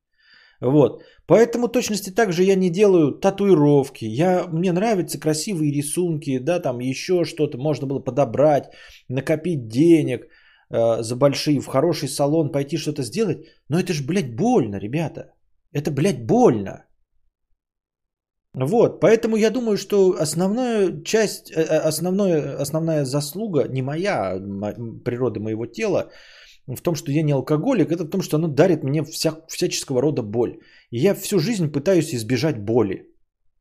Вот. 0.61 1.03
Поэтому 1.27 1.67
точности 1.67 2.09
также 2.09 2.43
я 2.43 2.55
не 2.55 2.69
делаю 2.69 3.19
татуировки. 3.19 4.05
Я, 4.05 4.47
мне 4.51 4.71
нравятся 4.73 5.19
красивые 5.19 5.71
рисунки, 5.71 6.39
да, 6.39 6.59
там 6.59 6.79
еще 6.79 7.23
что-то 7.25 7.57
можно 7.57 7.87
было 7.87 7.99
подобрать, 7.99 8.65
накопить 9.09 9.67
денег 9.67 10.27
э, 10.69 11.03
за 11.03 11.15
большие, 11.15 11.59
в 11.59 11.67
хороший 11.67 12.09
салон 12.09 12.51
пойти 12.51 12.77
что-то 12.77 13.03
сделать. 13.03 13.45
Но 13.69 13.79
это 13.79 13.93
же, 13.93 14.03
блядь, 14.03 14.35
больно, 14.35 14.79
ребята. 14.79 15.33
Это, 15.73 15.91
блядь, 15.91 16.25
больно. 16.25 16.85
Вот, 18.55 18.99
поэтому 18.99 19.35
я 19.35 19.49
думаю, 19.49 19.77
что 19.77 20.15
основная 20.19 21.03
часть, 21.03 21.51
э, 21.51 21.55
э, 21.55 21.87
основная, 21.87 22.61
основная 22.61 23.03
заслуга 23.03 23.67
не 23.67 23.81
моя, 23.81 24.33
а 24.33 24.73
природа 25.03 25.39
моего 25.39 25.65
тела 25.65 26.11
в 26.67 26.81
том, 26.81 26.95
что 26.95 27.11
я 27.11 27.23
не 27.23 27.33
алкоголик, 27.33 27.91
это 27.91 28.03
в 28.03 28.09
том, 28.09 28.21
что 28.21 28.37
оно 28.37 28.47
дарит 28.47 28.83
мне 28.83 29.03
вся, 29.03 29.31
всяческого 29.47 30.01
рода 30.01 30.21
боль. 30.21 30.59
И 30.91 30.99
я 30.99 31.15
всю 31.15 31.39
жизнь 31.39 31.71
пытаюсь 31.71 32.13
избежать 32.13 32.59
боли. 32.59 33.07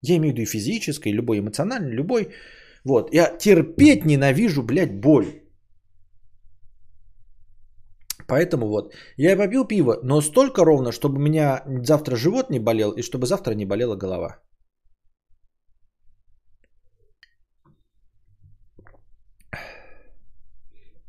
Я 0.03 0.17
имею 0.17 0.35
в 0.35 0.37
виду 0.37 0.43
и 0.43 0.47
физической, 0.47 1.09
и 1.09 1.17
любой 1.17 1.39
эмоциональной, 1.39 1.93
любой. 1.93 2.29
Вот, 2.85 3.15
я 3.15 3.37
терпеть 3.39 4.05
ненавижу, 4.05 4.63
блядь, 4.63 5.01
боль. 5.01 5.42
Поэтому 8.33 8.67
вот, 8.69 8.95
я 9.19 9.37
попил 9.37 9.67
пиво, 9.67 9.99
но 10.03 10.23
столько 10.23 10.65
ровно, 10.65 10.91
чтобы 10.91 11.17
у 11.17 11.21
меня 11.21 11.63
завтра 11.85 12.17
живот 12.17 12.51
не 12.51 12.61
болел 12.61 12.93
и 12.93 13.03
чтобы 13.03 13.27
завтра 13.27 13.55
не 13.55 13.67
болела 13.67 13.97
голова. 13.97 14.39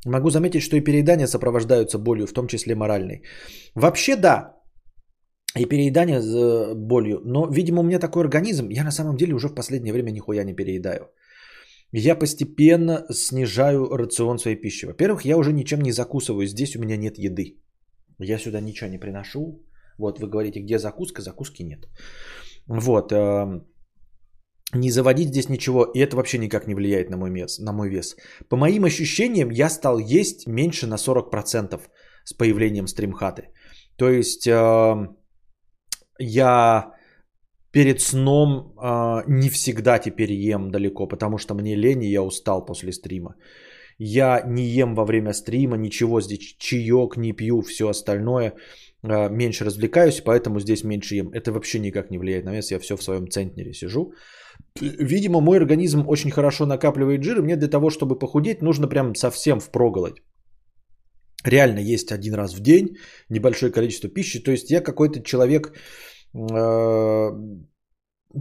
Могу 0.06 0.30
заметить, 0.30 0.64
что 0.64 0.76
и 0.76 0.84
переедания 0.84 1.28
сопровождаются 1.28 1.98
болью, 1.98 2.28
в 2.28 2.34
том 2.34 2.48
числе 2.48 2.76
моральной. 2.76 3.24
Вообще 3.74 4.18
да, 4.18 4.58
и 5.58 5.66
переедание 5.66 6.22
с 6.22 6.74
болью. 6.76 7.22
Но, 7.24 7.48
видимо, 7.48 7.80
у 7.80 7.84
меня 7.84 8.00
такой 8.00 8.24
организм, 8.24 8.68
я 8.70 8.84
на 8.84 8.92
самом 8.92 9.16
деле 9.16 9.34
уже 9.34 9.48
в 9.48 9.56
последнее 9.56 9.94
время 9.94 10.12
нихуя 10.12 10.44
не 10.44 10.54
переедаю 10.54 11.08
я 11.96 12.16
постепенно 12.16 13.06
снижаю 13.12 13.88
рацион 13.98 14.40
своей 14.40 14.62
пищи. 14.62 14.86
Во-первых, 14.86 15.26
я 15.26 15.38
уже 15.38 15.54
ничем 15.54 15.82
не 15.82 15.92
закусываю. 15.92 16.48
Здесь 16.48 16.76
у 16.76 16.80
меня 16.80 16.98
нет 16.98 17.18
еды. 17.18 17.62
Я 18.20 18.40
сюда 18.40 18.62
ничего 18.62 18.90
не 18.90 18.98
приношу. 18.98 19.64
Вот 20.00 20.20
вы 20.20 20.28
говорите, 20.28 20.60
где 20.60 20.80
закуска? 20.80 21.22
Закуски 21.22 21.64
нет. 21.64 21.88
Вот. 22.68 23.12
Эм, 23.12 23.68
не 24.74 24.92
заводить 24.92 25.30
здесь 25.30 25.50
ничего, 25.50 25.84
и 25.84 26.00
это 26.00 26.16
вообще 26.16 26.40
никак 26.40 26.68
не 26.68 26.76
влияет 26.76 27.10
на 27.10 27.18
мой, 27.18 27.30
вес, 27.30 27.60
на 27.60 27.74
мой 27.74 27.90
вес. 27.90 28.16
По 28.50 28.58
моим 28.58 28.86
ощущениям, 28.86 29.52
я 29.52 29.70
стал 29.70 30.00
есть 30.00 30.48
меньше 30.48 30.88
на 30.88 30.96
40% 30.96 31.80
с 32.24 32.34
появлением 32.34 32.88
стримхаты. 32.88 33.50
То 33.98 34.10
есть 34.10 34.48
э, 34.48 35.08
я 36.18 36.94
перед 37.74 38.02
сном 38.02 38.74
э, 38.78 39.24
не 39.28 39.50
всегда 39.50 40.00
теперь 40.00 40.32
ем 40.32 40.72
далеко, 40.72 41.08
потому 41.08 41.38
что 41.38 41.56
мне 41.56 41.76
лень, 41.76 42.04
и 42.04 42.12
я 42.12 42.22
устал 42.22 42.66
после 42.66 42.92
стрима. 42.92 43.36
Я 43.98 44.42
не 44.48 44.64
ем 44.64 44.96
во 44.96 45.06
время 45.06 45.34
стрима, 45.34 45.78
ничего 45.78 46.22
здесь, 46.22 46.56
чаек 46.58 47.18
не 47.18 47.34
пью, 47.34 47.62
все 47.62 47.90
остальное. 47.90 48.54
Э, 49.04 49.30
меньше 49.30 49.66
развлекаюсь, 49.66 50.22
поэтому 50.22 50.60
здесь 50.60 50.84
меньше 50.84 51.16
ем. 51.16 51.30
Это 51.34 51.52
вообще 51.52 51.80
никак 51.80 52.12
не 52.12 52.20
влияет 52.20 52.46
на 52.46 52.54
вес, 52.54 52.72
я 52.72 52.80
все 52.80 52.96
в 52.96 53.04
своем 53.04 53.28
центнере 53.28 53.74
сижу. 53.74 54.14
Видимо, 54.80 55.42
мой 55.42 55.58
организм 55.58 56.06
очень 56.08 56.32
хорошо 56.32 56.66
накапливает 56.66 57.24
жир, 57.24 57.40
и 57.40 57.42
мне 57.42 57.56
для 57.56 57.70
того, 57.70 57.90
чтобы 57.90 58.20
похудеть, 58.20 58.62
нужно 58.62 58.88
прям 58.88 59.16
совсем 59.16 59.60
впроголодь. 59.60 60.22
Реально 61.46 61.80
есть 61.80 62.12
один 62.12 62.36
раз 62.36 62.54
в 62.54 62.62
день 62.62 62.98
небольшое 63.30 63.72
количество 63.72 64.10
пищи. 64.10 64.44
То 64.44 64.52
есть 64.52 64.72
я 64.72 64.80
какой-то 64.80 65.24
человек 65.24 65.74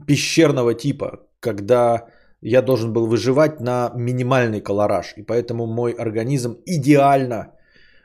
пещерного 0.06 0.74
типа, 0.74 1.28
когда 1.40 2.08
я 2.40 2.62
должен 2.62 2.92
был 2.92 3.06
выживать 3.06 3.60
на 3.60 3.92
минимальный 3.94 4.60
колораж. 4.60 5.14
И 5.16 5.22
поэтому 5.22 5.66
мой 5.66 5.92
организм 5.92 6.56
идеально 6.66 7.54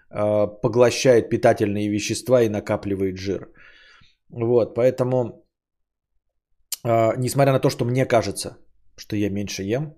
э, 0.10 0.48
поглощает 0.62 1.30
питательные 1.30 1.90
вещества 1.90 2.42
и 2.42 2.50
накапливает 2.50 3.18
жир. 3.18 3.50
Вот, 4.30 4.76
поэтому 4.76 5.48
а, 6.84 7.16
несмотря 7.18 7.54
на 7.54 7.60
то, 7.60 7.70
что 7.70 7.86
мне 7.86 8.06
кажется, 8.06 8.58
что 8.96 9.16
я 9.16 9.30
меньше 9.30 9.64
ем, 9.64 9.96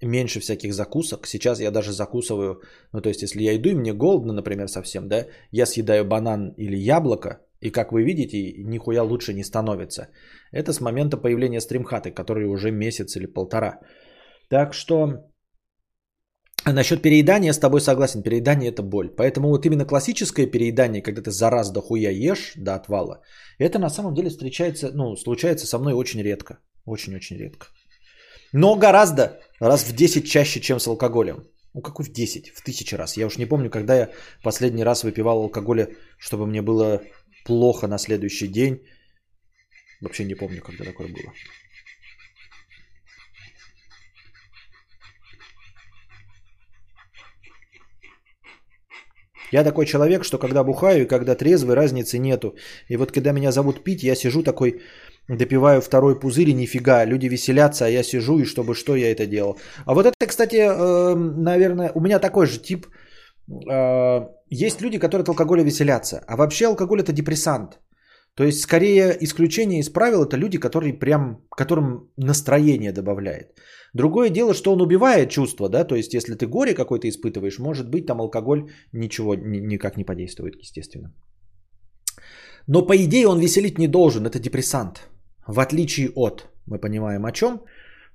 меньше 0.00 0.40
всяких 0.40 0.72
закусок. 0.72 1.26
Сейчас 1.26 1.60
я 1.60 1.70
даже 1.70 1.92
закусываю, 1.92 2.62
ну 2.92 3.00
то 3.00 3.08
есть 3.08 3.22
если 3.22 3.42
я 3.42 3.56
иду 3.56 3.68
и 3.70 3.74
мне 3.74 3.92
голодно, 3.92 4.32
например, 4.32 4.68
совсем, 4.68 5.08
да, 5.08 5.26
я 5.50 5.66
съедаю 5.66 6.04
банан 6.04 6.54
или 6.56 6.76
яблоко, 6.76 7.40
и 7.60 7.70
как 7.70 7.92
вы 7.92 8.04
видите, 8.04 8.62
нихуя 8.64 9.02
лучше 9.02 9.34
не 9.34 9.44
становится. 9.44 10.08
Это 10.52 10.72
с 10.72 10.80
момента 10.80 11.16
появления 11.16 11.60
стримхаты, 11.60 12.10
который 12.10 12.46
уже 12.46 12.70
месяц 12.70 13.16
или 13.16 13.26
полтора. 13.26 13.80
Так 14.48 14.74
что 14.74 15.28
а 16.64 16.72
насчет 16.72 17.02
переедания 17.02 17.52
с 17.52 17.58
тобой 17.58 17.80
согласен. 17.80 18.22
Переедание 18.22 18.70
это 18.70 18.82
боль. 18.82 19.08
Поэтому 19.16 19.48
вот 19.48 19.64
именно 19.64 19.86
классическое 19.86 20.46
переедание, 20.46 21.02
когда 21.02 21.22
ты 21.22 21.30
за 21.30 21.50
раз 21.50 21.70
до 21.70 21.80
хуя 21.80 22.10
ешь 22.10 22.52
до 22.56 22.74
отвала, 22.74 23.22
это 23.58 23.78
на 23.78 23.90
самом 23.90 24.14
деле 24.14 24.28
встречается, 24.28 24.90
ну, 24.92 25.16
случается 25.16 25.66
со 25.66 25.78
мной 25.78 25.94
очень 25.94 26.22
редко. 26.22 26.58
Очень-очень 26.84 27.38
редко. 27.38 27.68
Но 28.52 28.76
гораздо, 28.76 29.40
раз 29.60 29.84
в 29.84 29.94
10 29.94 30.30
чаще, 30.30 30.60
чем 30.60 30.80
с 30.80 30.86
алкоголем. 30.86 31.44
Ну, 31.74 31.80
какой 31.80 32.04
в 32.04 32.12
10? 32.12 32.50
В 32.54 32.62
тысячи 32.62 32.94
раз. 32.94 33.16
Я 33.16 33.26
уж 33.26 33.38
не 33.38 33.46
помню, 33.46 33.70
когда 33.70 33.96
я 33.96 34.10
последний 34.42 34.84
раз 34.84 35.04
выпивал 35.04 35.42
алкоголя, 35.42 35.88
чтобы 36.18 36.46
мне 36.46 36.62
было 36.62 37.02
плохо 37.48 37.88
на 37.88 37.98
следующий 37.98 38.48
день. 38.48 38.80
Вообще 40.02 40.24
не 40.24 40.34
помню, 40.34 40.60
когда 40.62 40.84
такое 40.84 41.08
было. 41.08 41.32
Я 49.52 49.64
такой 49.64 49.86
человек, 49.86 50.24
что 50.24 50.38
когда 50.38 50.62
бухаю 50.64 51.02
и 51.02 51.08
когда 51.08 51.34
трезвый, 51.34 51.74
разницы 51.74 52.18
нету. 52.18 52.54
И 52.90 52.96
вот 52.96 53.12
когда 53.12 53.32
меня 53.32 53.50
зовут 53.50 53.82
пить, 53.84 54.02
я 54.02 54.14
сижу 54.14 54.42
такой, 54.42 54.82
допиваю 55.28 55.80
второй 55.80 56.20
пузырь 56.20 56.50
и 56.50 56.54
нифига, 56.54 57.06
люди 57.06 57.28
веселятся, 57.28 57.86
а 57.86 57.88
я 57.88 58.02
сижу 58.02 58.38
и 58.38 58.44
чтобы 58.44 58.74
что 58.74 58.94
я 58.94 59.10
это 59.10 59.26
делал. 59.26 59.58
А 59.86 59.94
вот 59.94 60.06
это, 60.06 60.26
кстати, 60.26 60.56
эм, 60.56 61.42
наверное, 61.42 61.92
у 61.94 62.00
меня 62.00 62.18
такой 62.18 62.46
же 62.46 62.58
тип. 62.58 62.86
Есть 64.50 64.80
люди, 64.80 64.98
которые 64.98 65.22
от 65.22 65.28
алкоголя 65.28 65.62
веселятся, 65.62 66.22
а 66.26 66.36
вообще 66.36 66.66
алкоголь 66.66 67.00
это 67.00 67.12
депрессант. 67.12 67.80
То 68.34 68.44
есть, 68.44 68.60
скорее, 68.60 69.16
исключение 69.20 69.80
из 69.80 69.88
правил 69.88 70.24
это 70.24 70.36
люди, 70.36 70.58
которые 70.58 70.92
прям, 70.92 71.42
которым 71.56 72.10
настроение 72.16 72.92
добавляет. 72.92 73.58
Другое 73.94 74.30
дело, 74.30 74.54
что 74.54 74.72
он 74.72 74.80
убивает 74.80 75.30
чувства, 75.30 75.68
да, 75.68 75.84
то 75.84 75.96
есть 75.96 76.14
если 76.14 76.34
ты 76.34 76.46
горе 76.46 76.74
какое-то 76.74 77.08
испытываешь, 77.08 77.58
может 77.58 77.90
быть, 77.90 78.06
там 78.06 78.20
алкоголь 78.20 78.70
ничего 78.92 79.34
никак 79.34 79.96
не 79.96 80.04
подействует, 80.04 80.54
естественно. 80.60 81.12
Но 82.66 82.86
по 82.86 82.96
идее 82.96 83.26
он 83.26 83.40
веселить 83.40 83.78
не 83.78 83.88
должен, 83.88 84.26
это 84.26 84.38
депрессант. 84.38 85.08
В 85.46 85.58
отличие 85.58 86.10
от, 86.10 86.48
мы 86.66 86.78
понимаем 86.78 87.24
о 87.24 87.32
чем, 87.32 87.62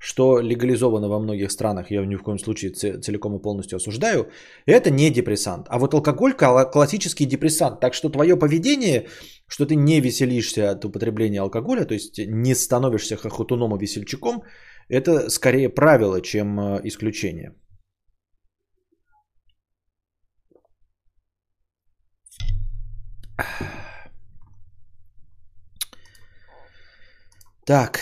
что 0.04 0.42
легализовано 0.42 1.08
во 1.08 1.20
многих 1.20 1.50
странах, 1.50 1.90
я 1.92 2.06
ни 2.06 2.16
в 2.16 2.24
коем 2.24 2.38
случае 2.38 2.72
целиком 2.72 3.36
и 3.38 3.42
полностью 3.42 3.78
осуждаю, 3.78 4.28
это 4.66 4.92
не 4.92 5.10
депрессант. 5.10 5.68
А 5.70 5.80
вот 5.80 5.94
алкоголь 5.94 6.34
классический 6.34 7.26
депрессант. 7.26 7.80
Так 7.80 7.94
что 7.94 8.10
твое 8.10 8.36
поведение, 8.36 9.08
что 9.48 9.66
ты 9.66 9.76
не 9.76 10.02
веселишься 10.02 10.72
от 10.72 10.84
употребления 10.84 11.40
алкоголя, 11.42 11.86
то 11.86 11.94
есть 11.94 12.20
не 12.28 12.54
становишься 12.54 13.16
хохотуном 13.16 13.76
и 13.76 13.80
весельчаком, 13.80 14.44
это 14.90 15.30
скорее 15.30 15.70
правило, 15.70 16.22
чем 16.22 16.60
э, 16.60 16.82
исключение. 16.84 17.54
Так. 27.66 28.00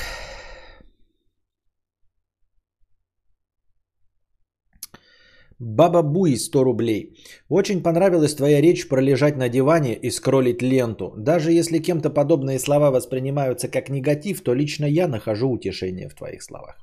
Баба 5.62 6.02
Буй 6.02 6.38
100 6.38 6.64
рублей. 6.64 7.14
Очень 7.50 7.84
понравилась 7.84 8.36
твоя 8.36 8.62
речь 8.62 8.88
про 8.88 9.02
лежать 9.02 9.38
на 9.38 9.48
диване 9.48 9.94
и 9.94 10.10
скроллить 10.10 10.62
ленту. 10.64 11.14
Даже 11.18 11.52
если 11.52 11.78
кем-то 11.78 12.10
подобные 12.10 12.58
слова 12.58 12.90
воспринимаются 12.90 13.68
как 13.68 13.90
негатив, 13.90 14.42
то 14.42 14.56
лично 14.56 14.86
я 14.86 15.08
нахожу 15.08 15.52
утешение 15.52 16.10
в 16.10 16.16
твоих 16.16 16.42
словах. 16.42 16.78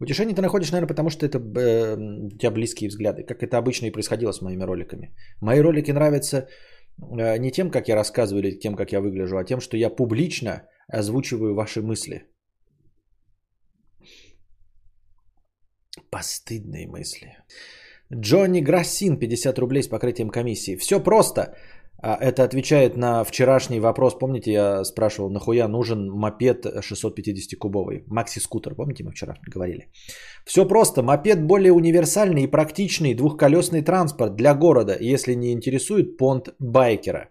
Утешение 0.00 0.34
ты 0.34 0.42
находишь, 0.42 0.70
наверное, 0.72 0.88
потому 0.88 1.08
что 1.08 1.24
это 1.24 1.38
э, 1.38 1.96
у 2.26 2.38
тебя 2.38 2.50
близкие 2.50 2.90
взгляды, 2.90 3.22
как 3.22 3.42
это 3.42 3.56
обычно 3.56 3.86
и 3.86 3.92
происходило 3.92 4.32
с 4.32 4.42
моими 4.42 4.64
роликами. 4.64 5.14
Мои 5.40 5.60
ролики 5.60 5.90
нравятся 5.90 6.36
э, 6.36 7.38
не 7.38 7.50
тем, 7.50 7.70
как 7.70 7.88
я 7.88 7.96
рассказываю 7.96 8.42
или 8.42 8.58
тем, 8.58 8.76
как 8.76 8.92
я 8.92 9.00
выгляжу, 9.00 9.38
а 9.38 9.44
тем, 9.44 9.60
что 9.60 9.76
я 9.76 9.88
публично 9.88 10.68
озвучиваю 10.92 11.54
ваши 11.54 11.80
мысли. 11.80 12.26
Постыдные 16.10 16.86
мысли. 16.86 17.36
Джонни 18.12 18.60
Грассин, 18.60 19.18
50 19.18 19.58
рублей 19.58 19.82
с 19.82 19.88
покрытием 19.88 20.30
комиссии. 20.30 20.76
Все 20.76 21.00
просто. 21.00 21.54
А 22.00 22.16
это 22.20 22.44
отвечает 22.44 22.96
на 22.96 23.24
вчерашний 23.24 23.80
вопрос. 23.80 24.18
Помните, 24.18 24.52
я 24.52 24.84
спрашивал, 24.84 25.30
нахуя 25.30 25.68
нужен 25.68 26.08
мопед 26.10 26.64
650-кубовый? 26.64 28.04
Макси-скутер, 28.06 28.74
помните, 28.74 29.04
мы 29.04 29.10
вчера 29.10 29.34
говорили. 29.46 29.88
Все 30.46 30.64
просто. 30.64 31.02
Мопед 31.02 31.42
более 31.42 31.72
универсальный 31.72 32.44
и 32.44 32.50
практичный 32.50 33.14
двухколесный 33.14 33.82
транспорт 33.82 34.36
для 34.36 34.54
города, 34.54 34.96
если 35.00 35.34
не 35.34 35.52
интересует 35.52 36.16
понт 36.16 36.54
байкера. 36.60 37.30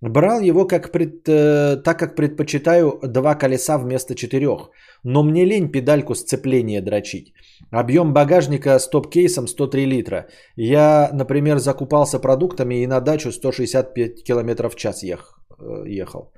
Брал 0.00 0.40
его 0.40 0.66
как 0.66 0.92
пред, 0.92 1.28
э, 1.28 1.76
так, 1.82 1.98
как 1.98 2.14
предпочитаю 2.14 3.00
два 3.02 3.34
колеса 3.34 3.78
вместо 3.78 4.14
четырех. 4.14 4.70
Но 5.04 5.22
мне 5.24 5.44
лень 5.44 5.72
педальку 5.72 6.14
сцепления 6.14 6.80
дрочить. 6.80 7.32
Объем 7.72 8.12
багажника 8.12 8.78
с 8.78 8.88
топ-кейсом 8.88 9.48
103 9.48 9.86
литра. 9.86 10.28
Я, 10.56 11.10
например, 11.12 11.58
закупался 11.58 12.20
продуктами 12.20 12.82
и 12.82 12.86
на 12.86 13.00
дачу 13.00 13.32
165 13.32 14.24
км 14.24 14.68
в 14.68 14.76
час 14.76 15.02
ех, 15.02 15.40
э, 15.58 16.00
ехал. 16.00 16.32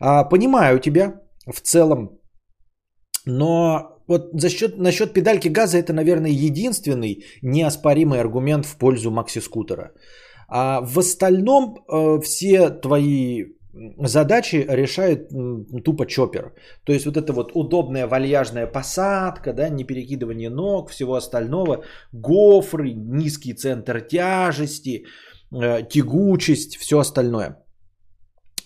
А, 0.00 0.24
понимаю 0.24 0.80
тебя 0.80 1.20
в 1.46 1.60
целом, 1.60 2.18
но 3.26 3.98
вот 4.08 4.30
за 4.32 4.48
счет, 4.48 4.78
насчет 4.78 5.12
педальки 5.12 5.48
газа 5.48 5.78
это, 5.78 5.92
наверное, 5.92 6.30
единственный 6.30 7.24
неоспоримый 7.42 8.20
аргумент 8.20 8.66
в 8.66 8.76
пользу 8.76 9.10
макси-скутера. 9.10 9.92
А 10.48 10.80
в 10.80 10.98
остальном 10.98 11.76
э, 11.76 12.20
все 12.20 12.70
твои 12.70 13.44
задачи 13.98 14.66
решает 14.68 15.28
тупо 15.84 16.06
чоппер. 16.06 16.52
То 16.84 16.92
есть 16.92 17.06
вот 17.06 17.16
это 17.16 17.32
вот 17.32 17.52
удобная 17.54 18.06
вальяжная 18.06 18.66
посадка, 18.66 19.52
да, 19.52 19.68
не 19.68 19.84
перекидывание 19.84 20.50
ног, 20.50 20.90
всего 20.90 21.14
остального, 21.14 21.84
гофры, 22.12 22.92
низкий 22.92 23.54
центр 23.54 24.00
тяжести, 24.00 25.04
э, 25.52 25.82
тягучесть, 25.88 26.76
все 26.76 26.98
остальное. 26.98 27.56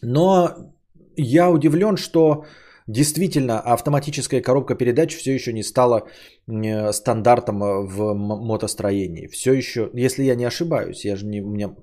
Но 0.03 0.73
я 1.17 1.51
удивлен, 1.51 1.97
что 1.97 2.45
действительно 2.87 3.61
автоматическая 3.61 4.41
коробка 4.43 4.75
передач 4.75 5.17
все 5.17 5.35
еще 5.35 5.53
не 5.53 5.63
стала 5.63 6.09
э, 6.47 6.93
стандартом 6.93 7.61
в 7.87 8.15
мотостроении. 8.15 9.29
Все 9.29 9.53
еще, 9.53 9.91
если 9.95 10.25
я 10.25 10.35
не 10.35 10.45
ошибаюсь, 10.45 11.05
я 11.05 11.17
же 11.17 11.27
не, 11.27 11.43
у 11.43 11.51
меня, 11.51 11.75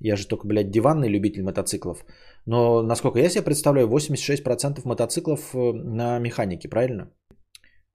я 0.00 0.16
же 0.16 0.26
только, 0.26 0.46
блядь, 0.46 0.70
диванный 0.70 1.08
любитель 1.08 1.42
мотоциклов. 1.42 2.04
Но, 2.46 2.82
насколько 2.82 3.18
я 3.18 3.28
себе 3.28 3.44
представляю, 3.44 3.88
86% 3.88 4.80
мотоциклов 4.84 5.54
э, 5.54 5.72
на 5.72 6.18
механике, 6.18 6.68
правильно? 6.68 7.10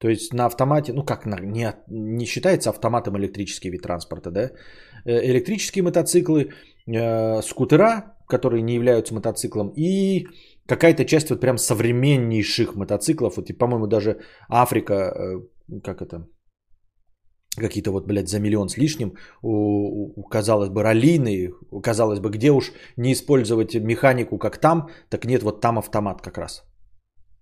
То 0.03 0.09
есть 0.09 0.33
на 0.33 0.45
автомате, 0.45 0.91
ну 0.93 1.03
как, 1.05 1.25
не, 1.25 1.73
не 1.87 2.25
считается 2.25 2.69
автоматом 2.69 3.17
электрический 3.17 3.69
вид 3.69 3.83
транспорта, 3.83 4.31
да? 4.31 4.51
Э, 5.05 5.25
электрические 5.31 5.83
мотоциклы, 5.83 6.51
э, 6.87 7.41
скутера, 7.41 8.17
которые 8.27 8.61
не 8.61 8.75
являются 8.75 9.13
мотоциклом, 9.13 9.71
и 9.77 10.27
какая-то 10.67 11.05
часть 11.05 11.29
вот 11.29 11.41
прям 11.41 11.57
современнейших 11.57 12.75
мотоциклов, 12.75 13.37
вот, 13.37 13.49
и, 13.49 13.53
по-моему, 13.53 13.87
даже 13.87 14.21
Африка, 14.49 14.93
э, 14.93 15.79
как 15.83 16.01
это, 16.01 16.27
какие-то 17.55 17.91
вот, 17.91 18.07
блядь, 18.07 18.29
за 18.29 18.39
миллион 18.39 18.69
с 18.69 18.77
лишним, 18.77 19.13
у, 19.41 20.13
у, 20.15 20.23
казалось 20.23 20.69
бы, 20.69 20.83
раллийные, 20.83 21.53
казалось 21.83 22.19
бы, 22.19 22.29
где 22.29 22.51
уж 22.51 22.71
не 22.97 23.11
использовать 23.13 23.75
механику, 23.75 24.37
как 24.37 24.57
там, 24.57 24.89
так 25.09 25.25
нет, 25.25 25.43
вот 25.43 25.61
там 25.61 25.77
автомат 25.77 26.21
как 26.21 26.37
раз. 26.37 26.63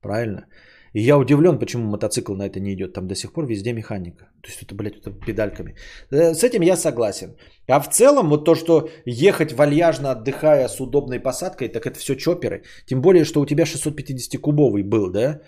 Правильно? 0.02 0.48
И 0.94 1.02
я 1.02 1.18
удивлен, 1.18 1.60
почему 1.60 1.90
мотоцикл 1.90 2.36
на 2.36 2.48
это 2.48 2.60
не 2.60 2.74
идет. 2.74 2.94
Там 2.94 3.08
до 3.08 3.16
сих 3.16 3.32
пор 3.34 3.46
везде 3.46 3.74
механика. 3.74 4.26
То 4.42 4.50
есть 4.50 4.64
это, 4.64 4.76
блядь, 4.76 4.98
это 4.98 5.12
педальками. 5.12 5.76
Э, 6.12 6.34
с 6.34 6.44
этим 6.44 6.62
я 6.62 6.76
согласен. 6.76 7.36
А 7.68 7.80
в 7.80 7.90
целом 7.90 8.30
вот 8.30 8.46
то, 8.46 8.56
что 8.56 8.90
ехать 9.06 9.54
вальяжно, 9.54 10.12
отдыхая 10.12 10.68
с 10.68 10.82
удобной 10.82 11.20
посадкой, 11.20 11.70
так 11.70 11.86
это 11.86 11.98
все 11.98 12.16
чоперы. 12.16 12.64
Тем 12.86 13.02
более, 13.02 13.24
что 13.24 13.42
у 13.42 13.46
тебя 13.46 13.64
650-кубовый 13.64 14.84
был, 14.84 15.12
да? 15.12 15.42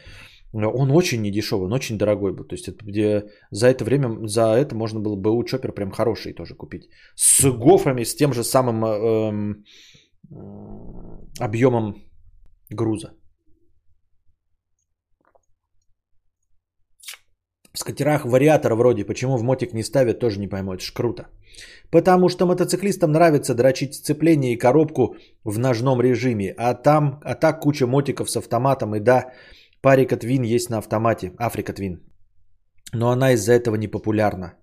Он 0.53 0.91
очень 0.91 1.21
недешевый, 1.21 1.65
он 1.65 1.73
очень 1.73 1.97
дорогой 1.97 2.31
был. 2.31 2.45
То 2.45 2.55
есть 2.55 2.67
это 2.67 2.85
где 2.85 3.23
за 3.51 3.67
это 3.67 3.83
время, 3.83 4.27
за 4.27 4.53
это 4.53 4.75
можно 4.75 4.99
было 4.99 5.15
БУ 5.15 5.43
чоппер 5.43 5.71
прям 5.73 5.91
хороший 5.91 6.33
тоже 6.33 6.55
купить. 6.55 6.89
С 7.15 7.51
гофрами, 7.51 8.03
с 8.03 8.15
тем 8.15 8.33
же 8.33 8.43
самым 8.43 8.85
э, 8.85 9.55
э, 10.29 10.35
объемом 11.39 11.95
груза. 12.69 13.13
В 17.75 17.79
скатерах 17.79 18.25
вариатор 18.25 18.75
вроде, 18.75 19.03
почему 19.03 19.37
в 19.37 19.43
мотик 19.43 19.73
не 19.73 19.83
ставят, 19.83 20.19
тоже 20.19 20.39
не 20.39 20.47
пойму, 20.47 20.73
это 20.73 20.83
ж 20.83 20.93
круто. 20.93 21.23
Потому 21.89 22.29
что 22.29 22.45
мотоциклистам 22.45 23.11
нравится 23.11 23.55
дрочить 23.55 23.95
сцепление 23.95 24.53
и 24.53 24.59
коробку 24.59 25.15
в 25.43 25.57
ножном 25.57 25.99
режиме, 26.01 26.53
а 26.57 26.75
там, 26.75 27.19
а 27.23 27.33
так 27.33 27.61
куча 27.61 27.87
мотиков 27.87 28.29
с 28.29 28.37
автоматом, 28.37 28.95
и 28.95 28.99
да, 28.99 29.31
парика 29.81 30.17
Твин 30.17 30.43
есть 30.43 30.69
на 30.69 30.77
автомате, 30.77 31.33
Африка 31.39 31.73
Твин. 31.73 31.99
Но 32.93 33.09
она 33.09 33.31
из-за 33.33 33.53
этого 33.53 33.75
не 33.75 33.87
популярна. 33.87 34.53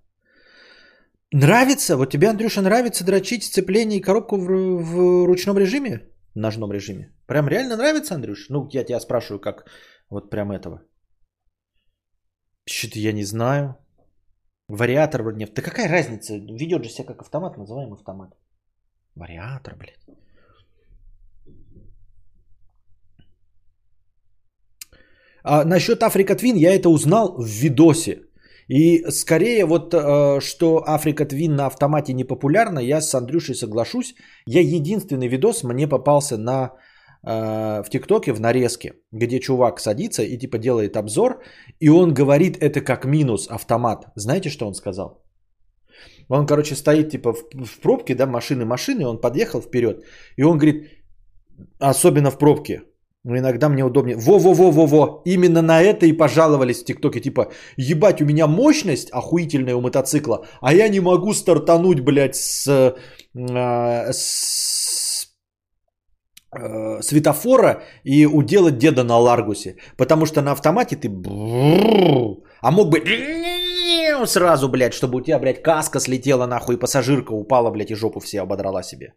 Нравится? 1.33 1.97
Вот 1.97 2.11
тебе, 2.11 2.29
Андрюша, 2.29 2.61
нравится 2.61 3.03
дрочить 3.03 3.43
сцепление 3.43 3.99
и 3.99 4.01
коробку 4.01 4.37
в, 4.37 4.47
в 4.47 5.25
ручном 5.25 5.57
режиме? 5.57 5.99
В 6.33 6.39
ножном 6.39 6.71
режиме. 6.71 7.11
Прям 7.27 7.49
реально 7.49 7.75
нравится, 7.75 8.15
Андрюш? 8.15 8.47
Ну, 8.49 8.69
я 8.71 8.85
тебя 8.85 8.99
спрашиваю, 9.01 9.39
как 9.39 9.65
вот 10.09 10.29
прям 10.29 10.51
этого. 10.51 10.81
Что-то 12.65 12.99
я 12.99 13.13
не 13.13 13.23
знаю. 13.23 13.75
Вариатор 14.67 15.21
вроде 15.21 15.37
нет. 15.37 15.53
Да 15.53 15.61
какая 15.61 15.89
разница? 15.89 16.35
Ведет 16.35 16.83
же 16.83 16.89
себя 16.89 17.07
как 17.07 17.21
автомат, 17.21 17.57
называем 17.57 17.93
автомат. 17.93 18.29
Вариатор, 19.15 19.75
блядь. 19.75 19.99
А 25.43 25.65
насчет 25.65 26.03
Африка 26.03 26.35
Твин 26.35 26.55
я 26.55 26.73
это 26.73 26.89
узнал 26.89 27.35
в 27.37 27.45
видосе. 27.45 28.21
И 28.67 29.03
скорее 29.09 29.65
вот, 29.65 29.93
э, 29.93 30.39
что 30.39 30.83
Африка 30.87 31.25
Твин 31.25 31.55
на 31.55 31.65
автомате 31.65 32.13
не 32.13 32.23
популярна, 32.23 32.79
я 32.79 33.01
с 33.01 33.13
Андрюшей 33.15 33.55
соглашусь. 33.55 34.15
Я 34.45 34.61
единственный 34.61 35.27
видос 35.27 35.63
мне 35.63 35.87
попался 35.87 36.37
на 36.37 36.71
в 37.23 37.85
ТикТоке 37.89 38.33
в 38.33 38.39
нарезке, 38.39 38.93
где 39.11 39.39
чувак 39.39 39.79
садится 39.79 40.23
и 40.23 40.37
типа 40.37 40.57
делает 40.57 40.97
обзор, 40.97 41.43
и 41.79 41.89
он 41.89 42.13
говорит 42.13 42.57
это 42.57 42.81
как 42.81 43.05
минус 43.05 43.47
автомат. 43.47 44.07
Знаете, 44.15 44.49
что 44.49 44.67
он 44.67 44.73
сказал? 44.73 45.23
Он, 46.29 46.45
короче, 46.45 46.75
стоит 46.75 47.11
типа 47.11 47.33
в, 47.33 47.65
в 47.65 47.79
пробке, 47.81 48.15
да, 48.15 48.25
машины, 48.25 48.65
машины, 48.65 49.05
он 49.05 49.21
подъехал 49.21 49.61
вперед, 49.61 50.03
и 50.37 50.43
он 50.43 50.57
говорит, 50.57 50.87
особенно 51.79 52.31
в 52.31 52.37
пробке, 52.37 52.83
но 53.23 53.37
иногда 53.37 53.69
мне 53.69 53.83
удобнее. 53.83 54.17
Во-во-во-во-во. 54.17 55.21
Именно 55.25 55.61
на 55.61 55.81
это 55.81 56.05
и 56.07 56.13
пожаловались 56.13 56.81
в 56.81 56.85
ТикТоке. 56.85 57.19
Типа, 57.19 57.51
ебать, 57.77 58.21
у 58.21 58.25
меня 58.25 58.47
мощность 58.47 59.11
охуительная 59.11 59.75
у 59.75 59.81
мотоцикла, 59.81 60.45
а 60.61 60.73
я 60.73 60.89
не 60.89 60.99
могу 60.99 61.33
стартануть, 61.33 61.99
блядь, 61.99 62.35
с, 62.35 62.67
э, 62.67 64.11
с 64.11 65.10
э, 66.51 67.01
светофора 67.01 67.83
и 68.03 68.25
уделать 68.25 68.77
деда 68.77 69.03
на 69.03 69.17
Ларгусе. 69.17 69.77
Потому 69.97 70.25
что 70.25 70.41
на 70.41 70.51
автомате 70.51 70.95
ты... 70.95 71.09
А 72.61 72.71
мог 72.71 72.89
бы 72.89 72.99
сразу, 74.25 74.69
блядь, 74.69 74.93
чтобы 74.93 75.17
у 75.17 75.21
тебя, 75.21 75.39
блядь, 75.39 75.63
каска 75.63 75.99
слетела 75.99 76.47
нахуй, 76.47 76.75
и 76.75 76.79
пассажирка 76.79 77.33
упала, 77.33 77.71
блядь, 77.71 77.91
и 77.91 77.95
жопу 77.95 78.19
все 78.19 78.41
ободрала 78.41 78.83
себе. 78.83 79.13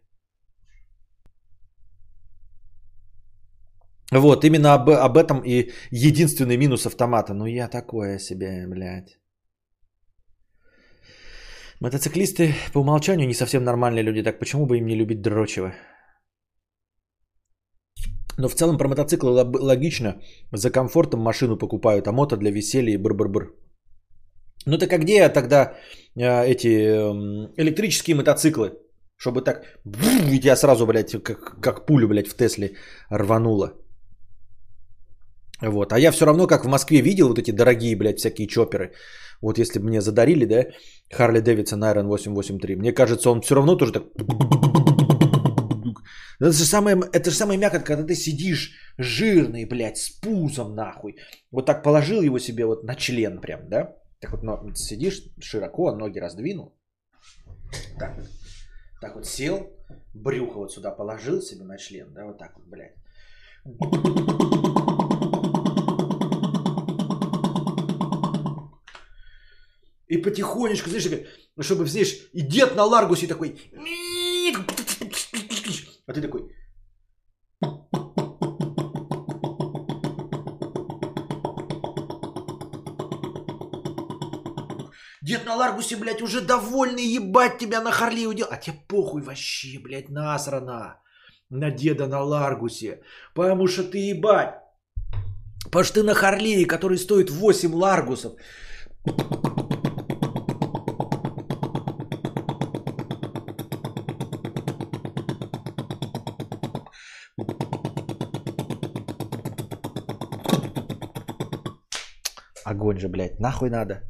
Вот, 4.11 4.43
именно 4.43 4.73
об, 4.73 4.89
об 4.89 5.17
этом 5.17 5.41
и 5.45 5.71
единственный 5.91 6.57
минус 6.57 6.85
автомата. 6.85 7.33
Ну, 7.33 7.45
я 7.45 7.67
такое 7.67 8.19
себе, 8.19 8.67
блядь. 8.67 9.17
Мотоциклисты 11.81 12.53
по 12.73 12.79
умолчанию 12.79 13.27
не 13.27 13.33
совсем 13.33 13.63
нормальные 13.63 14.03
люди, 14.03 14.23
так 14.23 14.39
почему 14.39 14.65
бы 14.65 14.77
им 14.77 14.85
не 14.85 14.95
любить 14.95 15.21
дрочево? 15.21 15.73
Но 18.37 18.49
в 18.49 18.55
целом 18.55 18.77
про 18.77 18.87
мотоциклы 18.87 19.31
логично. 19.59 20.21
За 20.51 20.69
комфортом 20.69 21.19
машину 21.21 21.57
покупают, 21.57 22.07
а 22.07 22.11
мото 22.11 22.37
для 22.37 22.51
веселья 22.51 22.93
и 22.93 22.97
бр-бр-бр. 22.97 23.53
Ну 24.65 24.77
так 24.77 24.93
а 24.93 24.97
где 24.97 25.29
тогда 25.29 25.75
э, 26.15 26.45
эти 26.47 26.67
э, 26.67 27.49
электрические 27.57 28.15
мотоциклы? 28.15 28.71
Чтобы 29.17 29.41
так, 29.41 29.63
и 30.31 30.39
тебя 30.39 30.55
сразу, 30.55 30.85
блядь, 30.85 31.11
как, 31.23 31.61
как 31.61 31.85
пулю, 31.85 32.07
блядь, 32.07 32.27
в 32.27 32.35
Тесле 32.35 32.75
рвануло. 33.09 33.73
Вот. 35.61 35.93
А 35.93 35.99
я 35.99 36.11
все 36.11 36.25
равно, 36.25 36.47
как 36.47 36.65
в 36.65 36.67
Москве 36.67 37.01
видел 37.01 37.27
вот 37.27 37.39
эти 37.39 37.51
дорогие, 37.51 37.95
блядь, 37.95 38.19
всякие 38.19 38.47
чоперы. 38.47 38.91
Вот 39.41 39.57
если 39.57 39.79
бы 39.79 39.85
мне 39.85 40.01
задарили, 40.01 40.45
да, 40.45 40.65
Харли 41.11 41.39
Дэвидсон 41.39 41.83
Iron 41.83 42.07
883, 42.07 42.75
мне 42.75 42.91
кажется, 42.91 43.29
он 43.29 43.41
все 43.41 43.55
равно 43.55 43.77
тоже 43.77 43.93
так 43.93 44.03
это 46.39 46.51
же 46.51 46.65
самое, 46.65 46.97
это 47.13 47.31
же 47.31 47.37
самое 47.37 47.59
мякоть, 47.59 47.83
когда 47.83 48.03
ты 48.03 48.15
сидишь 48.15 48.73
жирный, 48.97 49.65
блядь, 49.65 49.97
с 49.97 50.09
пузом 50.09 50.75
нахуй. 50.75 51.17
Вот 51.51 51.65
так 51.65 51.83
положил 51.83 52.21
его 52.21 52.39
себе 52.39 52.65
вот 52.65 52.83
на 52.83 52.95
член 52.95 53.39
прям, 53.39 53.69
да? 53.69 53.95
Так 54.19 54.31
вот 54.31 54.43
но, 54.43 54.73
сидишь 54.75 55.21
широко, 55.39 55.91
ноги 55.95 56.19
раздвинул. 56.19 56.75
Так. 57.99 58.17
Так 59.01 59.15
вот 59.15 59.25
сел, 59.25 59.69
брюхо 60.13 60.59
вот 60.59 60.71
сюда 60.71 60.91
положил 60.91 61.41
себе 61.41 61.63
на 61.63 61.77
член, 61.77 62.13
да, 62.13 62.25
вот 62.25 62.37
так 62.37 62.57
вот, 62.57 62.65
блядь. 62.65 62.95
И 70.07 70.17
потихонечку, 70.17 70.89
знаешь, 70.89 71.07
чтобы, 71.59 71.85
знаешь, 71.87 72.29
и 72.31 72.41
дед 72.41 72.75
на 72.75 72.83
Ларгусе 72.85 73.27
такой, 73.27 73.59
а 76.07 76.13
ты 76.13 76.21
такой... 76.21 76.41
Дед 85.21 85.45
на 85.45 85.55
Ларгусе, 85.55 85.95
блядь, 85.95 86.21
уже 86.21 86.41
довольный 86.41 87.03
ебать 87.03 87.57
тебя 87.57 87.81
на 87.81 87.91
Харли 87.91 88.27
удел. 88.27 88.47
А 88.51 88.57
тебе 88.57 88.75
похуй 88.87 89.21
вообще, 89.21 89.79
блядь, 89.79 90.09
насрано 90.09 91.01
на 91.49 91.71
деда 91.71 92.07
на 92.07 92.21
Ларгусе. 92.21 93.01
Потому 93.33 93.67
что 93.67 93.83
ты 93.83 93.97
ебать. 93.97 94.55
Потому 95.63 95.83
что 95.83 95.93
ты 95.95 96.03
на 96.03 96.13
Харлее, 96.13 96.67
который 96.67 96.97
стоит 96.97 97.31
8 97.31 97.73
Ларгусов. 97.73 98.33
Огонь 112.65 112.99
же, 112.99 113.07
блядь, 113.07 113.39
нахуй 113.39 113.69
надо. 113.69 114.01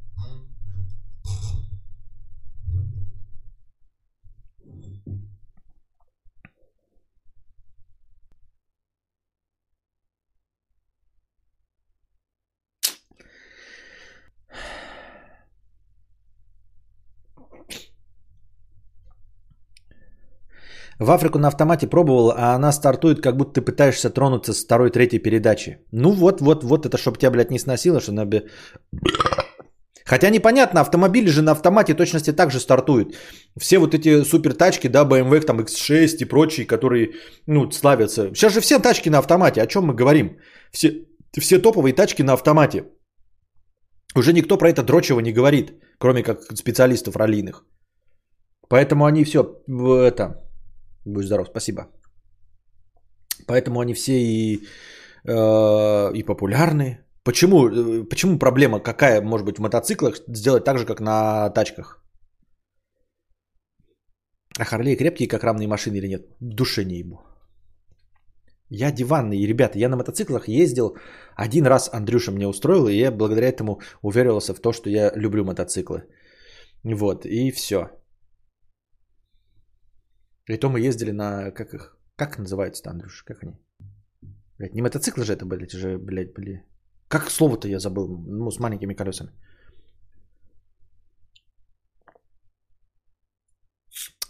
В 21.05 21.11
Африку 21.11 21.37
на 21.37 21.49
автомате 21.49 21.87
пробовал, 21.87 22.31
а 22.31 22.55
она 22.55 22.71
стартует, 22.71 23.21
как 23.21 23.37
будто 23.37 23.53
ты 23.53 23.61
пытаешься 23.61 24.09
тронуться 24.09 24.53
с 24.53 24.65
второй, 24.65 24.89
третьей 24.89 25.19
передачи. 25.19 25.77
Ну 25.91 26.11
вот, 26.11 26.41
вот, 26.41 26.63
вот 26.63 26.85
это, 26.85 26.97
чтобы 26.97 27.17
тебя, 27.17 27.31
блядь, 27.31 27.51
не 27.51 27.59
сносило, 27.59 27.99
что 28.01 28.11
она. 28.11 28.25
Хотя 30.05 30.29
непонятно, 30.29 30.81
автомобили 30.81 31.29
же 31.29 31.41
на 31.41 31.51
автомате 31.51 31.93
точности 31.93 32.31
так 32.31 32.51
же 32.51 32.59
стартуют. 32.59 33.15
Все 33.59 33.77
вот 33.77 33.93
эти 33.93 34.23
супер 34.23 34.53
тачки, 34.53 34.87
да, 34.87 35.05
BMW, 35.05 35.41
там 35.41 35.59
X6 35.59 36.17
и 36.21 36.25
прочие, 36.25 36.65
которые, 36.65 37.11
ну, 37.47 37.71
славятся. 37.71 38.33
Сейчас 38.33 38.53
же 38.53 38.61
все 38.61 38.79
тачки 38.79 39.09
на 39.09 39.19
автомате, 39.19 39.61
о 39.61 39.67
чем 39.67 39.83
мы 39.83 39.93
говорим? 39.93 40.39
Все, 40.71 41.05
все 41.39 41.59
топовые 41.59 41.93
тачки 41.93 42.23
на 42.23 42.33
автомате. 42.33 42.83
Уже 44.15 44.33
никто 44.33 44.57
про 44.57 44.69
это 44.69 44.81
дрочево 44.81 45.19
не 45.19 45.33
говорит, 45.33 45.71
кроме 45.99 46.23
как 46.23 46.41
специалистов 46.57 47.15
раллийных. 47.15 47.63
Поэтому 48.69 49.05
они 49.05 49.23
все 49.23 49.43
это... 50.09 50.44
Будь 51.05 51.25
здоров, 51.25 51.47
спасибо. 51.49 51.87
Поэтому 53.47 53.79
они 53.79 53.93
все 53.93 54.13
и, 54.13 54.67
э, 55.23 56.11
и 56.13 56.23
популярны. 56.23 57.05
Почему, 57.23 57.69
э, 57.69 58.03
почему 58.09 58.39
проблема 58.39 58.79
какая 58.79 59.21
может 59.21 59.45
быть 59.45 59.57
в 59.57 59.61
мотоциклах 59.61 60.15
сделать 60.27 60.63
так 60.63 60.77
же, 60.77 60.85
как 60.85 60.99
на 60.99 61.49
тачках? 61.49 62.01
А 64.57 64.63
Харлей 64.63 64.95
крепкие, 64.95 65.27
как 65.27 65.43
рамные 65.43 65.67
машины 65.67 65.97
или 65.97 66.07
нет? 66.07 66.21
Душе 66.39 66.85
не 66.85 66.99
ему. 66.99 67.17
Я 68.69 68.91
диванный, 68.91 69.45
ребята, 69.45 69.77
я 69.77 69.89
на 69.89 69.97
мотоциклах 69.97 70.47
ездил 70.47 70.97
один 71.35 71.67
раз, 71.67 71.89
Андрюша 71.93 72.31
мне 72.31 72.47
устроил, 72.47 72.87
и 72.87 72.95
я 72.95 73.11
благодаря 73.11 73.47
этому 73.47 73.79
уверился 74.01 74.53
в 74.55 74.59
то, 74.59 74.73
что 74.73 74.89
я 74.89 75.11
люблю 75.15 75.43
мотоциклы. 75.43 76.03
Вот, 76.83 77.25
и 77.25 77.51
все. 77.51 77.89
И 80.47 80.57
то 80.57 80.69
мы 80.69 80.79
ездили 80.79 81.11
на, 81.11 81.51
как 81.51 81.73
их, 81.73 81.97
как 82.15 82.37
называется-то, 82.37 82.89
Андрюша, 82.89 83.25
как 83.25 83.43
они? 83.43 83.53
Блядь, 84.57 84.73
не 84.73 84.81
мотоциклы 84.81 85.25
же 85.25 85.33
это 85.33 85.45
это 85.45 85.77
же, 85.77 85.97
блядь, 85.97 86.33
были. 86.33 86.63
Как 87.07 87.29
слово-то 87.29 87.67
я 87.67 87.79
забыл, 87.79 88.07
ну, 88.07 88.51
с 88.51 88.59
маленькими 88.59 88.93
колесами. 88.95 89.31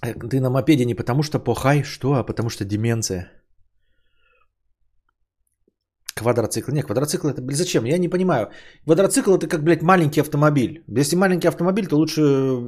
Э, 0.01 0.13
ты 0.13 0.39
на 0.39 0.49
мопеде 0.49 0.85
не 0.85 0.95
потому 0.95 1.23
что 1.23 1.39
похай, 1.39 1.83
что, 1.83 2.13
а 2.13 2.23
потому 2.23 2.49
что 2.49 2.65
деменция. 2.65 3.31
Квадроцикл. 6.15 6.71
Не, 6.71 6.81
квадроцикл 6.81 7.27
это, 7.27 7.41
блядь, 7.41 7.57
зачем? 7.57 7.85
Я 7.85 7.97
не 7.97 8.09
понимаю. 8.09 8.51
Квадроцикл 8.85 9.35
это 9.35 9.47
как, 9.47 9.63
блядь, 9.63 9.81
маленький 9.81 10.21
автомобиль. 10.21 10.83
Если 10.87 11.17
маленький 11.17 11.49
автомобиль, 11.49 11.87
то 11.87 11.97
лучше 11.97 12.21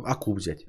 Аку 0.06 0.34
взять. 0.34 0.66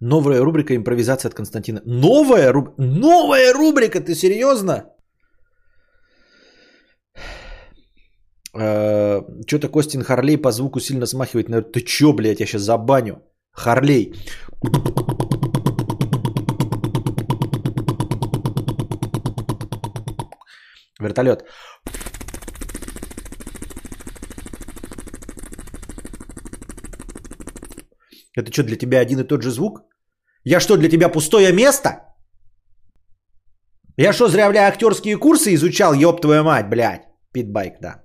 Новая 0.00 0.40
рубрика 0.40 0.74
импровизация 0.74 1.28
от 1.28 1.34
Константина. 1.34 1.82
Новая, 1.84 2.52
руб... 2.52 2.74
Новая 2.78 3.52
рубрика, 3.52 4.00
ты 4.00 4.14
серьезно? 4.14 4.84
Э, 8.54 9.20
Что-то 9.46 9.68
Костин 9.68 10.02
Харлей 10.02 10.38
по 10.38 10.52
звуку 10.52 10.80
сильно 10.80 11.06
смахивает. 11.06 11.72
Ты 11.72 11.80
чё, 11.82 12.14
блядь, 12.14 12.40
я 12.40 12.46
сейчас 12.46 12.62
забаню. 12.62 13.22
Харлей. 13.52 14.14
Вертолет. 20.98 21.44
Это 28.34 28.50
что, 28.50 28.62
для 28.62 28.76
тебя 28.76 29.00
один 29.00 29.20
и 29.20 29.24
тот 29.24 29.42
же 29.42 29.50
звук? 29.50 29.89
Я 30.44 30.60
что, 30.60 30.76
для 30.76 30.88
тебя 30.88 31.08
пустое 31.08 31.52
место? 31.52 31.90
Я 33.96 34.12
что, 34.12 34.28
зря, 34.28 34.50
бля, 34.50 34.66
актерские 34.66 35.16
курсы 35.18 35.54
изучал, 35.54 35.94
ёб 35.94 36.20
твою 36.20 36.44
мать, 36.44 36.68
блядь. 36.68 37.02
Питбайк, 37.32 37.74
да. 37.80 38.02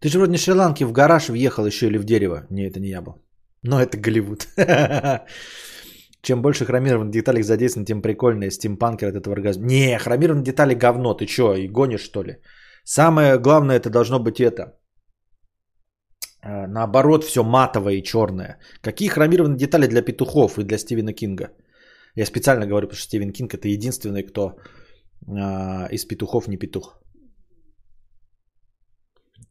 Ты 0.00 0.08
же 0.08 0.18
вроде 0.18 0.32
не 0.32 0.38
Шри-Ланки 0.38 0.84
в 0.84 0.92
гараж 0.92 1.28
въехал 1.28 1.66
еще 1.66 1.86
или 1.86 1.98
в 1.98 2.04
дерево. 2.04 2.46
Не, 2.50 2.66
это 2.66 2.80
не 2.80 2.88
я 2.88 3.00
был. 3.00 3.12
Но 3.62 3.80
это 3.80 3.96
Голливуд. 3.96 4.48
Чем 6.22 6.42
больше 6.42 6.64
хромированных 6.64 7.12
деталей 7.12 7.42
задействовано, 7.42 7.86
тем 7.86 8.02
прикольнее. 8.02 8.50
Стимпанкер 8.50 9.08
от 9.08 9.14
этого 9.14 9.34
оргазма. 9.34 9.66
Не, 9.66 9.98
хромированные 9.98 10.44
детали 10.44 10.74
говно. 10.74 11.14
Ты 11.14 11.26
что, 11.26 11.54
и 11.54 11.68
гонишь 11.68 12.04
что 12.04 12.22
ли? 12.22 12.36
Самое 12.84 13.38
главное 13.38 13.76
это 13.76 13.90
должно 13.90 14.18
быть 14.18 14.40
это. 14.40 14.78
А, 16.44 16.66
наоборот, 16.66 17.24
все 17.24 17.42
матовое 17.42 17.94
и 17.94 18.02
черное. 18.02 18.58
Какие 18.82 19.08
хромированные 19.08 19.58
детали 19.58 19.86
для 19.86 20.02
петухов 20.02 20.58
и 20.58 20.64
для 20.64 20.78
Стивена 20.78 21.12
Кинга? 21.12 21.48
Я 22.16 22.26
специально 22.26 22.66
говорю, 22.66 22.86
потому 22.86 22.98
что 22.98 23.06
Стивен 23.06 23.32
Кинг 23.32 23.54
это 23.54 23.68
единственный, 23.68 24.22
кто 24.22 24.40
э, 25.26 25.88
из 25.92 26.04
петухов 26.04 26.48
не 26.48 26.58
петух. 26.58 27.00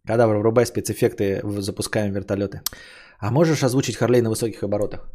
Кадавр, 0.07 0.37
врубай 0.37 0.65
спецэффекты, 0.65 1.41
запускаем 1.61 2.13
вертолеты. 2.13 2.61
А 3.19 3.31
можешь 3.31 3.63
озвучить 3.63 3.95
Харлей 3.95 4.21
на 4.21 4.29
высоких 4.29 4.63
оборотах? 4.63 5.09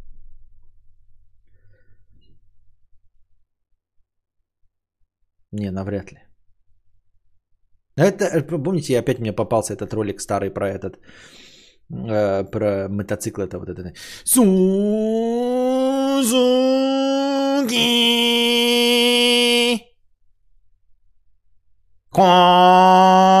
Не, 5.51 5.71
навряд 5.71 6.11
ли. 6.11 6.19
Это, 7.95 8.41
помните, 8.41 8.99
опять 8.99 9.19
мне 9.19 9.33
попался 9.33 9.73
этот 9.73 9.93
ролик 9.93 10.21
старый 10.21 10.51
про 10.51 10.69
этот, 10.69 10.99
Uh, 11.91 12.43
para 12.51 12.87
motocicleta. 12.87 13.57
Suzuki 14.23 14.69
Honda 22.11 23.39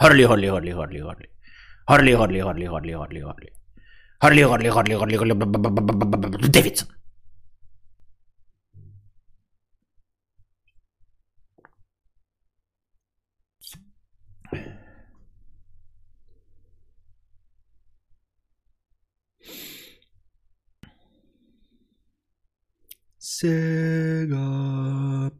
Harley, 0.00 0.24
Harley, 0.24 0.48
Harley, 0.48 0.72
Harley, 0.72 1.00
Harley. 1.00 1.28
Harley, 1.86 2.14
Harley, 2.14 2.40
Harley, 2.40 2.66
Harley, 2.66 2.94
Harley, 2.94 3.20
Harley. 3.20 3.52
Harley, 4.20 4.42
Harley, 4.42 4.68
Harley, 4.70 4.94
Harley, 4.96 5.16
Harley, 5.16 6.48
Davidson. 6.48 6.88
Сега. 23.38 25.30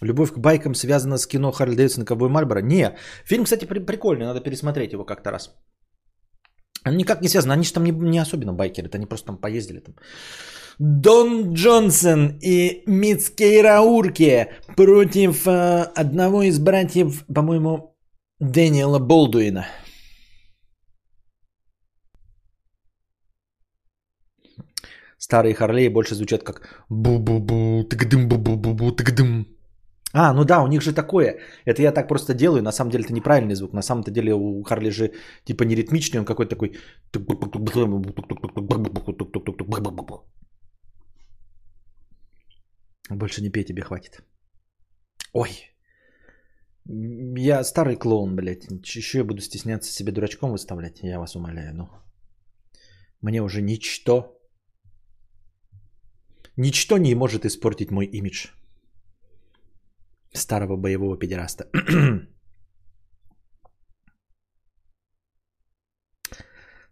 Любовь 0.00 0.32
к 0.32 0.38
байкам 0.38 0.74
связана 0.74 1.18
с 1.18 1.26
кино 1.26 1.52
Харли 1.52 1.74
Дэвидсон 1.74 2.04
и 2.04 2.06
Ковбой 2.06 2.28
Мальборо? 2.28 2.62
Не. 2.62 2.96
Фильм, 3.26 3.44
кстати, 3.44 3.66
при- 3.66 3.84
прикольный, 3.84 4.26
надо 4.26 4.40
пересмотреть 4.40 4.92
его 4.92 5.04
как-то 5.04 5.30
раз. 5.30 5.50
Он 6.86 6.96
никак 6.96 7.20
не 7.20 7.28
связан, 7.28 7.50
они 7.50 7.64
же 7.64 7.72
там 7.72 7.84
не, 7.84 7.92
не 7.92 8.22
особенно 8.22 8.54
байкеры, 8.54 8.88
они 8.94 9.06
просто 9.06 9.26
там 9.26 9.36
поездили 9.36 9.80
там. 9.80 9.94
Дон 10.78 11.52
Джонсон 11.54 12.38
и 12.40 12.82
Мицкейра 12.86 13.80
Урке 13.80 14.52
против 14.76 15.46
э, 15.46 15.82
одного 15.94 16.42
из 16.42 16.58
братьев, 16.58 17.24
по-моему, 17.34 17.94
Дэниела 18.40 18.98
Болдуина. 18.98 19.66
Старые 25.26 25.54
Харлеи 25.54 25.88
больше 25.88 26.14
звучат 26.14 26.42
как 26.44 26.60
бу-бу-бу, 26.88 27.82
тыгдым 27.88 28.28
бу-бу-бу, 28.28 28.92
тыгдым. 28.92 29.46
А, 30.12 30.32
ну 30.32 30.44
да, 30.44 30.62
у 30.62 30.68
них 30.68 30.82
же 30.82 30.94
такое. 30.94 31.40
Это 31.64 31.82
я 31.82 31.92
так 31.92 32.08
просто 32.08 32.32
делаю. 32.32 32.62
На 32.62 32.72
самом 32.72 32.90
деле 32.90 33.04
это 33.04 33.12
неправильный 33.12 33.56
звук. 33.56 33.72
На 33.72 33.82
самом-то 33.82 34.10
деле 34.10 34.34
у 34.34 34.62
Харли 34.62 34.90
же 34.90 35.10
типа 35.44 35.64
не 35.64 35.74
ритмичный, 35.74 36.20
он 36.20 36.24
какой-то 36.24 36.50
такой. 36.50 36.76
Больше 43.10 43.42
не 43.42 43.50
пей, 43.50 43.64
тебе 43.64 43.82
хватит. 43.82 44.22
Ой. 45.32 45.50
Я 47.38 47.64
старый 47.64 47.96
клоун, 47.96 48.36
блядь. 48.36 48.68
Еще 48.96 49.18
я 49.18 49.24
буду 49.24 49.40
стесняться 49.40 49.92
себе 49.92 50.12
дурачком 50.12 50.52
выставлять, 50.52 51.00
я 51.02 51.18
вас 51.18 51.34
умоляю. 51.34 51.74
Ну. 51.74 51.88
Мне 53.20 53.42
уже 53.42 53.60
ничто 53.60 54.35
Ничто 56.56 56.98
не 56.98 57.14
может 57.14 57.44
испортить 57.44 57.90
мой 57.90 58.06
имидж 58.06 58.48
старого 60.32 60.76
боевого 60.76 61.16
педераста. 61.16 61.68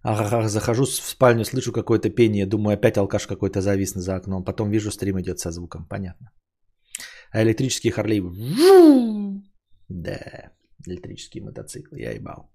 Ага, 0.07 0.49
захожу 0.49 0.85
в 0.85 0.91
спальню, 0.91 1.45
слышу 1.47 1.73
какое-то 1.73 2.11
пение, 2.11 2.47
думаю, 2.47 2.75
опять 2.75 2.99
алкаш 2.99 3.27
какой-то 3.27 3.62
завис 3.62 3.95
за 3.95 4.17
окном. 4.17 4.45
Потом 4.45 4.71
вижу, 4.71 4.91
стрим 4.91 5.19
идет 5.19 5.39
со 5.39 5.51
звуком. 5.51 5.87
Понятно. 5.89 6.31
А 7.31 7.43
электрический 7.43 7.91
Харлей... 7.91 8.21
Да, 9.89 10.53
электрические 10.87 11.45
мотоциклы, 11.45 12.01
я 12.01 12.12
ебал. 12.12 12.54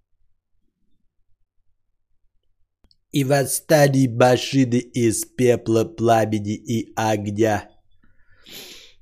И 3.11 3.23
восстали 3.23 4.07
машины 4.07 4.77
из 4.77 5.25
пепла, 5.25 5.83
пламени 5.83 6.55
и 6.55 6.93
огня. 6.95 7.69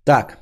Так, 0.05 0.39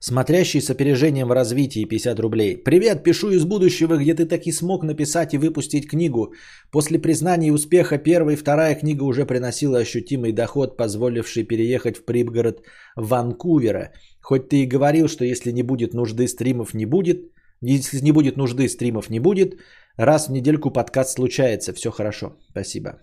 Смотрящий 0.00 0.60
с 0.60 0.70
опережением 0.70 1.28
в 1.28 1.32
развитии 1.32 1.84
50 1.84 2.20
рублей. 2.20 2.56
Привет, 2.56 3.02
пишу 3.02 3.30
из 3.30 3.44
будущего, 3.44 3.96
где 3.96 4.14
ты 4.14 4.26
таки 4.26 4.52
смог 4.52 4.84
написать 4.84 5.34
и 5.34 5.38
выпустить 5.38 5.88
книгу. 5.90 6.34
После 6.70 7.00
признания 7.00 7.52
успеха 7.52 7.98
первая 7.98 8.36
и 8.36 8.38
вторая 8.38 8.76
книга 8.76 9.02
уже 9.02 9.26
приносила 9.26 9.78
ощутимый 9.78 10.32
доход, 10.32 10.76
позволивший 10.76 11.42
переехать 11.42 11.96
в 11.96 12.04
пригород 12.04 12.62
Ванкувера. 12.94 13.90
Хоть 14.20 14.48
ты 14.48 14.62
и 14.62 14.66
говорил, 14.66 15.08
что 15.08 15.24
если 15.24 15.50
не 15.50 15.64
будет 15.64 15.94
нужды, 15.94 16.28
стримов 16.28 16.74
не 16.74 16.86
будет, 16.86 17.32
если 17.60 17.98
не 18.00 18.12
будет 18.12 18.36
нужды, 18.36 18.68
стримов 18.68 19.10
не 19.10 19.18
будет, 19.18 19.58
раз 19.98 20.28
в 20.28 20.32
недельку 20.32 20.70
подкаст 20.70 21.14
случается. 21.14 21.72
Все 21.74 21.90
хорошо. 21.90 22.36
Спасибо. 22.50 23.00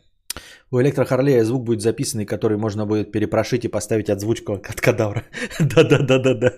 У 0.71 0.81
электрохарлея 0.81 1.43
звук 1.43 1.63
будет 1.63 1.81
записанный, 1.81 2.25
который 2.25 2.57
можно 2.57 2.85
будет 2.85 3.11
перепрошить 3.11 3.65
и 3.65 3.69
поставить 3.69 4.09
отзвучку 4.09 4.53
от 4.53 4.81
кадавра. 4.81 5.23
Да-да-да-да-да. 5.59 6.53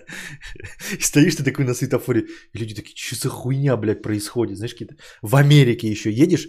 И 0.98 1.02
стоишь 1.02 1.36
ты 1.36 1.44
такой 1.44 1.64
на 1.64 1.74
светофоре, 1.74 2.26
и 2.52 2.58
люди 2.58 2.74
такие, 2.74 2.96
что 2.96 3.16
за 3.16 3.28
хуйня, 3.28 3.76
блядь, 3.76 4.02
происходит? 4.02 4.56
Знаешь, 4.56 4.72
какие-то... 4.72 4.96
В 5.22 5.36
Америке 5.36 5.88
еще 5.88 6.10
едешь, 6.10 6.48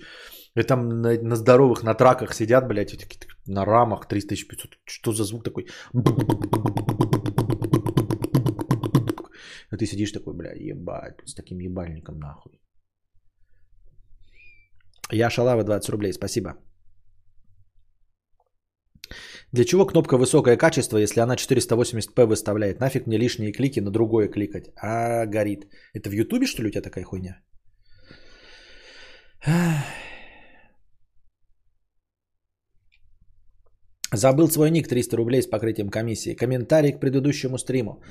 и 0.56 0.64
там 0.64 1.02
на, 1.02 1.22
на 1.22 1.36
здоровых, 1.36 1.84
на 1.84 1.94
траках 1.94 2.34
сидят, 2.34 2.68
блядь, 2.68 2.92
такие, 2.92 3.20
на 3.46 3.66
рамах 3.66 4.08
3500. 4.08 4.80
Что 4.86 5.12
за 5.12 5.24
звук 5.24 5.44
такой? 5.44 5.68
А 9.72 9.78
ты 9.78 9.86
сидишь 9.86 10.12
такой, 10.12 10.34
бля, 10.34 10.54
ебать, 10.54 11.20
с 11.26 11.36
таким 11.36 11.60
ебальником 11.60 12.18
нахуй. 12.18 12.60
Я 15.12 15.30
шалава 15.30 15.64
20 15.64 15.90
рублей, 15.90 16.14
спасибо. 16.14 16.54
Для 19.52 19.66
чего 19.66 19.86
кнопка 19.86 20.18
высокое 20.18 20.58
качество, 20.58 20.98
если 20.98 21.22
она 21.22 21.36
480p 21.36 22.26
выставляет? 22.26 22.80
Нафиг 22.80 23.08
мне 23.08 23.18
лишние 23.18 23.52
клики 23.52 23.80
на 23.80 23.92
другое 23.92 24.28
кликать? 24.28 24.72
А, 24.76 25.26
горит. 25.26 25.66
Это 25.94 26.10
в 26.10 26.14
Ютубе, 26.14 26.46
что 26.46 26.62
ли, 26.62 26.68
у 26.68 26.72
тебя 26.72 26.82
такая 26.82 27.04
хуйня? 27.04 27.42
Забыл 34.14 34.50
свой 34.50 34.70
ник 34.72 34.88
300 34.88 35.18
рублей 35.18 35.42
с 35.42 35.48
покрытием 35.48 35.90
комиссии. 35.90 36.36
Комментарий 36.36 36.92
к 36.92 37.00
предыдущему 37.00 37.58
стриму. 37.58 38.02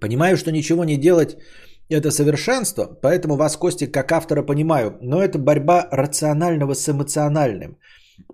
Понимаю, 0.00 0.36
что 0.36 0.52
ничего 0.52 0.84
не 0.84 0.96
делать 0.96 1.36
это 1.88 2.10
совершенство, 2.10 2.98
поэтому 3.02 3.36
вас, 3.36 3.56
Костик, 3.56 3.92
как 3.92 4.12
автора 4.12 4.42
понимаю, 4.42 4.98
но 5.00 5.22
это 5.22 5.38
борьба 5.38 5.88
рационального 5.90 6.74
с 6.74 6.88
эмоциональным. 6.88 7.78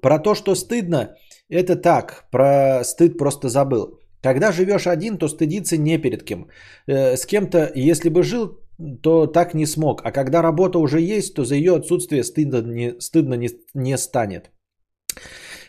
Про 0.00 0.18
то, 0.18 0.34
что 0.34 0.54
стыдно, 0.54 1.16
это 1.48 1.76
так, 1.76 2.28
про 2.30 2.82
стыд 2.84 3.18
просто 3.18 3.48
забыл. 3.48 3.98
Когда 4.22 4.52
живешь 4.52 4.86
один, 4.86 5.18
то 5.18 5.28
стыдиться 5.28 5.76
не 5.76 5.98
перед 5.98 6.22
кем. 6.22 6.48
Э, 6.86 7.16
с 7.16 7.26
кем-то, 7.26 7.72
если 7.74 8.08
бы 8.08 8.22
жил, 8.22 8.58
то 9.02 9.26
так 9.26 9.54
не 9.54 9.66
смог. 9.66 10.00
А 10.04 10.12
когда 10.12 10.42
работа 10.42 10.78
уже 10.78 11.00
есть, 11.00 11.34
то 11.34 11.44
за 11.44 11.56
ее 11.56 11.74
отсутствие 11.74 12.22
стыдно 12.22 12.62
не, 12.62 13.00
стыдно 13.00 13.34
не, 13.34 13.50
не 13.74 13.98
станет. 13.98 14.50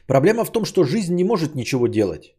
Проблема 0.07 0.45
в 0.45 0.51
том, 0.51 0.65
что 0.65 0.83
жизнь 0.83 1.15
не 1.15 1.23
может 1.23 1.55
ничего 1.55 1.87
делать. 1.87 2.35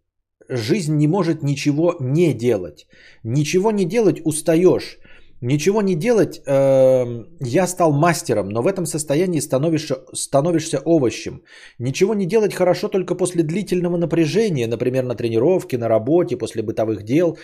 Жизнь 0.49 0.97
не 0.97 1.09
может 1.09 1.43
ничего 1.43 1.95
не 2.01 2.35
делать. 2.35 2.87
Ничего 3.23 3.71
не 3.71 3.85
делать 3.85 4.21
устаешь. 4.25 4.99
Ничего 5.41 5.83
не 5.83 5.95
делать, 5.95 6.41
э, 6.47 7.25
я 7.41 7.67
стал 7.67 7.93
мастером, 7.93 8.49
но 8.49 8.63
в 8.63 8.67
этом 8.67 8.87
состоянии 8.87 9.41
становишься, 9.41 9.97
становишься 10.15 10.79
овощем. 10.79 11.43
Ничего 11.79 12.15
не 12.15 12.27
делать 12.27 12.55
хорошо 12.55 12.89
только 12.89 13.15
после 13.15 13.43
длительного 13.43 13.99
напряжения, 13.99 14.67
например, 14.67 15.05
на 15.05 15.15
тренировке, 15.15 15.77
на 15.77 15.89
работе, 15.89 16.39
после 16.39 16.63
бытовых 16.63 17.03
дел. 17.03 17.37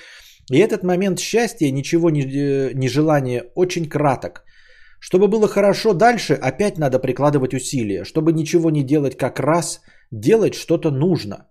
И 0.51 0.59
этот 0.59 0.83
момент 0.83 1.21
счастья, 1.21 1.71
ничего 1.71 2.11
не, 2.11 2.23
э, 2.23 2.73
не 2.75 2.89
желания, 2.89 3.45
очень 3.55 3.87
краток. 3.87 4.45
Чтобы 5.01 5.29
было 5.29 5.49
хорошо 5.49 5.93
дальше, 5.93 6.35
опять 6.35 6.79
надо 6.79 6.99
прикладывать 7.01 7.55
усилия. 7.55 8.05
Чтобы 8.05 8.33
ничего 8.33 8.71
не 8.71 8.83
делать 8.83 9.17
как 9.17 9.41
раз, 9.41 9.81
делать 10.11 10.55
что-то 10.55 10.91
нужно. 10.91 11.49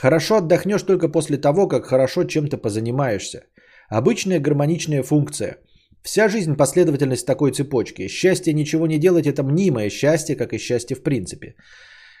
Хорошо 0.00 0.36
отдохнешь 0.36 0.82
только 0.82 1.08
после 1.08 1.36
того, 1.36 1.68
как 1.68 1.84
хорошо 1.84 2.24
чем-то 2.24 2.58
позанимаешься. 2.58 3.42
Обычная 3.88 4.40
гармоничная 4.40 5.02
функция– 5.02 5.58
Вся 6.02 6.28
жизнь 6.28 6.56
последовательность 6.56 7.26
такой 7.26 7.52
цепочки. 7.52 8.08
Счастье 8.08 8.54
ничего 8.54 8.86
не 8.86 8.98
делать– 8.98 9.26
это 9.26 9.42
мнимое 9.42 9.90
счастье, 9.90 10.36
как 10.36 10.52
и 10.52 10.58
счастье 10.58 10.96
в 10.96 11.02
принципе. 11.02 11.54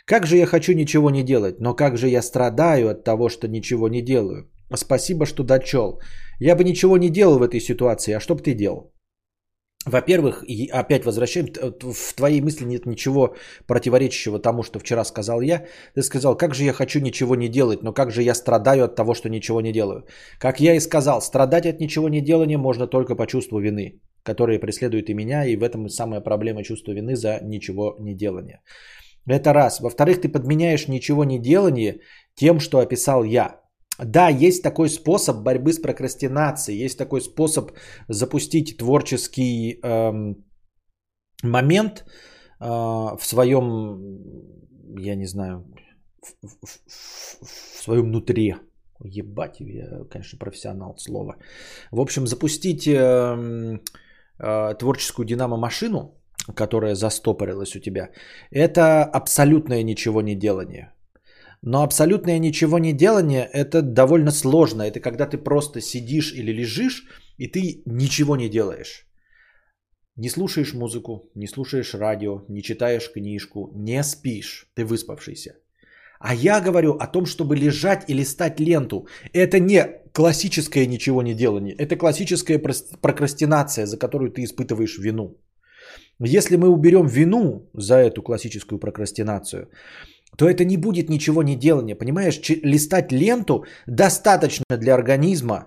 Как 0.04 0.26
же 0.26 0.36
я 0.36 0.46
хочу 0.46 0.74
ничего 0.74 1.10
не 1.10 1.22
делать, 1.22 1.60
но 1.60 1.74
как 1.74 1.96
же 1.96 2.08
я 2.08 2.22
страдаю 2.22 2.90
от 2.90 3.04
того, 3.04 3.28
что 3.28 3.48
ничего 3.48 3.88
не 3.88 4.02
делаю. 4.02 4.50
Спасибо, 4.74 5.26
что 5.26 5.44
дочел. 5.44 6.00
Я 6.40 6.56
бы 6.56 6.64
ничего 6.64 6.98
не 6.98 7.08
делал 7.08 7.38
в 7.38 7.42
этой 7.42 7.60
ситуации, 7.60 8.12
а 8.12 8.20
что 8.20 8.34
бы 8.34 8.42
ты 8.42 8.54
делал? 8.54 8.92
Во-первых, 9.86 10.44
опять 10.72 11.06
возвращаем, 11.06 11.46
в 11.80 12.14
твоей 12.14 12.42
мысли 12.42 12.66
нет 12.66 12.84
ничего 12.84 13.34
противоречащего 13.66 14.38
тому, 14.38 14.62
что 14.62 14.78
вчера 14.78 15.04
сказал 15.04 15.40
я. 15.40 15.64
Ты 15.94 16.02
сказал, 16.02 16.36
как 16.36 16.54
же 16.54 16.64
я 16.64 16.72
хочу 16.74 17.00
ничего 17.00 17.34
не 17.34 17.48
делать, 17.48 17.82
но 17.82 17.94
как 17.94 18.10
же 18.10 18.22
я 18.22 18.34
страдаю 18.34 18.84
от 18.84 18.94
того, 18.94 19.14
что 19.14 19.30
ничего 19.30 19.62
не 19.62 19.72
делаю. 19.72 20.04
Как 20.38 20.60
я 20.60 20.74
и 20.74 20.80
сказал, 20.80 21.22
страдать 21.22 21.64
от 21.64 21.80
ничего 21.80 22.10
не 22.10 22.20
делания 22.20 22.58
можно 22.58 22.86
только 22.86 23.16
по 23.16 23.26
чувству 23.26 23.58
вины, 23.58 24.02
которое 24.22 24.58
преследует 24.58 25.08
и 25.08 25.14
меня, 25.14 25.46
и 25.46 25.56
в 25.56 25.62
этом 25.62 25.88
самая 25.88 26.20
проблема 26.20 26.62
чувства 26.62 26.92
вины 26.92 27.16
за 27.16 27.40
ничего 27.42 27.96
не 27.98 28.14
делание. 28.14 28.60
Это 29.26 29.54
раз. 29.54 29.80
Во-вторых, 29.80 30.20
ты 30.20 30.28
подменяешь 30.28 30.88
ничего 30.88 31.24
не 31.24 31.38
делание 31.38 32.00
тем, 32.34 32.60
что 32.60 32.80
описал 32.80 33.24
я. 33.24 33.59
Да, 34.04 34.28
есть 34.28 34.62
такой 34.62 34.88
способ 34.88 35.42
борьбы 35.42 35.72
с 35.72 35.78
прокрастинацией, 35.78 36.84
есть 36.84 36.98
такой 36.98 37.20
способ 37.20 37.72
запустить 38.08 38.76
творческий 38.78 39.78
эм, 39.82 40.36
момент 41.42 42.04
э, 42.60 42.64
в 42.64 43.20
своем, 43.22 43.98
я 44.98 45.16
не 45.16 45.26
знаю, 45.26 45.64
в, 46.22 46.46
в, 46.46 46.56
в, 46.66 47.46
в 47.46 47.82
своем 47.82 48.06
внутри. 48.06 48.54
Ебать, 49.02 49.60
я, 49.60 50.04
конечно, 50.10 50.38
профессионал 50.38 50.96
слова. 50.98 51.36
В 51.90 52.00
общем, 52.00 52.26
запустить 52.26 52.86
э, 52.86 53.78
э, 54.38 54.74
творческую 54.78 55.26
динамо-машину, 55.26 56.14
которая 56.54 56.94
застопорилась 56.94 57.76
у 57.76 57.80
тебя, 57.80 58.10
это 58.50 59.04
абсолютное 59.04 59.82
ничего 59.82 60.20
не 60.22 60.34
делание. 60.34 60.92
Но 61.62 61.82
абсолютное 61.82 62.38
ничего 62.38 62.78
не 62.78 62.92
делание– 62.92 63.48
это 63.52 63.82
довольно 63.82 64.30
сложно. 64.30 64.82
Это 64.82 65.00
когда 65.00 65.26
ты 65.26 65.36
просто 65.36 65.80
сидишь 65.80 66.32
или 66.32 66.52
лежишь, 66.52 67.04
и 67.36 67.48
ты 67.48 67.82
ничего 67.86 68.36
не 68.36 68.48
делаешь. 68.48 69.06
Не 70.16 70.28
слушаешь 70.28 70.74
музыку, 70.74 71.30
не 71.34 71.46
слушаешь 71.46 71.94
радио, 71.94 72.44
не 72.48 72.62
читаешь 72.62 73.12
книжку, 73.12 73.70
не 73.74 74.02
спишь, 74.02 74.70
ты 74.74 74.84
выспавшийся. 74.84 75.54
А 76.18 76.34
я 76.34 76.60
говорю 76.60 76.92
о 76.92 77.06
том, 77.06 77.24
чтобы 77.24 77.56
лежать 77.56 78.04
и 78.08 78.14
листать 78.14 78.60
ленту. 78.60 79.06
Это 79.32 79.58
не 79.58 79.82
классическое 80.12 80.86
ничего 80.86 81.22
не 81.22 81.34
делание, 81.34 81.74
это 81.74 81.96
классическая 81.96 82.58
прокрастинация, 83.00 83.86
за 83.86 83.98
которую 83.98 84.30
ты 84.30 84.44
испытываешь 84.44 84.98
вину. 84.98 85.38
Если 86.18 86.56
мы 86.56 86.68
уберем 86.68 87.06
вину 87.06 87.70
за 87.72 87.94
эту 87.94 88.22
классическую 88.22 88.78
прокрастинацию, 88.78 89.70
то 90.40 90.48
это 90.48 90.64
не 90.64 90.78
будет 90.78 91.10
ничего 91.10 91.42
не 91.42 91.54
делания. 91.54 91.94
Понимаешь, 91.94 92.40
листать 92.64 93.12
ленту 93.12 93.66
достаточно 93.86 94.64
для 94.78 94.94
организма 94.94 95.66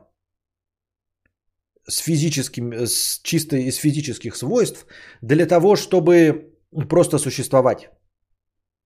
с 1.88 2.00
физическим, 2.00 2.74
с 2.74 3.20
чисто 3.22 3.56
из 3.56 3.76
физических 3.76 4.36
свойств 4.36 4.88
для 5.22 5.46
того, 5.46 5.76
чтобы 5.76 6.56
просто 6.90 7.20
существовать. 7.20 7.92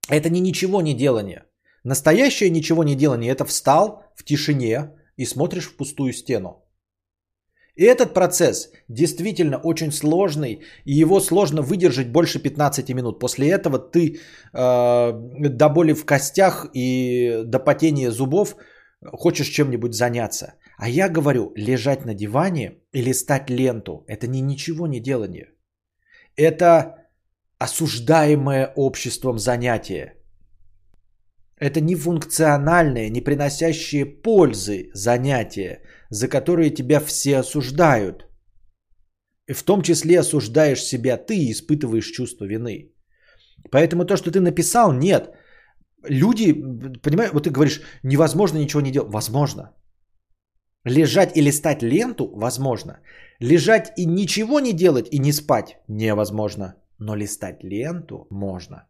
Это 0.10 0.30
не 0.30 0.42
ничего 0.42 0.82
не 0.82 0.94
делание. 0.94 1.46
Настоящее 1.86 2.50
ничего 2.50 2.84
не 2.84 2.96
делание– 2.96 3.32
это 3.36 3.46
встал 3.46 4.04
в 4.18 4.26
тишине 4.26 4.92
и 5.16 5.26
смотришь 5.26 5.70
в 5.70 5.78
пустую 5.78 6.12
стену. 6.12 6.67
И 7.78 7.84
этот 7.84 8.14
процесс 8.14 8.72
действительно 8.90 9.58
очень 9.58 9.92
сложный, 9.92 10.62
и 10.86 11.02
его 11.02 11.20
сложно 11.20 11.62
выдержать 11.62 12.12
больше 12.12 12.40
15 12.40 12.90
минут. 12.94 13.20
После 13.20 13.52
этого 13.52 13.78
ты 13.78 14.20
э, 14.54 15.12
до 15.50 15.70
боли 15.70 15.94
в 15.94 16.06
костях 16.06 16.68
и 16.74 17.44
до 17.46 17.60
потения 17.60 18.12
зубов 18.12 18.56
хочешь 19.06 19.50
чем-нибудь 19.50 19.94
заняться. 19.94 20.56
А 20.78 20.90
я 20.90 21.10
говорю, 21.10 21.52
лежать 21.56 22.06
на 22.06 22.14
диване 22.16 22.72
и 22.94 23.02
листать 23.04 23.50
ленту– 23.50 24.04
это 24.08 24.28
не 24.28 24.42
ничего 24.42 24.88
не 24.88 25.00
делание. 25.00 25.52
Это 26.36 26.96
осуждаемое 27.60 28.74
обществом 28.76 29.38
занятие. 29.38 30.14
Это 31.60 31.82
не 31.82 31.96
функциональное, 31.96 33.10
не 33.10 33.22
приносящее 33.22 34.06
пользы 34.06 34.90
занятие, 34.94 35.82
за 36.10 36.28
которые 36.28 36.70
тебя 36.70 37.00
все 37.00 37.38
осуждают. 37.38 38.28
И 39.50 39.54
в 39.54 39.64
том 39.64 39.82
числе 39.82 40.20
осуждаешь 40.20 40.84
себя 40.84 41.18
ты 41.18 41.38
и 41.38 41.52
испытываешь 41.52 42.12
чувство 42.12 42.46
вины. 42.46 42.94
Поэтому 43.72 44.06
то, 44.06 44.18
что 44.18 44.32
ты 44.32 44.40
написал, 44.40 44.94
нет. 44.94 45.30
Люди, 46.10 46.54
понимаешь, 47.02 47.32
вот 47.34 47.44
ты 47.44 47.50
говоришь, 47.50 47.82
невозможно 48.04 48.58
ничего 48.58 48.82
не 48.82 48.92
делать. 48.92 49.12
Возможно. 49.12 49.74
Лежать 50.86 51.36
и 51.36 51.42
листать 51.42 51.84
ленту 51.84 52.32
возможно. 52.36 53.00
Лежать 53.40 53.92
и 53.98 54.06
ничего 54.06 54.60
не 54.60 54.74
делать 54.74 55.08
и 55.12 55.20
не 55.20 55.32
спать 55.32 55.78
невозможно. 55.88 56.76
Но 57.00 57.16
листать 57.16 57.64
ленту 57.64 58.28
можно. 58.30 58.88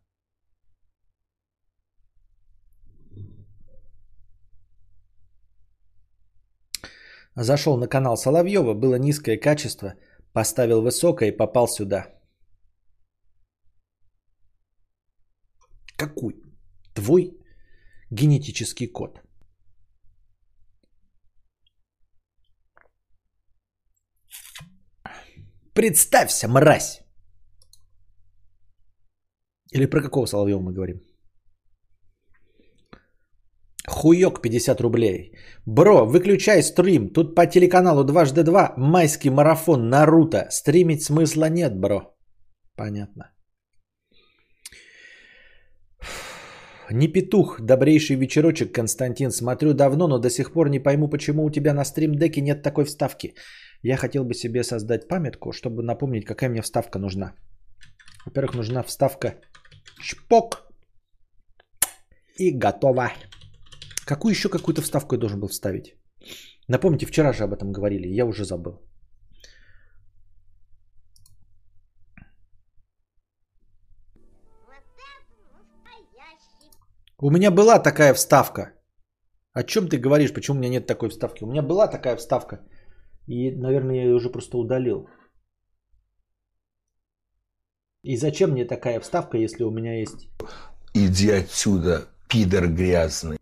Зашел 7.40 7.78
на 7.78 7.88
канал 7.88 8.18
Соловьева, 8.18 8.74
было 8.74 8.96
низкое 8.96 9.38
качество, 9.38 9.94
поставил 10.34 10.82
высокое 10.82 11.30
и 11.30 11.38
попал 11.38 11.68
сюда. 11.68 12.08
Какой 15.98 16.42
твой 16.96 17.38
генетический 18.10 18.88
код? 18.88 19.22
Представься, 25.74 26.48
мразь! 26.48 27.02
Или 29.72 29.86
про 29.86 30.02
какого 30.02 30.26
Соловьева 30.26 30.60
мы 30.60 30.74
говорим? 30.74 31.07
Хуёк 33.90 34.42
50 34.42 34.82
рублей. 34.82 35.32
Бро, 35.66 36.06
выключай 36.06 36.62
стрим. 36.62 37.10
Тут 37.14 37.36
по 37.36 37.46
телеканалу 37.46 38.04
дважды 38.04 38.44
два 38.44 38.74
майский 38.78 39.30
марафон 39.30 39.90
Наруто. 39.90 40.48
Стримить 40.50 41.04
смысла 41.04 41.50
нет, 41.50 41.80
бро. 41.80 42.16
Понятно. 42.76 43.32
Не 46.92 47.08
петух, 47.08 47.62
добрейший 47.62 48.16
вечерочек, 48.16 48.74
Константин. 48.74 49.32
Смотрю 49.32 49.74
давно, 49.74 50.08
но 50.08 50.20
до 50.20 50.30
сих 50.30 50.54
пор 50.54 50.70
не 50.70 50.80
пойму, 50.80 51.10
почему 51.10 51.46
у 51.46 51.50
тебя 51.50 51.74
на 51.74 51.86
стрим-деке 51.86 52.42
нет 52.42 52.64
такой 52.64 52.86
вставки. 52.86 53.34
Я 53.84 53.98
хотел 53.98 54.24
бы 54.24 54.34
себе 54.34 54.64
создать 54.64 55.08
памятку, 55.08 55.52
чтобы 55.52 55.84
напомнить, 55.84 56.26
какая 56.26 56.50
мне 56.50 56.62
вставка 56.62 57.00
нужна. 57.00 57.34
Во-первых, 58.26 58.56
нужна 58.56 58.84
вставка 58.84 59.36
Шпок. 60.00 60.68
И 62.38 62.52
готово. 62.52 63.12
Какую 64.08 64.32
еще 64.32 64.50
какую-то 64.50 64.82
вставку 64.82 65.16
я 65.16 65.20
должен 65.20 65.40
был 65.40 65.48
вставить? 65.50 65.96
Напомните, 66.70 67.06
вчера 67.06 67.34
же 67.34 67.44
об 67.44 67.54
этом 67.54 67.74
говорили, 67.74 68.08
я 68.08 68.26
уже 68.26 68.46
забыл. 68.46 68.82
У 77.20 77.32
меня 77.32 77.52
была 77.52 77.80
такая 77.80 78.14
вставка. 78.14 78.74
О 79.54 79.64
чем 79.64 79.90
ты 79.90 79.98
говоришь? 79.98 80.34
Почему 80.34 80.58
у 80.58 80.60
меня 80.60 80.70
нет 80.70 80.88
такой 80.88 81.10
вставки? 81.10 81.44
У 81.44 81.48
меня 81.48 81.62
была 81.62 81.88
такая 81.88 82.16
вставка. 82.16 82.60
И, 83.28 83.52
наверное, 83.52 83.96
я 83.96 84.04
ее 84.04 84.16
уже 84.16 84.30
просто 84.30 84.58
удалил. 84.58 85.10
И 88.04 88.16
зачем 88.18 88.52
мне 88.52 88.66
такая 88.66 89.02
вставка, 89.02 89.38
если 89.38 89.64
у 89.64 89.72
меня 89.72 90.00
есть... 90.00 90.30
Иди 90.94 91.32
отсюда, 91.32 92.06
пидор 92.30 92.68
грязный. 92.68 93.38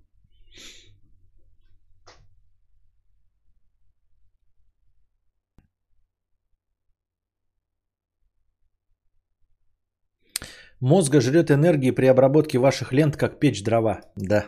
Мозга 10.81 11.22
жрет 11.22 11.52
энергии 11.52 11.91
при 11.91 12.07
обработке 12.07 12.57
ваших 12.57 12.93
лент, 12.93 13.18
как 13.18 13.39
печь 13.39 13.64
дрова. 13.64 14.02
Да. 14.15 14.45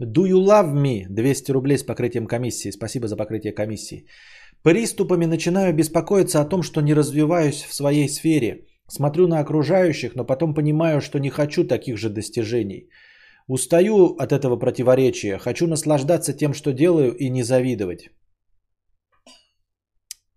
Do 0.00 0.24
you 0.24 0.40
love 0.40 0.72
me? 0.72 1.06
200 1.08 1.52
рублей 1.52 1.76
с 1.78 1.82
покрытием 1.82 2.26
комиссии. 2.26 2.70
Спасибо 2.70 3.06
за 3.06 3.16
покрытие 3.16 3.52
комиссии. 3.52 4.06
Приступами 4.62 5.26
начинаю 5.26 5.74
беспокоиться 5.74 6.40
о 6.40 6.48
том, 6.48 6.62
что 6.62 6.80
не 6.80 6.94
развиваюсь 6.94 7.62
в 7.62 7.74
своей 7.74 8.08
сфере. 8.08 8.66
Смотрю 8.88 9.28
на 9.28 9.40
окружающих, 9.40 10.16
но 10.16 10.24
потом 10.24 10.54
понимаю, 10.54 11.00
что 11.00 11.18
не 11.18 11.30
хочу 11.30 11.64
таких 11.64 11.96
же 11.96 12.08
достижений. 12.08 12.88
Устаю 13.46 14.16
от 14.18 14.32
этого 14.32 14.56
противоречия. 14.56 15.38
Хочу 15.38 15.66
наслаждаться 15.66 16.32
тем, 16.32 16.54
что 16.54 16.72
делаю, 16.72 17.14
и 17.14 17.28
не 17.30 17.42
завидовать. 17.42 18.10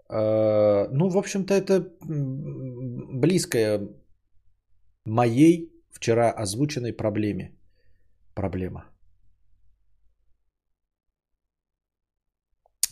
Э, 0.09 0.87
ну, 0.91 1.09
в 1.09 1.17
общем-то, 1.17 1.53
это 1.53 1.87
близкая 2.01 3.79
моей 5.05 5.71
вчера 5.91 6.31
озвученной 6.31 6.93
проблеме. 6.93 7.51
Проблема. 8.35 8.93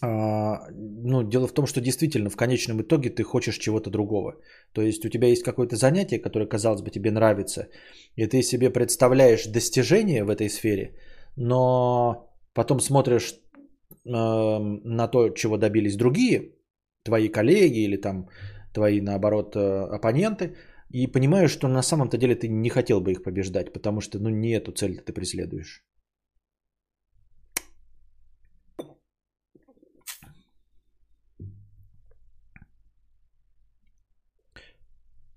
А, 0.03 0.67
ну, 0.71 1.23
дело 1.23 1.47
в 1.47 1.53
том, 1.53 1.67
что 1.67 1.81
действительно 1.81 2.29
в 2.29 2.35
конечном 2.35 2.81
итоге 2.81 3.09
ты 3.09 3.23
хочешь 3.23 3.57
чего-то 3.57 3.89
другого. 3.89 4.33
То 4.73 4.81
есть 4.81 5.05
у 5.05 5.09
тебя 5.09 5.27
есть 5.27 5.43
какое-то 5.43 5.75
занятие, 5.75 6.19
которое, 6.19 6.47
казалось 6.47 6.81
бы, 6.81 6.89
тебе 6.89 7.11
нравится, 7.11 7.67
и 8.15 8.25
ты 8.25 8.41
себе 8.41 8.71
представляешь 8.71 9.45
достижение 9.45 10.23
в 10.23 10.29
этой 10.29 10.49
сфере, 10.49 10.95
но 11.37 12.33
потом 12.53 12.79
смотришь 12.79 13.35
э, 14.05 14.09
на 14.09 15.07
то, 15.07 15.29
чего 15.29 15.57
добились 15.57 15.97
другие, 15.97 16.53
твои 17.03 17.29
коллеги 17.29 17.79
или 17.83 17.97
там 17.97 18.27
твои, 18.73 19.01
наоборот, 19.01 19.55
э, 19.55 19.59
оппоненты, 19.95 20.55
и 20.93 21.07
понимаешь, 21.07 21.51
что 21.51 21.67
на 21.67 21.81
самом-то 21.81 22.17
деле 22.17 22.35
ты 22.35 22.47
не 22.49 22.69
хотел 22.69 23.01
бы 23.01 23.11
их 23.11 23.23
побеждать, 23.23 23.73
потому 23.73 24.01
что 24.01 24.19
ну, 24.19 24.29
не 24.29 24.51
эту 24.51 24.71
цель 24.71 25.01
ты 25.01 25.13
преследуешь. 25.13 25.85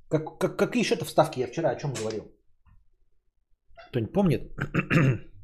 Как, 0.08 0.38
как, 0.38 0.58
какие 0.58 0.82
еще-то 0.82 1.04
вставки 1.04 1.40
я 1.40 1.46
вчера 1.46 1.70
о 1.70 1.76
чем 1.76 1.94
говорил? 1.94 2.24
Кто-нибудь 3.88 4.12
помнит? 4.12 4.42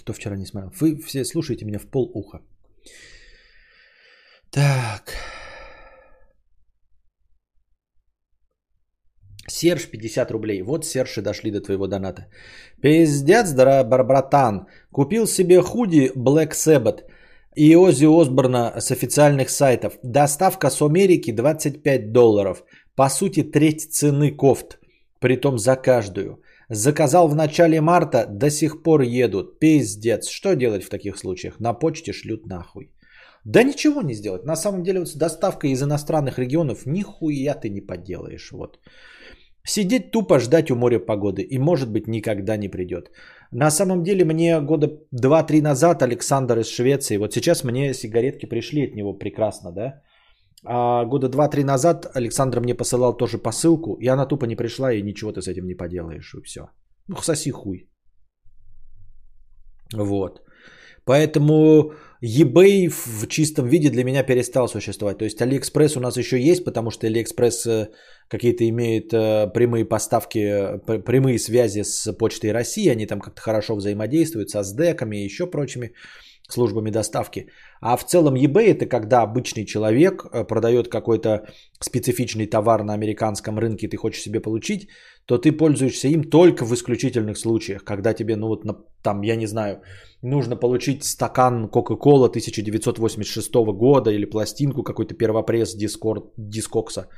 Кто 0.00 0.12
вчера 0.12 0.36
не 0.36 0.46
смотрел? 0.46 0.72
Вы 0.80 1.00
все 1.00 1.24
слушаете 1.24 1.64
меня 1.64 1.78
в 1.78 1.86
пол 1.90 2.10
уха. 2.14 2.42
Так. 4.50 5.14
Серж 9.50 9.86
50 9.90 10.30
рублей. 10.30 10.62
Вот, 10.62 10.84
Серж, 10.84 11.18
и 11.18 11.22
дошли 11.22 11.50
до 11.50 11.60
твоего 11.60 11.86
доната. 11.86 12.26
Пиздец, 12.80 13.52
дорогой 13.52 14.04
братан. 14.04 14.66
Купил 14.92 15.26
себе 15.26 15.60
худи 15.62 16.10
Black 16.16 16.52
Sabbath 16.52 17.00
и 17.56 17.76
Ози 17.76 18.06
Осборна 18.06 18.80
с 18.80 18.90
официальных 18.90 19.50
сайтов. 19.50 19.98
Доставка 20.02 20.70
с 20.70 20.80
Америки 20.82 21.32
25 21.32 22.12
долларов. 22.12 22.64
По 22.94 23.08
сути, 23.08 23.42
треть 23.42 23.92
цены 23.92 24.36
кофт. 24.36 24.78
Притом 25.20 25.58
за 25.58 25.76
каждую. 25.76 26.42
Заказал 26.68 27.28
в 27.28 27.34
начале 27.34 27.80
марта, 27.80 28.26
до 28.26 28.50
сих 28.50 28.82
пор 28.82 29.02
едут. 29.02 29.58
Пиздец. 29.58 30.28
Что 30.28 30.54
делать 30.54 30.84
в 30.84 30.88
таких 30.88 31.18
случаях? 31.18 31.60
На 31.60 31.74
почте 31.74 32.12
шлют 32.12 32.46
нахуй. 32.46 32.90
Да 33.44 33.62
ничего 33.62 34.02
не 34.02 34.14
сделать. 34.14 34.44
На 34.44 34.56
самом 34.56 34.82
деле 34.82 35.00
вот 35.00 35.08
с 35.08 35.14
доставкой 35.14 35.70
из 35.70 35.82
иностранных 35.82 36.38
регионов 36.38 36.86
нихуя 36.86 37.54
ты 37.54 37.70
не 37.70 37.80
поделаешь. 37.80 38.52
Вот. 38.52 38.78
Сидеть 39.64 40.10
тупо 40.10 40.38
ждать 40.38 40.70
у 40.70 40.76
моря 40.76 40.98
погоды. 40.98 41.42
И 41.42 41.58
может 41.58 41.90
быть 41.92 42.06
никогда 42.08 42.56
не 42.56 42.68
придет. 42.68 43.10
На 43.52 43.70
самом 43.70 44.02
деле 44.02 44.24
мне 44.24 44.60
года 44.60 44.86
2-3 45.14 45.62
назад 45.62 46.02
Александр 46.02 46.58
из 46.58 46.68
Швеции, 46.68 47.18
вот 47.18 47.32
сейчас 47.32 47.64
мне 47.64 47.94
сигаретки 47.94 48.46
пришли 48.46 48.88
от 48.88 48.94
него 48.94 49.18
прекрасно, 49.18 49.72
да? 49.72 50.02
А 50.64 51.04
года 51.04 51.28
2-3 51.28 51.64
назад 51.64 52.06
Александр 52.14 52.60
мне 52.60 52.74
посылал 52.74 53.16
тоже 53.16 53.38
посылку, 53.38 53.96
и 54.00 54.06
она 54.06 54.26
тупо 54.26 54.46
не 54.46 54.56
пришла, 54.56 54.92
и 54.92 55.02
ничего 55.02 55.32
ты 55.32 55.40
с 55.40 55.48
этим 55.48 55.66
не 55.66 55.74
поделаешь, 55.74 56.34
и 56.34 56.42
все. 56.42 56.60
Ну, 57.08 57.16
соси 57.16 57.50
хуй. 57.50 57.88
Вот. 59.94 60.40
Поэтому 61.04 61.92
eBay 62.22 62.88
в 62.88 63.26
чистом 63.26 63.66
виде 63.66 63.90
для 63.90 64.04
меня 64.04 64.22
перестал 64.22 64.68
существовать. 64.68 65.18
То 65.18 65.24
есть 65.24 65.40
AliExpress 65.40 65.96
у 65.96 66.00
нас 66.00 66.16
еще 66.16 66.38
есть, 66.38 66.64
потому 66.64 66.90
что 66.90 67.06
AliExpress 67.06 67.88
какие-то 68.30 68.64
имеют 68.68 69.12
э, 69.12 69.48
прямые 69.52 69.84
поставки, 69.84 70.78
прямые 71.04 71.38
связи 71.38 71.82
с 71.82 72.12
почтой 72.12 72.52
России. 72.52 72.88
Они 72.88 73.06
там 73.06 73.20
как-то 73.20 73.40
хорошо 73.40 73.76
взаимодействуют 73.76 74.50
со 74.50 74.62
СДЭКами 74.62 75.16
и 75.16 75.24
еще 75.24 75.50
прочими 75.50 75.92
службами 76.52 76.90
доставки. 76.90 77.48
А 77.80 77.96
в 77.96 78.04
целом 78.04 78.34
eBay 78.34 78.70
это 78.70 78.86
когда 78.86 79.22
обычный 79.22 79.64
человек 79.66 80.24
э, 80.32 80.44
продает 80.44 80.88
какой-то 80.88 81.46
специфичный 81.80 82.46
товар 82.46 82.84
на 82.84 82.94
американском 82.94 83.58
рынке, 83.58 83.88
ты 83.88 83.96
хочешь 83.96 84.22
себе 84.22 84.40
получить, 84.40 84.88
то 85.26 85.38
ты 85.38 85.52
пользуешься 85.52 86.08
им 86.08 86.24
только 86.24 86.64
в 86.64 86.72
исключительных 86.72 87.36
случаях, 87.36 87.84
когда 87.84 88.14
тебе, 88.14 88.36
ну 88.36 88.48
вот 88.48 88.64
там, 89.02 89.22
я 89.22 89.36
не 89.36 89.46
знаю, 89.46 89.80
нужно 90.22 90.56
получить 90.56 91.04
стакан 91.04 91.68
Кока-Кола 91.68 92.26
1986 92.26 93.54
года 93.54 94.10
или 94.10 94.24
пластинку 94.24 94.82
какой-то 94.82 95.14
первопресс 95.14 95.74
Дискорд, 95.74 96.24
Дискокса. 96.36 97.08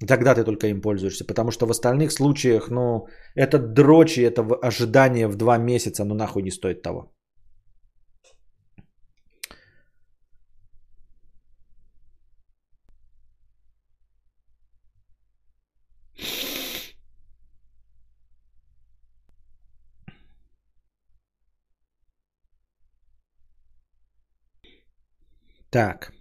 Тогда 0.00 0.34
ты 0.34 0.44
только 0.44 0.66
им 0.66 0.80
пользуешься, 0.80 1.24
потому 1.24 1.50
что 1.50 1.66
в 1.66 1.70
остальных 1.70 2.12
случаях, 2.12 2.68
ну, 2.70 3.06
это 3.34 3.58
дрочи, 3.58 4.20
это 4.20 4.42
ожидание 4.62 5.26
в 5.28 5.36
два 5.36 5.58
месяца, 5.58 6.04
ну 6.04 6.14
нахуй 6.14 6.42
не 6.42 6.50
стоит 6.50 6.82
того. 6.82 7.12
Так. 25.70 26.15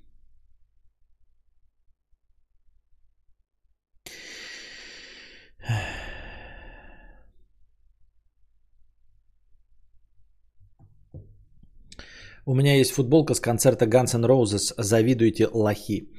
У 12.47 12.53
меня 12.53 12.75
есть 12.75 12.91
футболка 12.91 13.33
с 13.33 13.39
концерта 13.39 13.85
Guns 13.85 14.15
N' 14.15 14.25
Roses 14.25 14.73
«Завидуйте, 14.77 15.47
лохи». 15.51 16.11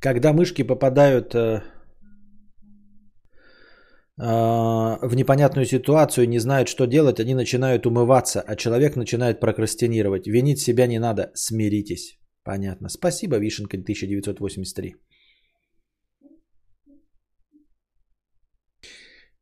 Когда 0.00 0.32
мышки 0.32 0.62
попадают 0.62 1.34
э, 1.34 1.62
э, 4.16 4.24
в 5.02 5.16
непонятную 5.16 5.66
ситуацию, 5.66 6.28
не 6.28 6.38
знают, 6.38 6.68
что 6.68 6.86
делать, 6.86 7.18
они 7.18 7.34
начинают 7.34 7.86
умываться, 7.86 8.40
а 8.40 8.54
человек 8.54 8.96
начинает 8.96 9.40
прокрастинировать. 9.40 10.28
Винить 10.28 10.60
себя 10.60 10.86
не 10.86 11.00
надо, 11.00 11.32
смиритесь. 11.34 12.20
Понятно. 12.44 12.88
Спасибо, 12.88 13.38
Вишенка 13.38 13.76
1983. 13.76 14.94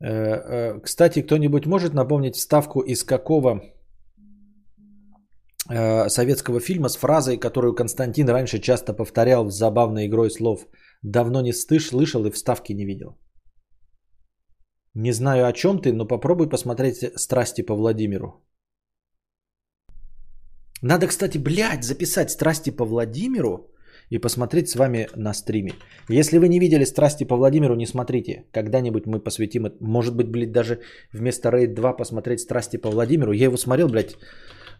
Э, 0.03 0.09
э, 0.09 0.81
кстати, 0.81 1.21
кто-нибудь 1.21 1.67
может 1.67 1.93
напомнить 1.93 2.37
вставку 2.37 2.81
из 2.81 3.05
какого 3.05 3.61
советского 6.09 6.61
фильма 6.61 6.89
с 6.89 6.97
фразой, 6.97 7.37
которую 7.37 7.75
Константин 7.75 8.29
раньше 8.29 8.59
часто 8.59 8.93
повторял 8.93 9.45
в 9.45 9.51
забавной 9.51 10.07
игрой 10.07 10.31
слов 10.31 10.67
«давно 11.03 11.43
не 11.43 11.53
стыш, 11.53 11.87
слышал 11.87 12.27
и 12.27 12.31
вставки 12.31 12.73
не 12.73 12.85
видел». 12.85 13.19
Не 14.95 15.13
знаю 15.13 15.47
о 15.47 15.53
чем 15.53 15.79
ты, 15.79 15.93
но 15.93 16.05
попробуй 16.05 16.49
посмотреть 16.49 17.05
«Страсти 17.17 17.63
по 17.63 17.75
Владимиру». 17.75 18.45
Надо, 20.83 21.07
кстати, 21.07 21.39
блядь, 21.39 21.85
записать 21.85 22.31
«Страсти 22.31 22.71
по 22.71 22.85
Владимиру» 22.85 23.71
и 24.09 24.19
посмотреть 24.19 24.69
с 24.69 24.75
вами 24.75 25.09
на 25.15 25.35
стриме. 25.35 25.73
Если 26.09 26.39
вы 26.39 26.49
не 26.49 26.59
видели 26.59 26.85
«Страсти 26.85 27.25
по 27.25 27.37
Владимиру», 27.37 27.77
не 27.77 27.87
смотрите. 27.87 28.47
Когда-нибудь 28.53 29.07
мы 29.07 29.21
посвятим, 29.21 29.69
может 29.81 30.17
быть, 30.17 30.29
блядь, 30.29 30.53
даже 30.53 30.81
вместо 31.13 31.51
Рейд 31.51 31.75
2 31.75 31.97
посмотреть 31.97 32.41
«Страсти 32.41 32.79
по 32.79 32.91
Владимиру». 32.91 33.33
Я 33.33 33.45
его 33.45 33.57
смотрел, 33.57 33.89
блядь, 33.89 34.17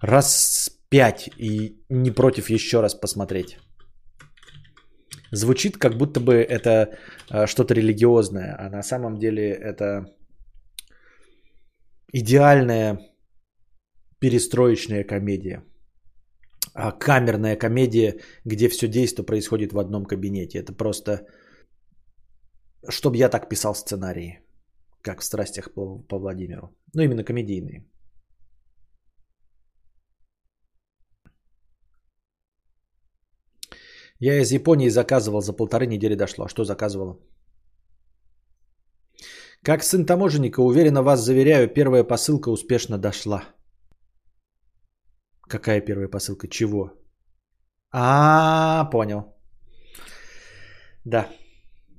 раз 0.01 0.80
пять 0.91 1.31
и 1.39 1.83
не 1.89 2.11
против 2.11 2.51
еще 2.51 2.81
раз 2.81 2.95
посмотреть. 2.95 3.59
Звучит, 5.33 5.77
как 5.79 5.97
будто 5.97 6.21
бы 6.21 6.35
это 6.35 6.99
э, 7.31 7.47
что-то 7.47 7.75
религиозное, 7.75 8.57
а 8.59 8.69
на 8.69 8.83
самом 8.83 9.19
деле 9.19 9.51
это 9.53 10.05
идеальная 12.13 12.99
перестроечная 14.21 15.05
комедия. 15.05 15.63
А, 16.75 16.93
камерная 16.93 17.57
комедия, 17.57 18.21
где 18.45 18.69
все 18.69 18.89
действо 18.89 19.23
происходит 19.23 19.73
в 19.73 19.79
одном 19.79 20.05
кабинете. 20.05 20.59
Это 20.59 20.73
просто, 20.73 21.27
чтобы 22.89 23.17
я 23.17 23.29
так 23.29 23.49
писал 23.49 23.75
сценарии, 23.75 24.41
как 25.03 25.21
в 25.21 25.25
«Страстях 25.25 25.73
по, 25.75 25.99
по 26.09 26.19
Владимиру». 26.19 26.77
Ну, 26.95 27.03
именно 27.03 27.25
комедийные. 27.25 27.90
Я 34.21 34.39
из 34.41 34.53
Японии 34.53 34.91
заказывал, 34.91 35.41
за 35.41 35.53
полторы 35.53 35.87
недели 35.87 36.15
дошло. 36.15 36.45
А 36.45 36.49
что 36.49 36.65
заказывал? 36.65 37.21
Как 39.63 39.83
сын 39.83 40.07
таможенника, 40.07 40.61
уверенно 40.61 41.03
вас 41.03 41.21
заверяю, 41.21 41.69
первая 41.69 42.05
посылка 42.05 42.51
успешно 42.51 42.99
дошла. 42.99 43.45
Какая 45.43 45.81
первая 45.81 46.09
посылка? 46.09 46.49
Чего? 46.49 46.93
А, 47.93 48.85
понял. 48.91 49.35
Да. 51.05 51.29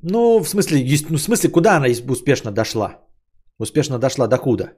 Ну, 0.04 0.40
в 0.40 0.48
смысле, 0.48 0.86
ну, 1.10 1.18
в 1.18 1.22
смысле, 1.22 1.50
куда 1.50 1.78
она 1.78 1.88
успешно 2.10 2.52
дошла? 2.52 3.02
Успешно 3.60 4.00
дошла 4.00 4.28
до 4.28 4.38
куда? 4.38 4.74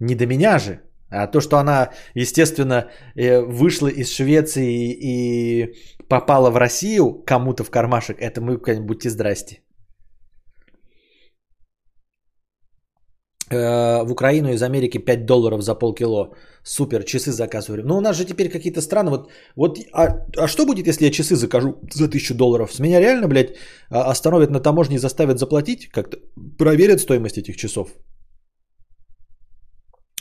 Не 0.00 0.14
до 0.14 0.26
меня 0.26 0.58
же, 0.58 0.80
а 1.12 1.26
то, 1.26 1.40
что 1.40 1.56
она, 1.58 1.90
естественно, 2.14 2.88
э, 3.14 3.40
вышла 3.40 3.88
из 3.88 4.10
Швеции 4.10 4.92
и 4.92 5.74
попала 6.08 6.50
в 6.50 6.56
Россию 6.56 7.22
кому-то 7.26 7.64
в 7.64 7.70
кармашек, 7.70 8.16
это 8.20 8.40
мы, 8.40 8.58
будьте 8.80 9.10
здрасте. 9.10 9.60
Э, 13.52 14.02
в 14.04 14.12
Украину 14.12 14.52
из 14.52 14.62
Америки 14.62 14.98
5 14.98 15.26
долларов 15.26 15.62
за 15.62 15.74
полкило. 15.74 16.30
Супер, 16.64 17.04
часы 17.04 17.32
заказывали. 17.32 17.82
Но 17.82 17.98
у 17.98 18.00
нас 18.00 18.16
же 18.16 18.24
теперь 18.24 18.48
какие-то 18.48 18.80
страны. 18.80 19.10
Вот, 19.10 19.30
вот 19.56 19.78
а, 19.92 20.08
а 20.36 20.48
что 20.48 20.64
будет, 20.64 20.86
если 20.86 21.04
я 21.04 21.10
часы 21.10 21.36
закажу 21.36 21.74
за 21.94 22.04
1000 22.04 22.34
долларов? 22.34 22.72
С 22.72 22.80
меня 22.80 23.00
реально, 23.00 23.28
блядь, 23.28 23.56
а, 23.90 24.10
остановят 24.10 24.50
на 24.50 24.60
таможне 24.60 24.96
и 24.96 24.98
заставят 24.98 25.38
заплатить? 25.38 25.88
Как-то 25.88 26.18
проверят 26.58 27.00
стоимость 27.00 27.38
этих 27.38 27.56
часов? 27.56 27.88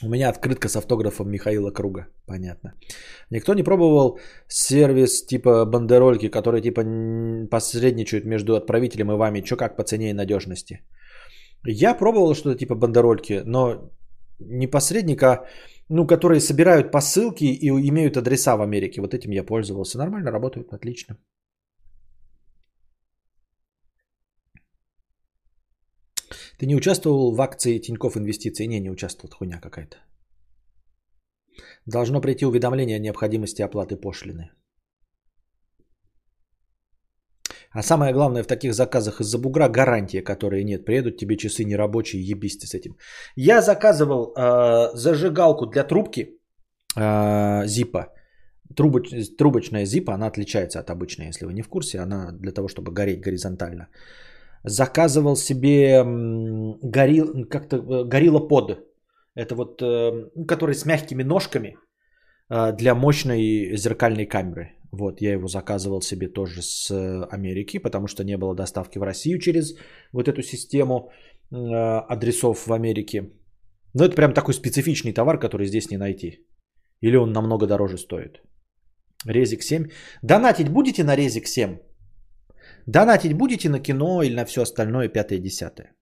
У 0.03 0.09
меня 0.09 0.29
открытка 0.29 0.69
с 0.69 0.75
автографом 0.75 1.29
Михаила 1.29 1.71
Круга. 1.71 2.07
Понятно. 2.25 2.73
Никто 3.29 3.53
не 3.53 3.63
пробовал 3.63 4.19
сервис 4.47 5.25
типа 5.25 5.65
бандерольки, 5.65 6.29
который 6.29 6.61
типа 6.61 6.81
посредничают 7.49 8.25
между 8.25 8.55
отправителем 8.55 9.11
и 9.11 9.15
вами. 9.15 9.43
Что 9.45 9.55
как 9.55 9.77
по 9.77 9.83
цене 9.83 10.09
и 10.09 10.13
надежности? 10.13 10.81
Я 11.65 11.93
пробовал 11.93 12.33
что-то 12.33 12.57
типа 12.57 12.75
бандерольки, 12.75 13.43
но 13.45 13.91
не 14.39 14.67
посредника, 14.67 15.45
ну, 15.89 16.07
которые 16.07 16.39
собирают 16.39 16.91
посылки 16.91 17.43
и 17.43 17.69
имеют 17.69 18.17
адреса 18.17 18.55
в 18.57 18.61
Америке. 18.61 19.01
Вот 19.01 19.13
этим 19.13 19.31
я 19.31 19.43
пользовался. 19.43 19.97
Нормально 19.97 20.31
работают, 20.31 20.73
отлично. 20.73 21.17
Ты 26.57 26.65
не 26.65 26.75
участвовал 26.75 27.35
в 27.35 27.41
акции 27.41 27.79
Тиньков 27.79 28.17
Инвестиции? 28.17 28.67
Не, 28.67 28.79
не 28.79 28.91
участвовал, 28.91 29.29
хуйня 29.33 29.59
какая-то. 29.59 29.97
Должно 31.85 32.21
прийти 32.21 32.45
уведомление 32.45 32.95
о 32.95 32.99
необходимости 32.99 33.61
оплаты 33.61 33.95
пошлины. 33.95 34.51
А 37.73 37.83
самое 37.83 38.13
главное 38.13 38.43
в 38.43 38.47
таких 38.47 38.73
заказах 38.73 39.21
из-за 39.21 39.37
бугра 39.37 39.69
гарантия, 39.69 40.21
которой 40.21 40.63
нет. 40.63 40.85
Приедут 40.85 41.17
тебе 41.17 41.37
часы 41.37 41.63
нерабочие, 41.63 42.21
ебись 42.21 42.57
ты 42.57 42.67
с 42.67 42.73
этим. 42.73 42.97
Я 43.35 43.61
заказывал 43.61 44.33
э, 44.35 44.91
зажигалку 44.93 45.67
для 45.67 45.83
трубки 45.83 46.37
э, 46.97 47.67
зипа. 47.67 48.07
Трубоч, 48.75 49.11
трубочная 49.37 49.85
зипа, 49.85 50.13
она 50.13 50.27
отличается 50.27 50.79
от 50.79 50.89
обычной, 50.89 51.27
если 51.27 51.45
вы 51.45 51.53
не 51.53 51.61
в 51.61 51.69
курсе. 51.69 51.99
Она 51.99 52.31
для 52.31 52.51
того, 52.51 52.67
чтобы 52.67 52.91
гореть 52.91 53.21
горизонтально. 53.21 53.87
Заказывал 54.63 55.35
себе 55.35 56.03
горил, 56.81 57.47
как-то 57.49 57.77
э, 57.77 58.03
горилла 58.03 58.47
под. 58.47 58.79
Это 59.35 59.55
вот, 59.55 59.81
э, 59.81 60.45
который 60.47 60.75
с 60.75 60.85
мягкими 60.85 61.23
ножками 61.23 61.77
э, 62.49 62.73
для 62.73 62.95
мощной 62.95 63.75
зеркальной 63.75 64.25
камеры. 64.25 64.75
Вот, 64.91 65.21
я 65.21 65.31
его 65.31 65.47
заказывал 65.47 66.01
себе 66.01 66.27
тоже 66.27 66.61
с 66.61 66.91
Америки, 67.31 67.79
потому 67.79 68.07
что 68.07 68.23
не 68.23 68.37
было 68.37 68.55
доставки 68.55 68.99
в 68.99 69.03
Россию 69.03 69.39
через 69.39 69.75
вот 70.11 70.27
эту 70.27 70.43
систему 70.43 71.11
адресов 71.51 72.67
в 72.67 72.73
Америке. 72.73 73.31
Но 73.93 74.05
это 74.05 74.15
прям 74.15 74.33
такой 74.33 74.53
специфичный 74.53 75.13
товар, 75.13 75.39
который 75.39 75.67
здесь 75.67 75.89
не 75.89 75.97
найти. 75.97 76.45
Или 77.01 77.17
он 77.17 77.31
намного 77.31 77.67
дороже 77.67 77.97
стоит. 77.97 78.41
Резик 79.25 79.63
7. 79.63 79.89
Донатить 80.21 80.69
будете 80.69 81.03
на 81.03 81.15
Резик 81.15 81.47
7? 81.47 81.77
Донатить 82.87 83.33
будете 83.33 83.69
на 83.69 83.79
кино 83.79 84.23
или 84.23 84.35
на 84.35 84.45
все 84.45 84.61
остальное, 84.61 85.07
пятое, 85.07 85.39
десятое? 85.39 85.95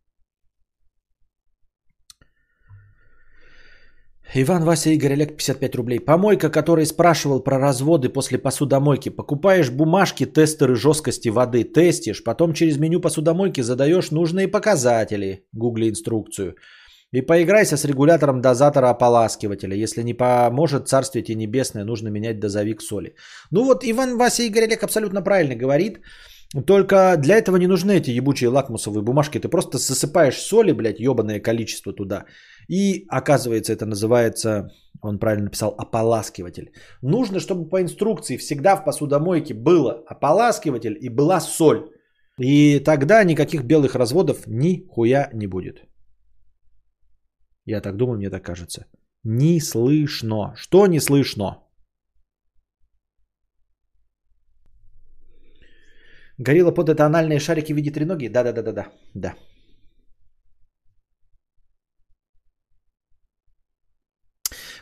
Иван 4.36 4.64
Вася 4.64 4.92
Игорь 4.92 5.14
Олег 5.14 5.38
55 5.38 5.76
рублей. 5.76 6.00
Помойка, 6.00 6.52
который 6.52 6.86
спрашивал 6.86 7.44
про 7.44 7.58
разводы 7.58 8.10
после 8.10 8.38
посудомойки. 8.38 9.10
Покупаешь 9.10 9.72
бумажки, 9.72 10.26
тестеры 10.26 10.76
жесткости 10.76 11.30
воды, 11.30 11.64
тестишь, 11.64 12.24
потом 12.24 12.54
через 12.54 12.78
меню 12.78 13.02
посудомойки 13.02 13.62
задаешь 13.62 14.12
нужные 14.12 14.48
показатели. 14.48 15.48
Гугли 15.52 15.90
инструкцию. 15.90 16.56
И 17.12 17.22
поиграйся 17.22 17.76
с 17.76 17.86
регулятором 17.86 18.40
дозатора 18.40 18.92
ополаскивателя. 18.92 19.76
Если 19.76 20.04
не 20.04 20.14
поможет 20.14 20.88
царствие 20.88 21.24
тебе 21.24 21.36
небесное, 21.36 21.84
нужно 21.84 22.10
менять 22.10 22.40
дозовик 22.40 22.82
соли. 22.82 23.16
Ну 23.50 23.64
вот 23.64 23.84
Иван 23.84 24.16
Вася 24.18 24.44
Игорь 24.44 24.66
Олег 24.66 24.84
абсолютно 24.84 25.24
правильно 25.24 25.56
говорит. 25.56 26.02
Только 26.66 27.16
для 27.18 27.38
этого 27.38 27.58
не 27.58 27.68
нужны 27.68 27.98
эти 27.98 28.10
ебучие 28.10 28.50
лакмусовые 28.50 29.04
бумажки. 29.04 29.40
Ты 29.40 29.50
просто 29.50 29.78
засыпаешь 29.78 30.38
соли, 30.38 30.72
блядь, 30.72 31.00
ебаное 31.00 31.40
количество 31.40 31.94
туда. 31.94 32.26
И 32.68 33.06
оказывается, 33.08 33.72
это 33.74 33.86
называется, 33.86 34.72
он 35.02 35.20
правильно 35.20 35.46
написал, 35.46 35.76
ополаскиватель. 35.78 36.72
Нужно, 37.02 37.40
чтобы 37.40 37.70
по 37.70 37.82
инструкции 37.82 38.38
всегда 38.38 38.76
в 38.76 38.84
посудомойке 38.84 39.54
было 39.54 40.04
ополаскиватель 40.08 40.98
и 41.00 41.10
была 41.10 41.40
соль. 41.40 41.92
И 42.40 42.80
тогда 42.80 43.24
никаких 43.24 43.64
белых 43.64 43.96
разводов 43.96 44.48
нихуя 44.48 45.30
не 45.34 45.48
будет. 45.48 45.84
Я 47.66 47.82
так 47.82 47.96
думаю, 47.96 48.18
мне 48.18 48.30
так 48.32 48.44
кажется. 48.44 48.86
Не 49.24 49.60
слышно. 49.60 50.54
Что 50.56 50.88
не 50.88 51.00
слышно? 51.00 51.60
Горилла 56.40 56.72
под 56.72 57.00
анальные 57.00 57.40
шарики 57.40 57.74
в 57.74 57.76
виде 57.76 57.92
треноги? 57.92 58.28
Да-да-да-да-да. 58.30 58.88
Да. 59.14 59.36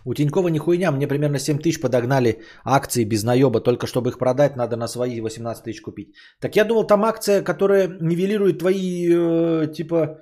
У 0.05 0.13
Тинькова 0.13 0.49
не 0.49 0.59
хуйня, 0.59 0.91
мне 0.91 1.07
примерно 1.07 1.39
7 1.39 1.59
тысяч 1.59 1.81
подогнали 1.81 2.41
акции 2.63 3.03
без 3.03 3.23
наеба, 3.23 3.59
только 3.59 3.87
чтобы 3.87 4.09
их 4.09 4.17
продать, 4.19 4.55
надо 4.55 4.77
на 4.77 4.87
свои 4.87 5.19
18 5.19 5.63
тысяч 5.63 5.81
купить. 5.81 6.15
Так 6.39 6.55
я 6.55 6.63
думал, 6.63 6.87
там 6.87 7.03
акция, 7.03 7.43
которая 7.43 7.97
нивелирует 8.01 8.59
твои, 8.59 9.09
э, 9.09 9.73
типа, 9.73 10.21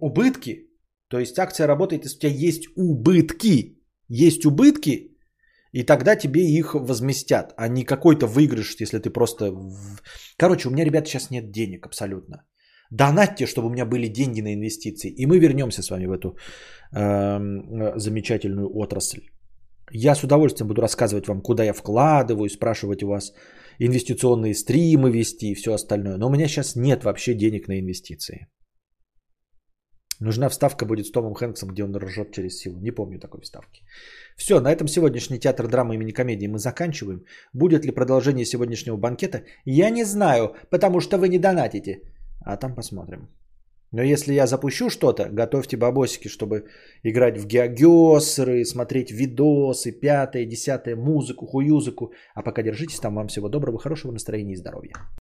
убытки. 0.00 0.70
То 1.08 1.18
есть 1.18 1.38
акция 1.38 1.68
работает, 1.68 2.04
если 2.04 2.16
у 2.16 2.20
тебя 2.20 2.48
есть 2.48 2.68
убытки. 2.76 3.78
Есть 4.08 4.46
убытки, 4.46 5.15
и 5.76 5.82
тогда 5.82 6.16
тебе 6.16 6.40
их 6.40 6.74
возместят, 6.74 7.52
а 7.56 7.68
не 7.68 7.84
какой-то 7.84 8.26
выигрыш, 8.26 8.76
если 8.80 8.98
ты 8.98 9.10
просто... 9.10 9.52
Короче, 10.38 10.68
у 10.68 10.72
меня, 10.72 10.84
ребята, 10.84 11.06
сейчас 11.06 11.30
нет 11.30 11.50
денег 11.50 11.86
абсолютно. 11.86 12.36
Донатьте, 12.90 13.46
чтобы 13.46 13.68
у 13.68 13.70
меня 13.70 13.84
были 13.84 14.08
деньги 14.08 14.42
на 14.42 14.54
инвестиции. 14.54 15.10
И 15.10 15.26
мы 15.26 15.38
вернемся 15.38 15.82
с 15.82 15.90
вами 15.90 16.06
в 16.06 16.12
эту 16.12 16.28
э, 16.28 17.98
замечательную 17.98 18.70
отрасль. 18.74 19.20
Я 19.92 20.14
с 20.14 20.24
удовольствием 20.24 20.68
буду 20.68 20.80
рассказывать 20.80 21.28
вам, 21.28 21.42
куда 21.42 21.64
я 21.64 21.74
вкладываю, 21.74 22.48
спрашивать 22.48 23.02
у 23.02 23.08
вас 23.08 23.32
инвестиционные 23.78 24.54
стримы 24.54 25.10
вести 25.10 25.50
и 25.50 25.54
все 25.54 25.74
остальное. 25.74 26.16
Но 26.16 26.26
у 26.28 26.30
меня 26.30 26.48
сейчас 26.48 26.76
нет 26.76 27.04
вообще 27.04 27.34
денег 27.34 27.68
на 27.68 27.78
инвестиции. 27.78 28.46
Нужна 30.20 30.48
вставка 30.48 30.86
будет 30.86 31.06
с 31.06 31.10
Томом 31.10 31.34
Хэнксом, 31.34 31.70
где 31.70 31.84
он 31.84 31.96
ржет 31.96 32.32
через 32.32 32.58
силу. 32.58 32.78
Не 32.78 32.90
помню 32.90 33.18
такой 33.18 33.40
вставки. 33.40 33.82
Все, 34.36 34.60
на 34.60 34.72
этом 34.72 34.88
сегодняшний 34.88 35.38
театр 35.38 35.68
драмы 35.68 35.94
имени 35.94 36.12
комедии 36.12 36.46
мы 36.48 36.58
заканчиваем. 36.58 37.24
Будет 37.52 37.84
ли 37.84 37.92
продолжение 37.92 38.44
сегодняшнего 38.44 38.96
банкета? 38.96 39.42
Я 39.64 39.90
не 39.90 40.04
знаю, 40.04 40.54
потому 40.70 41.00
что 41.00 41.18
вы 41.18 41.28
не 41.28 41.38
донатите. 41.38 42.00
А 42.44 42.56
там 42.56 42.74
посмотрим. 42.74 43.28
Но 43.92 44.02
если 44.02 44.34
я 44.34 44.46
запущу 44.46 44.90
что-то, 44.90 45.28
готовьте 45.30 45.76
бабосики, 45.76 46.28
чтобы 46.28 46.64
играть 47.04 47.38
в 47.38 47.46
геогесеры, 47.46 48.64
смотреть 48.64 49.10
видосы, 49.10 49.92
пятое, 49.92 50.44
десятое, 50.44 50.96
музыку, 50.96 51.46
хуюзыку. 51.46 52.12
А 52.34 52.42
пока 52.42 52.62
держитесь 52.62 53.00
там. 53.00 53.14
Вам 53.14 53.28
всего 53.28 53.48
доброго, 53.48 53.78
хорошего 53.78 54.12
настроения 54.12 54.54
и 54.54 54.56
здоровья. 54.56 54.94